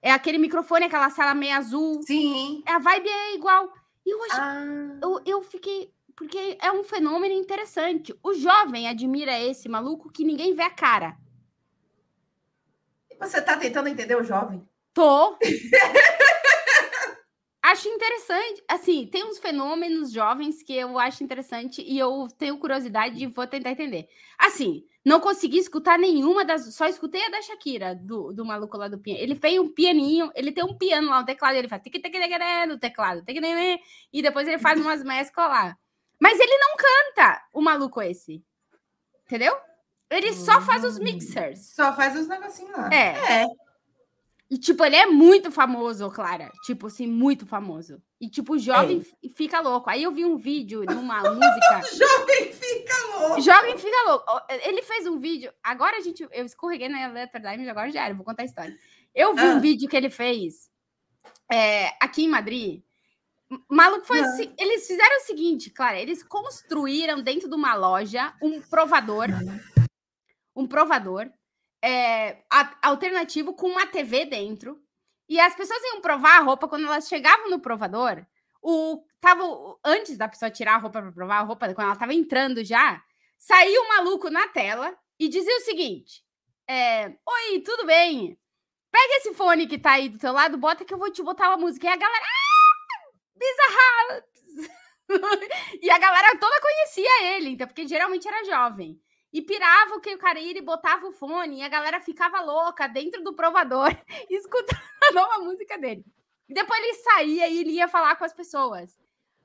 É 0.00 0.10
aquele 0.12 0.38
microfone, 0.38 0.86
aquela 0.86 1.10
sala 1.10 1.34
meio 1.34 1.54
azul. 1.54 2.00
Sim. 2.02 2.62
A 2.66 2.78
vibe 2.78 3.06
é 3.06 3.34
igual. 3.34 3.70
E 4.06 4.10
eu, 4.14 4.24
achei, 4.24 4.40
Ah. 4.40 4.98
eu, 5.02 5.20
eu 5.26 5.42
fiquei. 5.42 5.92
Porque 6.16 6.56
é 6.62 6.72
um 6.72 6.82
fenômeno 6.82 7.34
interessante. 7.34 8.18
O 8.22 8.32
jovem 8.32 8.88
admira 8.88 9.38
esse 9.38 9.68
maluco 9.68 10.10
que 10.10 10.24
ninguém 10.24 10.54
vê 10.54 10.62
a 10.62 10.70
cara. 10.70 11.18
Você 13.20 13.42
tá 13.42 13.58
tentando 13.58 13.90
entender 13.90 14.16
o 14.16 14.24
jovem? 14.24 14.66
Tô. 14.94 15.36
acho 17.86 17.94
interessante. 17.94 18.64
Assim, 18.68 19.06
tem 19.06 19.24
uns 19.24 19.38
fenômenos 19.38 20.10
jovens 20.10 20.62
que 20.62 20.74
eu 20.74 20.98
acho 20.98 21.22
interessante 21.22 21.82
e 21.82 21.98
eu 21.98 22.26
tenho 22.36 22.58
curiosidade 22.58 23.22
e 23.22 23.26
vou 23.26 23.46
tentar 23.46 23.70
entender. 23.70 24.08
Assim, 24.38 24.84
não 25.04 25.20
consegui 25.20 25.58
escutar 25.58 25.98
nenhuma 25.98 26.44
das. 26.44 26.74
Só 26.74 26.86
escutei 26.86 27.24
a 27.24 27.30
da 27.30 27.42
Shakira, 27.42 27.94
do, 27.94 28.32
do 28.32 28.44
maluco 28.44 28.76
lá 28.76 28.88
do 28.88 28.98
piano. 28.98 29.20
Ele 29.20 29.34
fez 29.34 29.58
um 29.58 29.68
pianinho, 29.68 30.30
ele 30.34 30.52
tem 30.52 30.64
um 30.64 30.76
piano 30.76 31.08
lá 31.08 31.20
no 31.20 31.26
teclado, 31.26 31.54
ele 31.56 31.68
faz 31.68 31.82
tic 31.82 31.92
tic 31.94 32.12
tic 32.12 32.66
no 32.68 32.78
teclado, 32.78 33.24
tic, 33.24 33.36
e 34.12 34.22
depois 34.22 34.48
ele 34.48 34.58
faz 34.58 34.80
umas 34.80 35.02
mesclas 35.04 35.48
lá. 35.48 35.76
Mas 36.20 36.38
ele 36.40 36.58
não 36.58 36.76
canta, 36.76 37.42
o 37.52 37.60
maluco 37.60 38.02
esse. 38.02 38.42
Entendeu? 39.26 39.56
Ele 40.10 40.32
só 40.32 40.60
faz 40.60 40.84
os 40.84 40.98
Hum. 40.98 41.04
mixers. 41.04 41.74
Só 41.74 41.92
faz 41.94 42.16
os 42.18 42.28
negocinhos 42.28 42.76
lá. 42.76 42.90
É. 42.92 43.42
É. 43.42 43.46
E, 44.48 44.56
tipo, 44.58 44.84
ele 44.84 44.94
é 44.94 45.06
muito 45.06 45.50
famoso, 45.50 46.08
Clara. 46.10 46.52
Tipo, 46.64 46.86
assim, 46.86 47.06
muito 47.06 47.44
famoso. 47.44 48.00
E, 48.20 48.30
tipo, 48.30 48.54
o 48.54 48.58
jovem 48.58 49.04
É. 49.24 49.28
fica 49.30 49.60
louco. 49.60 49.90
Aí 49.90 50.04
eu 50.04 50.12
vi 50.12 50.24
um 50.24 50.36
vídeo 50.36 50.86
de 50.86 50.94
uma 50.94 51.20
música. 51.34 51.82
Jovem 51.96 52.52
fica 52.52 52.94
louco. 53.18 53.40
jovem 53.40 53.76
fica 53.76 54.02
louco. 54.08 54.24
Ele 54.48 54.82
fez 54.82 55.06
um 55.06 55.18
vídeo. 55.18 55.52
Agora 55.64 55.96
a 55.96 56.00
gente. 56.00 56.22
Eu 56.30 56.44
escorreguei 56.46 56.88
na 56.88 57.08
Letter 57.08 57.40
Diamond, 57.40 57.68
agora 57.68 57.90
já 57.90 58.04
era. 58.04 58.14
Vou 58.14 58.24
contar 58.24 58.42
a 58.42 58.46
história. 58.46 58.76
Eu 59.12 59.34
vi 59.34 59.40
Ah. 59.40 59.54
um 59.54 59.60
vídeo 59.60 59.88
que 59.88 59.96
ele 59.96 60.10
fez 60.10 60.70
é, 61.52 61.88
aqui 62.00 62.24
em 62.24 62.28
Madrid. 62.28 62.82
Maluco 63.68 64.06
foi 64.06 64.20
Ah. 64.20 64.26
assim. 64.26 64.54
Eles 64.56 64.86
fizeram 64.86 65.16
o 65.16 65.20
seguinte, 65.26 65.70
Clara. 65.70 65.98
Eles 65.98 66.22
construíram 66.22 67.20
dentro 67.20 67.48
de 67.48 67.54
uma 67.56 67.74
loja 67.74 68.32
um 68.40 68.60
provador. 68.60 69.26
Um 70.54 70.66
provador 70.68 71.28
é, 71.82 72.42
a- 72.50 72.76
alternativo 72.82 73.54
com 73.54 73.68
uma 73.68 73.86
TV 73.86 74.24
dentro. 74.26 74.80
E 75.28 75.40
as 75.40 75.54
pessoas 75.54 75.82
iam 75.84 76.00
provar 76.00 76.38
a 76.38 76.42
roupa 76.42 76.68
quando 76.68 76.86
elas 76.86 77.08
chegavam 77.08 77.50
no 77.50 77.60
provador. 77.60 78.24
O 78.62 79.04
tava 79.20 79.44
o- 79.44 79.78
antes 79.84 80.16
da 80.16 80.28
pessoa 80.28 80.50
tirar 80.50 80.74
a 80.74 80.78
roupa 80.78 81.00
para 81.02 81.12
provar 81.12 81.38
a 81.38 81.42
roupa, 81.42 81.66
quando 81.74 81.86
ela 81.86 81.92
estava 81.94 82.14
entrando 82.14 82.64
já, 82.64 83.02
saiu 83.38 83.82
um 83.82 83.88
maluco 83.88 84.30
na 84.30 84.48
tela 84.48 84.96
e 85.18 85.28
dizia 85.28 85.56
o 85.56 85.60
seguinte: 85.60 86.22
é, 86.68 87.08
Oi, 87.08 87.60
tudo 87.64 87.86
bem? 87.86 88.38
Pega 88.90 89.16
esse 89.16 89.34
fone 89.34 89.66
que 89.66 89.78
tá 89.78 89.92
aí 89.92 90.08
do 90.08 90.18
teu 90.18 90.32
lado, 90.32 90.56
bota 90.58 90.84
que 90.84 90.94
eu 90.94 90.98
vou 90.98 91.10
te 91.10 91.22
botar 91.22 91.48
uma 91.48 91.56
música. 91.58 91.86
E 91.86 91.90
a 91.90 91.96
galera, 91.96 92.24
ah, 92.24 93.10
bizarra! 93.34 94.24
e 95.82 95.90
a 95.90 95.98
galera 95.98 96.38
toda 96.38 96.60
conhecia 96.60 97.34
ele, 97.34 97.50
então, 97.50 97.66
porque 97.66 97.86
geralmente 97.86 98.26
era 98.26 98.44
jovem. 98.44 99.00
E 99.36 99.42
pirava 99.42 99.96
o 99.96 100.00
que 100.00 100.14
o 100.14 100.18
cara 100.18 100.40
ia 100.40 100.56
e 100.56 100.62
botava 100.62 101.06
o 101.06 101.12
fone, 101.12 101.58
e 101.58 101.62
a 101.62 101.68
galera 101.68 102.00
ficava 102.00 102.40
louca 102.40 102.86
dentro 102.86 103.22
do 103.22 103.34
provador, 103.34 103.94
escutando 104.30 104.80
a 105.10 105.12
nova 105.12 105.38
música 105.40 105.76
dele. 105.76 106.02
E 106.48 106.54
depois 106.54 106.80
ele 106.80 106.94
saía 106.94 107.46
e 107.46 107.58
ele 107.58 107.72
ia 107.72 107.86
falar 107.86 108.16
com 108.16 108.24
as 108.24 108.32
pessoas. 108.32 108.98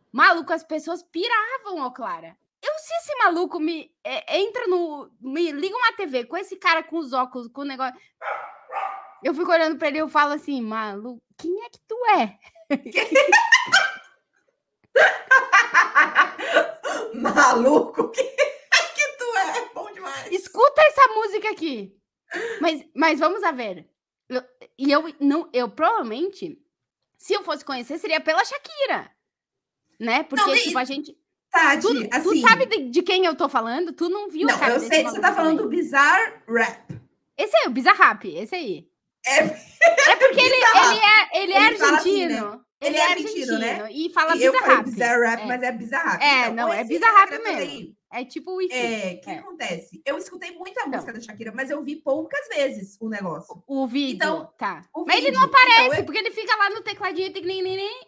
Maluco, 0.10 0.54
as 0.54 0.64
pessoas 0.64 1.04
piravam, 1.04 1.80
ó, 1.80 1.92
Clara. 1.92 2.38
Eu, 2.62 2.74
se 2.78 2.94
esse 3.00 3.14
maluco 3.18 3.60
me 3.60 3.94
é, 4.02 4.38
entra 4.38 4.66
no. 4.68 5.12
me 5.20 5.52
liga 5.52 5.76
uma 5.76 5.92
TV 5.94 6.24
com 6.24 6.38
esse 6.38 6.56
cara 6.56 6.84
com 6.84 6.98
os 6.98 7.12
óculos, 7.12 7.50
com 7.50 7.60
o 7.62 7.66
negócio. 7.66 8.00
Eu 9.22 9.34
fico 9.34 9.52
olhando 9.52 9.78
pra 9.78 9.90
ele 9.90 9.98
e 9.98 10.02
eu 10.02 10.08
falo 10.08 10.32
assim, 10.34 10.62
maluco, 10.62 11.22
quem 11.38 11.66
é 11.66 11.70
que 11.70 11.80
tu 11.88 11.98
é? 12.18 12.40
Maluco, 17.14 18.10
que, 18.10 18.24
que 18.24 19.18
tu 19.18 19.38
é? 19.38 19.70
Bom 19.74 19.92
demais. 19.92 20.32
Escuta 20.32 20.82
essa 20.82 21.08
música 21.14 21.41
aqui. 21.52 21.96
Mas, 22.60 22.84
mas 22.96 23.20
vamos 23.20 23.44
a 23.44 23.52
ver. 23.52 23.88
Eu- 24.30 24.44
e 24.78 24.92
eu 24.92 25.04
não, 25.20 25.50
eu 25.54 25.70
provavelmente, 25.70 26.58
se 27.18 27.34
eu 27.34 27.44
fosse 27.44 27.64
conhecer, 27.66 27.98
seria 28.00 28.20
pela 28.22 28.44
Shakira. 28.46 29.12
Né? 30.00 30.24
Porque, 30.24 30.50
nem- 30.52 30.64
tipo, 30.64 30.78
a 30.80 30.84
gente. 30.84 31.18
Tati, 31.52 31.82
Tu, 31.82 32.10
tu 32.10 32.16
assim. 32.16 32.42
sabe 32.42 32.66
de, 32.66 32.90
de 32.90 33.02
quem 33.04 33.26
eu 33.26 33.36
tô 33.36 33.50
falando? 33.50 33.92
Tu 33.92 34.08
não 34.10 34.30
viu, 34.30 34.48
Não, 34.48 34.58
cara, 34.58 34.76
eu 34.76 34.80
sei 34.80 35.04
que 35.04 35.10
você 35.12 35.20
tá 35.20 35.34
falando 35.36 35.64
do. 35.64 35.70
Bizarre 35.70 36.42
Rap. 36.48 37.02
Esse 37.38 37.58
aí, 37.58 37.68
o 37.68 37.72
Bizarrap, 37.72 38.24
esse 38.26 38.56
aí. 38.56 38.88
É, 39.26 39.40
É 40.12 40.16
porque 40.16 40.40
ele, 40.40 40.56
ele 40.56 41.00
é, 41.00 41.44
ele 41.44 41.54
é 41.54 41.68
Ele 41.68 41.78
fala 41.78 41.98
assim, 41.98 42.24
argentino. 42.24 42.66
Ele 42.82 42.98
é 42.98 43.12
argentino, 43.12 43.60
né? 43.60 43.88
E 43.92 44.10
fala 44.10 44.36
E 44.36 44.44
eu 44.44 44.54
falei 44.54 44.84
Bizarrap. 44.84 45.42
É. 45.42 45.46
mas 45.46 45.62
é 45.62 45.72
Bizarrap. 45.72 46.22
É, 46.22 46.42
Então, 46.42 46.54
não, 46.56 46.74
é 46.74 46.84
Bizarrap 46.84 47.30
mesmo. 47.44 47.96
É 48.14 48.26
tipo 48.26 48.52
o. 48.52 48.62
É, 48.62 48.66
o 48.66 49.22
que 49.22 49.30
É. 49.30 49.36
acontece? 49.38 50.02
Eu 50.06 50.18
escutei 50.18 50.52
muita 50.52 50.82
Então. 50.82 50.94
música 50.94 51.14
da 51.14 51.22
Shakira, 51.22 51.54
mas 51.56 51.70
eu 51.70 51.82
vi 51.84 51.96
poucas 51.96 52.46
vezes 52.50 52.98
o 53.00 53.08
negócio. 53.08 53.64
O 53.68 53.88
vídeo, 53.88 54.16
Então, 54.16 54.52
tá. 54.58 54.84
O 54.94 55.06
Mas 55.06 55.18
ele 55.18 55.28
vídeo. 55.28 55.40
não 55.40 55.46
aparece, 55.48 55.82
Então, 55.84 55.94
eu- 56.00 56.04
porque 56.06 56.18
ele 56.20 56.32
fica 56.32 56.56
lá 56.58 56.70
no 56.72 56.82
tecladinho 56.82 57.32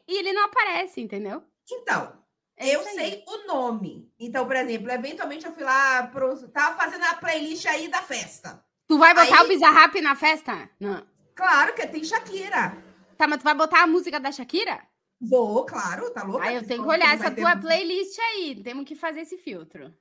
e 0.07 0.17
ele 0.17 0.33
não 0.33 0.43
aparece, 0.45 0.99
entendeu? 0.99 1.43
então, 1.71 2.21
É 2.57 2.75
eu 2.75 2.83
sei 2.83 3.23
o 3.27 3.47
nome. 3.47 4.11
Então, 4.19 4.45
por 4.45 4.55
exemplo, 4.55 4.91
eventualmente 4.91 5.43
eu 5.45 5.51
fui 5.53 5.63
lá, 5.63 6.05
pro, 6.07 6.35
tava 6.49 6.75
fazendo 6.77 7.03
a 7.05 7.15
playlist 7.15 7.65
aí 7.65 7.87
da 7.87 8.01
festa. 8.01 8.63
Tu 8.87 8.97
vai 8.97 9.13
botar 9.13 9.39
Aí- 9.39 9.45
o 9.45 9.47
Bizarrap 9.47 9.95
na 10.01 10.15
festa? 10.15 10.69
Não. 10.79 11.03
Claro 11.33 11.73
que 11.73 11.87
tem 11.87 12.03
Shakira. 12.03 12.77
Tá, 13.17 13.27
mas 13.27 13.39
tu 13.39 13.43
vai 13.43 13.53
botar 13.55 13.83
a 13.83 13.87
música 13.87 14.19
da 14.19 14.31
Shakira? 14.31 14.81
Vou, 15.21 15.65
claro, 15.65 16.09
tá 16.11 16.23
louca? 16.23 16.45
Aí 16.45 16.55
eu 16.55 16.61
Você 16.61 16.67
tenho 16.67 16.83
que 16.83 16.89
olhar 16.89 17.13
essa 17.13 17.23
vai 17.25 17.35
ter- 17.35 17.41
tua 17.41 17.55
playlist 17.55 18.17
aí. 18.19 18.61
Temos 18.63 18.85
que 18.85 18.95
fazer 18.95 19.21
esse 19.21 19.37
filtro. 19.37 19.93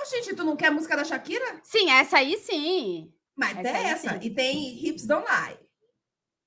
Ô, 0.00 0.04
Gente, 0.04 0.34
tu 0.36 0.44
não 0.44 0.56
quer 0.56 0.66
a 0.66 0.70
música 0.70 0.96
da 0.96 1.04
Shakira? 1.04 1.60
Sim, 1.62 1.90
essa 1.90 2.18
aí 2.18 2.36
sim. 2.38 3.12
Mas 3.36 3.50
Essa 3.52 3.62
tem 3.62 3.74
aí 3.76 3.84
essa. 3.86 4.10
sim. 4.12 4.18
E 4.26 4.30
tem 4.30 4.86
Hips 4.86 5.06
Don't 5.06 5.26
Lie. 5.26 5.58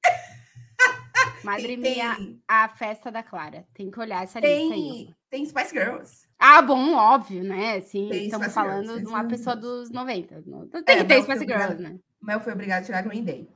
Madre 1.43 1.73
E 1.73 1.77
Mia, 1.77 2.15
tem, 2.15 2.41
a 2.47 2.69
festa 2.69 3.11
da 3.11 3.23
Clara. 3.23 3.65
Tem 3.73 3.89
que 3.89 3.99
olhar 3.99 4.23
essa 4.23 4.39
lista 4.39 4.55
aí. 4.55 4.69
tem, 4.69 5.15
tem 5.29 5.45
Spice 5.45 5.71
Girls. 5.71 6.27
Ah, 6.37 6.61
bom, 6.61 6.93
óbvio, 6.93 7.43
né? 7.43 7.81
Sim, 7.81 8.09
Tem 8.09 8.25
estamos 8.25 8.45
Spice 8.47 8.55
falando 8.55 8.81
Girls, 8.83 8.99
de 8.99 9.05
tem 9.05 9.13
uma 9.15 9.27
pessoa 9.27 9.55
dos 9.55 9.89
90. 9.89 10.43
Não- 10.45 10.67
Tem 10.67 10.81
É, 10.85 10.97
que 10.99 11.03
ter 11.05 11.21
Spice 11.23 11.39
Girls, 11.39 11.63
obrigada. 11.65 11.75
né? 11.79 11.99
Mas 12.19 12.35
eu 12.35 12.41
fui 12.41 12.53
obrigada 12.53 12.81
a 12.81 12.85
tirar 12.85 13.01
Green 13.01 13.23
Day. 13.23 13.49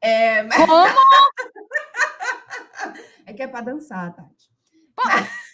É, 0.00 0.42
mas- 0.44 0.56
Como? 0.56 0.72
é 3.26 3.32
que 3.34 3.42
é 3.42 3.48
pra 3.48 3.60
dançar, 3.60 4.14
Tati. 4.14 4.50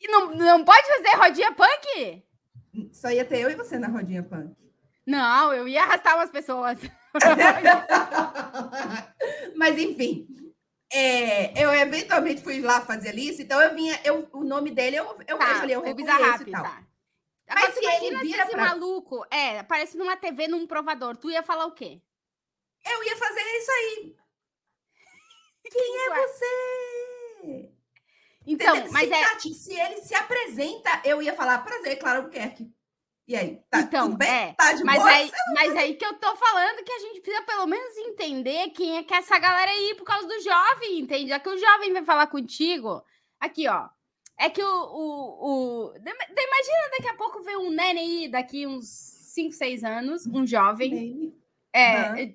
E 0.00 0.08
não, 0.08 0.26
não 0.34 0.64
pode 0.66 0.86
fazer 0.86 1.16
rodinha 1.16 1.50
punk? 1.54 2.22
Só 2.92 3.10
ia 3.10 3.24
ter 3.24 3.38
eu 3.40 3.50
e 3.50 3.54
você 3.54 3.78
na 3.78 3.88
rodinha 3.88 4.22
punk. 4.22 4.54
Não, 5.06 5.50
eu 5.54 5.66
ia 5.66 5.82
arrastar 5.82 6.16
umas 6.16 6.30
pessoas. 6.30 6.78
Mas 9.56 9.78
enfim, 9.78 10.26
é, 10.92 11.64
eu 11.64 11.72
eventualmente 11.72 12.42
fui 12.42 12.60
lá 12.60 12.80
fazer 12.82 13.14
lista, 13.14 13.42
então 13.42 13.60
eu 13.62 13.74
vinha, 13.74 13.98
eu, 14.04 14.28
o 14.32 14.44
nome 14.44 14.70
dele 14.70 14.96
eu, 14.96 15.06
eu 15.26 15.38
Tá, 15.38 15.46
vejo 15.46 15.62
ali, 15.62 15.72
eu 15.72 15.82
reconheço 15.82 16.42
e 16.42 16.50
tal. 16.50 16.62
tá. 16.64 16.82
Mas 17.48 17.56
Agora, 17.56 17.72
tu 17.72 17.78
se 17.78 17.86
ele 18.06 18.18
vira 18.20 18.42
esse 18.42 18.50
pra- 18.52 18.64
maluco 18.66 19.24
é, 19.30 19.60
aparece 19.60 19.96
numa 19.96 20.16
TV, 20.16 20.48
num 20.48 20.66
provador, 20.66 21.16
tu 21.16 21.30
ia 21.30 21.42
falar 21.42 21.64
o 21.66 21.72
quê? 21.72 22.00
Eu 22.84 23.02
ia 23.04 23.16
fazer 23.16 23.40
isso 23.40 23.70
aí. 23.70 24.16
Quem 25.70 25.96
é 26.06 26.26
você? 26.26 27.70
Então, 28.46 28.76
Entendeu? 28.76 28.92
mas 28.92 29.08
se, 29.08 29.14
é. 29.14 29.24
Tati, 29.24 29.54
se 29.54 29.80
ele 29.80 29.96
se 30.02 30.14
apresenta, 30.14 31.00
eu 31.04 31.22
ia 31.22 31.34
falar 31.34 31.58
prazer, 31.64 31.98
Clara 31.98 32.18
Albuquerque. 32.18 32.70
E 33.26 33.34
aí, 33.34 33.62
tá 33.70 33.80
Então, 33.80 34.08
tudo 34.08 34.18
bem? 34.18 34.28
é, 34.28 34.52
Tá 34.52 34.74
de 34.74 34.84
Mas 34.84 34.98
boa? 34.98 35.10
aí, 35.10 35.30
mas 35.54 35.76
aí 35.76 35.94
que 35.94 36.04
eu 36.04 36.12
tô 36.18 36.36
falando 36.36 36.84
que 36.84 36.92
a 36.92 36.98
gente 36.98 37.20
precisa 37.22 37.42
pelo 37.46 37.66
menos 37.66 37.96
entender 37.96 38.68
quem 38.70 38.98
é 38.98 39.02
que 39.02 39.14
é 39.14 39.16
essa 39.16 39.38
galera 39.38 39.70
aí 39.70 39.94
por 39.96 40.04
causa 40.04 40.28
do 40.28 40.40
jovem, 40.42 40.98
entende? 41.00 41.28
Já 41.30 41.40
que 41.40 41.48
o 41.48 41.56
jovem 41.56 41.92
vai 41.94 42.04
falar 42.04 42.26
contigo. 42.26 43.02
Aqui, 43.40 43.66
ó. 43.66 43.88
É 44.38 44.50
que 44.50 44.62
o. 44.62 44.66
o, 44.68 45.46
o... 45.88 45.94
Imagina 45.96 46.90
daqui 46.98 47.08
a 47.08 47.14
pouco 47.14 47.42
ver 47.42 47.56
um 47.56 47.70
neném 47.70 48.24
aí, 48.24 48.28
daqui 48.28 48.66
uns 48.66 48.84
5, 49.34 49.52
6 49.54 49.84
anos, 49.84 50.26
um 50.26 50.46
jovem. 50.46 50.90
Bem, 50.90 51.42
É, 51.72 51.96
Aham. 51.96 52.34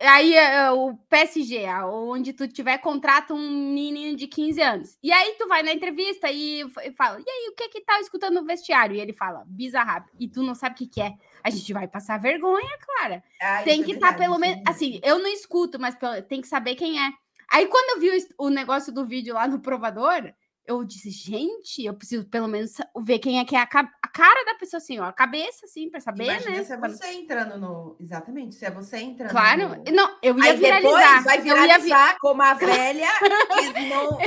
É, 0.00 0.08
aí 0.08 0.34
é, 0.34 0.70
o 0.70 0.96
PSG, 1.10 1.66
onde 1.84 2.32
tu 2.32 2.48
tiver 2.48 2.78
contrato 2.78 3.34
um 3.34 3.74
menino 3.74 4.16
de 4.16 4.26
15 4.26 4.62
anos. 4.62 4.98
E 5.02 5.12
aí 5.12 5.34
tu 5.38 5.46
vai 5.46 5.62
na 5.62 5.74
entrevista 5.74 6.30
e, 6.30 6.64
fala: 6.96 7.20
"E 7.20 7.30
aí, 7.30 7.50
o 7.50 7.54
que 7.54 7.68
que 7.68 7.82
tá 7.82 8.00
escutando 8.00 8.40
no 8.40 8.46
vestiário?" 8.46 8.96
E 8.96 9.00
ele 9.00 9.12
fala: 9.12 9.44
"Bizarrap". 9.46 10.08
E 10.18 10.26
tu 10.26 10.42
não 10.42 10.54
sabe 10.54 10.74
o 10.74 10.78
que 10.78 10.86
que 10.86 11.02
é. 11.02 11.12
A 11.44 11.50
gente 11.50 11.70
vai 11.74 11.86
passar 11.86 12.18
vergonha, 12.18 12.78
Clara. 12.78 13.22
ah, 13.42 13.62
tem 13.62 13.82
que 13.82 13.92
é 13.92 13.94
estar 13.94 14.12
verdade, 14.12 14.24
pelo 14.24 14.36
é 14.36 14.38
menos 14.38 14.62
assim, 14.66 14.98
eu 15.02 15.18
não 15.18 15.28
escuto, 15.28 15.78
mas 15.78 15.94
tem 16.26 16.40
que 16.40 16.48
saber 16.48 16.76
quem 16.76 16.98
é. 16.98 17.12
Aí 17.52 17.66
quando 17.66 17.96
eu 17.96 18.00
vi 18.00 18.26
o, 18.38 18.46
o 18.46 18.48
negócio 18.48 18.90
do 18.94 19.04
vídeo 19.04 19.34
lá 19.34 19.46
no 19.46 19.60
provador, 19.60 20.32
eu 20.66 20.82
disse: 20.82 21.10
"Gente, 21.10 21.84
eu 21.84 21.92
preciso 21.92 22.26
pelo 22.26 22.48
menos 22.48 22.72
ver 23.02 23.18
quem 23.18 23.38
é 23.38 23.44
que 23.44 23.54
é 23.54 23.60
a 23.60 23.66
cara 24.12 24.44
da 24.44 24.54
pessoa 24.54 24.78
assim, 24.78 24.98
ó, 24.98 25.04
a 25.04 25.12
cabeça 25.12 25.64
assim, 25.66 25.88
para 25.90 26.00
saber, 26.00 26.24
Imagina 26.24 26.56
né?" 26.58 26.64
se 26.64 26.72
é 26.72 26.76
Pra- 26.76 26.88
você 26.88 27.06
entrando 27.12 27.58
no. 27.58 27.96
Exatamente, 28.00 28.54
se 28.54 28.64
é 28.64 28.70
você 28.70 28.98
entrando 28.98 29.30
Claro, 29.30 29.68
no. 29.68 29.84
não, 29.92 30.18
eu 30.22 30.36
ia 30.38 30.50
Aí 30.52 30.56
viralizar. 30.56 31.22
depois 31.22 31.24
vai 31.24 31.38
eu, 31.40 31.44
ia, 31.46 31.54
vi- 31.54 31.60
viralizar 31.60 32.18
como 32.18 32.42
a 32.42 32.54
velha 32.54 33.08
não. 33.88 34.18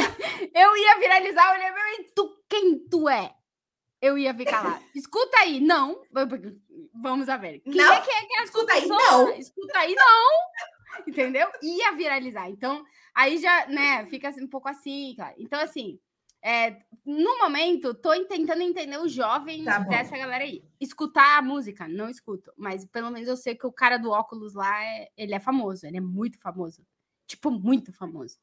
eu 0.54 0.78
ia 0.78 1.00
viralizar, 1.00 1.48
eu 1.50 1.60
olhei 1.60 1.72
pra 1.72 1.84
mim, 1.86 2.06
tu, 2.16 2.44
quem 2.50 2.80
tu 2.90 3.10
é? 3.10 3.34
Eu 4.02 4.18
ia 4.18 4.34
ficar 4.34 4.62
lá. 4.64 4.82
Escuta 4.94 5.38
aí, 5.38 5.62
não. 5.62 6.02
Vamos 7.02 7.30
a 7.30 7.38
ver. 7.38 7.60
Quem 7.62 7.74
Não. 7.74 7.94
é 7.94 8.02
que 8.02 8.12
é 8.12 8.26
que 8.26 8.34
é 8.38 8.44
Escuta 8.44 8.74
aí, 8.74 8.86
não. 8.86 9.30
Escuta 9.38 9.80
aí, 9.80 9.96
não. 9.96 11.04
Entendeu? 11.08 11.48
Ia 11.62 11.92
viralizar. 11.94 12.50
Então, 12.50 12.84
aí 13.16 13.38
já, 13.38 13.66
né, 13.68 14.06
fica 14.08 14.28
assim, 14.28 14.44
um 14.44 14.50
pouco 14.50 14.68
assim, 14.68 15.14
cara. 15.18 15.34
Então, 15.38 15.60
assim, 15.62 15.98
é, 16.44 16.78
no 17.06 17.38
momento, 17.40 17.94
tô 17.94 18.10
tentando 18.26 18.62
entender 18.62 18.98
o 18.98 19.08
jovem 19.08 19.64
Tá 19.64 19.80
dessa 19.80 20.18
galera 20.18 20.44
aí. 20.44 20.64
Escutar 20.80 21.38
a 21.38 21.42
música, 21.42 21.88
não 21.88 22.10
escuto. 22.10 22.52
Mas 22.58 22.86
pelo 22.86 23.10
menos 23.10 23.28
eu 23.28 23.38
sei 23.38 23.56
que 23.56 23.66
o 23.66 23.72
cara 23.72 23.98
do 23.98 24.12
óculos 24.12 24.54
lá, 24.54 24.84
é- 24.84 25.10
ele 25.18 25.34
é 25.34 25.40
famoso. 25.40 25.86
Ele 25.88 25.98
é 25.98 26.02
muito 26.02 26.38
famoso. 26.40 26.86
Tipo, 27.26 27.50
muito 27.50 27.94
famoso. 27.94 28.38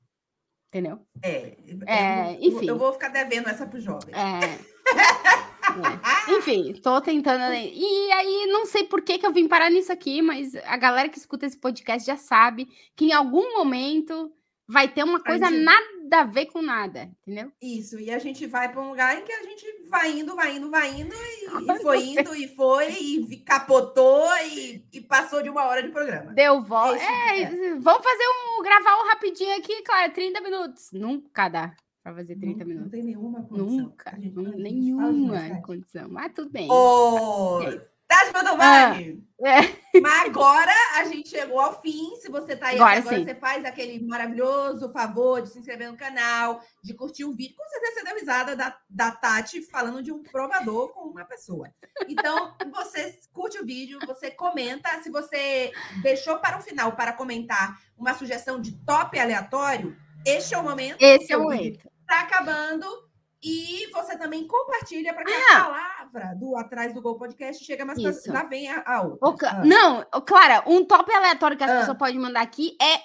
Entendeu? 0.69 1.01
É, 1.23 1.57
É, 1.87 2.33
eu, 2.35 2.39
enfim. 2.41 2.67
Eu 2.67 2.79
vou 2.79 2.93
ficar 2.93 3.09
devendo 3.09 3.49
essa 3.49 3.67
pro 3.67 3.81
jovem. 3.81 4.15
É. 4.15 4.41
É. 5.71 6.33
Enfim, 6.33 6.73
tô 6.83 7.01
tentando. 7.01 7.55
E 7.55 8.13
aí, 8.13 8.47
não 8.49 8.67
sei 8.67 8.83
por 8.85 9.03
que, 9.03 9.19
que 9.19 9.25
eu 9.27 9.33
vim 9.33 9.47
parar 9.47 9.71
nisso 9.71 9.93
aqui, 9.93 10.21
mas 10.21 10.57
a 10.65 10.77
galera 10.77 11.09
que 11.09 11.17
escuta 11.17 11.47
esse 11.47 11.57
podcast 11.57 12.05
já 12.05 12.17
sabe 12.17 12.67
que 12.97 13.05
em 13.07 13.13
algum 13.13 13.57
momento 13.57 14.33
vai 14.71 14.89
ter 14.89 15.03
uma 15.05 15.21
coisa 15.21 15.47
gente- 15.47 15.63
nada 15.65 15.91
a 16.13 16.25
ver 16.25 16.47
com 16.47 16.61
nada, 16.63 17.11
entendeu? 17.23 17.53
Isso, 17.63 17.99
e 18.01 18.11
a 18.11 18.19
gente 18.19 18.47
vai 18.47 18.71
para 18.71 18.81
um 18.81 18.89
lugar 18.91 19.17
em 19.19 19.23
que 19.25 19.33
a 19.33 19.43
gente 19.43 19.65
vai 19.89 20.11
indo, 20.19 20.35
vai 20.35 20.57
indo, 20.57 20.71
vai 20.71 20.91
indo, 21.01 21.15
e, 21.15 21.45
e 21.77 21.83
foi 21.83 22.03
indo, 22.05 22.35
e 22.35 22.49
foi, 22.55 22.89
e 22.93 23.37
capotou, 23.39 24.29
e, 24.47 24.85
e 24.93 25.01
passou 25.01 25.43
de 25.43 25.49
uma 25.51 25.65
hora 25.65 25.83
de 25.83 25.91
programa. 25.91 26.33
Deu 26.33 26.63
volta. 26.63 26.97
Esse- 26.97 27.07
É, 27.07 27.75
vamos 27.79 28.03
fazer 28.03 28.25
um. 28.29 28.63
gravar 28.63 29.03
um 29.03 29.09
rapidinho 29.09 29.57
aqui, 29.57 29.83
claro, 29.83 30.13
30 30.13 30.41
minutos. 30.41 30.91
Nunca 30.93 31.49
dá 31.49 31.75
pra 32.03 32.15
fazer 32.15 32.37
30 32.37 32.61
não, 32.61 32.67
minutos. 32.67 32.85
Não 32.85 32.91
tem 32.91 33.03
nenhuma 33.05 33.43
condição. 33.45 33.67
Nunca, 33.85 34.11
gente- 34.19 34.35
fala 34.35 34.49
nenhuma 34.57 35.63
condição. 35.63 36.09
Mas 36.11 36.33
tudo 36.35 36.51
bem. 36.51 36.69
Aí? 36.71 37.81
Tati 38.09 38.33
Mandomani, 38.33 39.23
É. 39.41 40.01
mas 40.01 40.25
agora 40.27 40.73
a 40.97 41.00
chegou 41.41 41.61
ao 41.61 41.81
fim. 41.81 42.17
Se 42.17 42.31
você 42.31 42.57
tá 42.57 42.69
aí 42.69 42.77
Agora 42.77 42.99
agora, 42.99 43.25
você 43.25 43.35
faz 43.35 43.65
aquele 43.65 44.05
maravilhoso 44.05 44.93
favor 44.93 45.43
de 45.43 45.49
se 45.49 45.59
inscrever 45.59 45.91
no 45.91 45.97
canal, 45.97 46.63
de 46.83 46.95
curtir 46.95 47.25
o 47.25 47.33
vídeo. 47.33 47.57
Com 47.57 47.69
certeza 47.69 47.95
você 47.95 48.05
deu 48.05 48.15
risada 48.17 48.57
da, 48.57 48.77
da 48.89 49.11
Tati 49.11 49.63
falando 49.63 50.03
de 50.03 50.13
um 50.13 50.23
provador 50.23 50.93
com 50.93 51.09
uma 51.09 51.25
pessoa. 51.25 51.73
Então, 52.09 52.55
você 52.73 53.19
curte 53.33 53.59
o 53.59 53.67
vídeo, 53.67 53.99
você 54.07 54.31
comenta. 54.31 54.89
Se 55.03 55.11
você 55.11 55.73
deixou 56.03 56.39
para 56.39 56.59
o 56.59 56.63
final 56.63 56.93
para 56.93 57.13
comentar 57.13 57.81
uma 57.97 58.15
sugestão 58.15 58.61
de 58.61 58.73
top 58.85 59.19
aleatório, 59.19 59.97
este 60.27 60.55
é 60.55 60.59
o 60.59 60.63
momento. 60.63 61.01
Esse 61.01 61.33
é 61.33 61.37
o 61.37 61.43
momento. 61.43 61.91
Está 62.03 62.21
acabando. 62.21 63.10
E 63.43 63.91
você 63.91 64.19
também 64.19 64.47
compartilha 64.47 65.15
para 65.15 65.25
que 65.25 65.33
Ah! 65.33 65.57
a 65.57 65.65
palavra 65.65 66.35
do 66.37 66.57
Atrás 66.57 66.93
do 66.93 67.01
Gol 67.01 67.17
Podcast 67.19 67.65
chega 67.65 67.85
mais. 67.87 67.99
Isso. 67.99 68.31
Lá 68.31 68.43
vem 68.45 68.69
a, 68.71 68.83
a 68.87 69.03
outra. 69.03 69.51
Ah. 69.51 69.65
Não, 69.65 70.05
Clara, 70.27 70.63
um 70.67 70.85
top 70.85 71.11
aleatório 71.13 71.57
que 71.57 71.65
as 71.65 71.71
Ah. 71.71 71.79
pessoas 71.81 71.97
podem 71.99 72.19
mandar 72.19 72.43
aqui 72.43 72.77
é, 72.83 73.01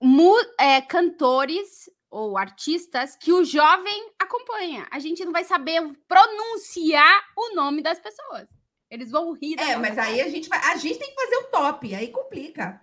mu- 0.00 0.34
é, 0.58 0.80
cantores 0.80 1.90
ou 2.10 2.38
artistas 2.38 3.14
que 3.16 3.32
o 3.32 3.44
jovem 3.44 4.12
acompanha. 4.18 4.86
A 4.90 4.98
gente 4.98 5.24
não 5.24 5.32
vai 5.32 5.44
saber 5.44 5.80
pronunciar 6.08 7.22
o 7.36 7.54
nome 7.54 7.82
das 7.82 7.98
pessoas. 7.98 8.48
Eles 8.90 9.10
vão 9.10 9.32
rir. 9.32 9.58
É, 9.58 9.76
mas 9.76 9.98
aí 9.98 10.20
a 10.20 10.28
gente 10.28 10.48
vai. 10.48 10.58
A 10.70 10.76
gente 10.76 10.98
tem 10.98 11.08
que 11.14 11.22
fazer 11.22 11.36
o 11.36 11.50
top, 11.50 11.94
aí 11.94 12.08
complica. 12.08 12.80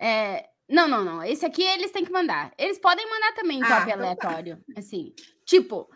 É, 0.00 0.46
não, 0.68 0.86
não, 0.88 1.04
não. 1.04 1.22
Esse 1.22 1.44
aqui 1.44 1.62
eles 1.62 1.90
têm 1.90 2.04
que 2.04 2.12
mandar. 2.12 2.52
Eles 2.58 2.78
podem 2.78 3.08
mandar 3.08 3.32
também 3.34 3.62
Ah, 3.62 3.66
top 3.68 3.80
então 3.82 3.86
tá. 3.88 3.94
aleatório. 4.28 4.64
Assim, 4.76 5.12
tipo, 5.48 5.88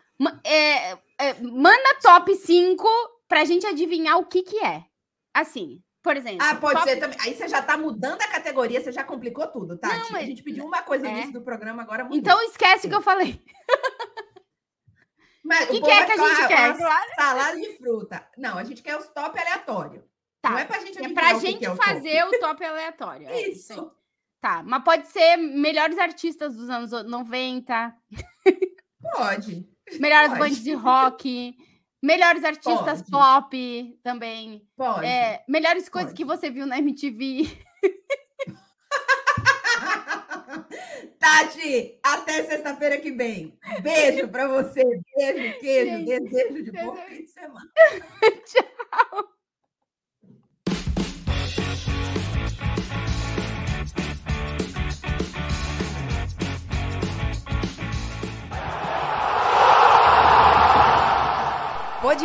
é, 0.44 0.92
é, 1.18 1.34
manda 1.42 1.98
top 2.02 2.34
5 2.34 2.88
pra 3.28 3.44
gente 3.44 3.66
adivinhar 3.66 4.18
o 4.18 4.24
que 4.26 4.42
que 4.42 4.58
é. 4.64 4.84
Assim, 5.34 5.82
por 6.02 6.16
exemplo. 6.16 6.44
Ah, 6.46 6.54
pode 6.56 6.74
top- 6.78 6.88
ser 6.90 6.96
também. 6.96 7.18
Aí 7.20 7.34
você 7.34 7.46
já 7.48 7.62
tá 7.62 7.76
mudando 7.76 8.20
a 8.22 8.28
categoria, 8.28 8.80
você 8.80 8.90
já 8.90 9.04
complicou 9.04 9.46
tudo, 9.46 9.78
tá? 9.78 9.88
Não, 9.88 10.10
mas- 10.10 10.22
A 10.24 10.26
gente 10.26 10.42
pediu 10.42 10.64
uma 10.64 10.82
coisa 10.82 11.04
no 11.04 11.10
É. 11.10 11.12
início 11.14 11.32
do 11.34 11.42
programa, 11.42 11.82
agora 11.82 12.02
mudou. 12.04 12.18
Então 12.18 12.42
esquece 12.42 12.86
o 12.86 12.90
que 12.90 12.96
eu 12.96 13.02
falei. 13.02 13.40
Mas 15.44 15.66
que 15.68 15.76
o 15.78 15.82
que 15.82 15.90
é 15.90 16.04
povo 16.04 16.06
que 16.06 16.20
a 16.22 16.28
gente 16.36 16.48
quer? 16.48 16.70
"Ah, 16.86 17.04
Salada 17.18 17.60
de 17.60 17.76
fruta. 17.76 18.28
Não, 18.38 18.56
a 18.58 18.62
gente 18.64 18.80
quer 18.80 18.96
os 18.96 19.08
top 19.08 19.36
aleatório. 19.38 20.04
Tá. 20.40 20.50
Não 20.50 20.58
é 20.58 20.64
pra 20.64 20.78
gente 20.78 20.98
É 21.04 21.08
pra 21.12 21.36
o 21.36 21.40
que 21.40 21.46
gente 21.46 21.58
que 21.58 21.66
é 21.66 21.70
o 21.70 21.76
top. 21.76 21.84
fazer 21.88 22.24
o 22.24 22.38
top 22.40 22.64
aleatório. 22.64 23.28
é 23.28 23.48
Isso. 23.48 23.72
aí. 23.72 24.02
Tá, 24.40 24.62
mas 24.64 24.82
pode 24.84 25.06
ser 25.08 25.36
melhores 25.36 25.98
artistas 25.98 26.54
dos 26.54 26.68
anos 26.70 26.90
90, 27.06 27.92
Pode. 29.12 29.66
melhores 29.98 30.28
Pode. 30.28 30.40
bandas 30.40 30.62
de 30.62 30.72
rock, 30.74 31.56
melhores 32.02 32.44
artistas 32.44 33.02
Pode. 33.02 33.10
pop 33.10 33.98
também. 34.02 34.66
Pode. 34.76 35.06
É, 35.06 35.44
melhores 35.48 35.88
coisas 35.88 36.10
Pode. 36.12 36.16
que 36.16 36.24
você 36.24 36.50
viu 36.50 36.66
na 36.66 36.78
MTV. 36.78 37.44
Tati, 41.18 41.98
até 42.02 42.42
sexta-feira 42.44 42.98
que 42.98 43.10
vem. 43.12 43.56
Beijo 43.82 44.28
pra 44.28 44.48
você. 44.48 44.82
Beijo, 45.16 45.60
queijo, 45.60 45.96
Gente, 45.98 46.06
desejo 46.28 46.62
de 46.64 46.72
bom 46.72 46.94
desejo- 46.94 47.08
fim 47.08 47.22
de 47.22 47.28
semana. 47.30 47.72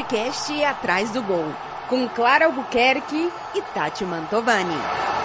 Podcast 0.08 0.64
Atrás 0.64 1.12
do 1.12 1.22
Gol, 1.22 1.54
com 1.90 2.08
Clara 2.08 2.46
Albuquerque 2.46 3.30
e 3.54 3.62
Tati 3.62 4.06
Mantovani. 4.06 5.17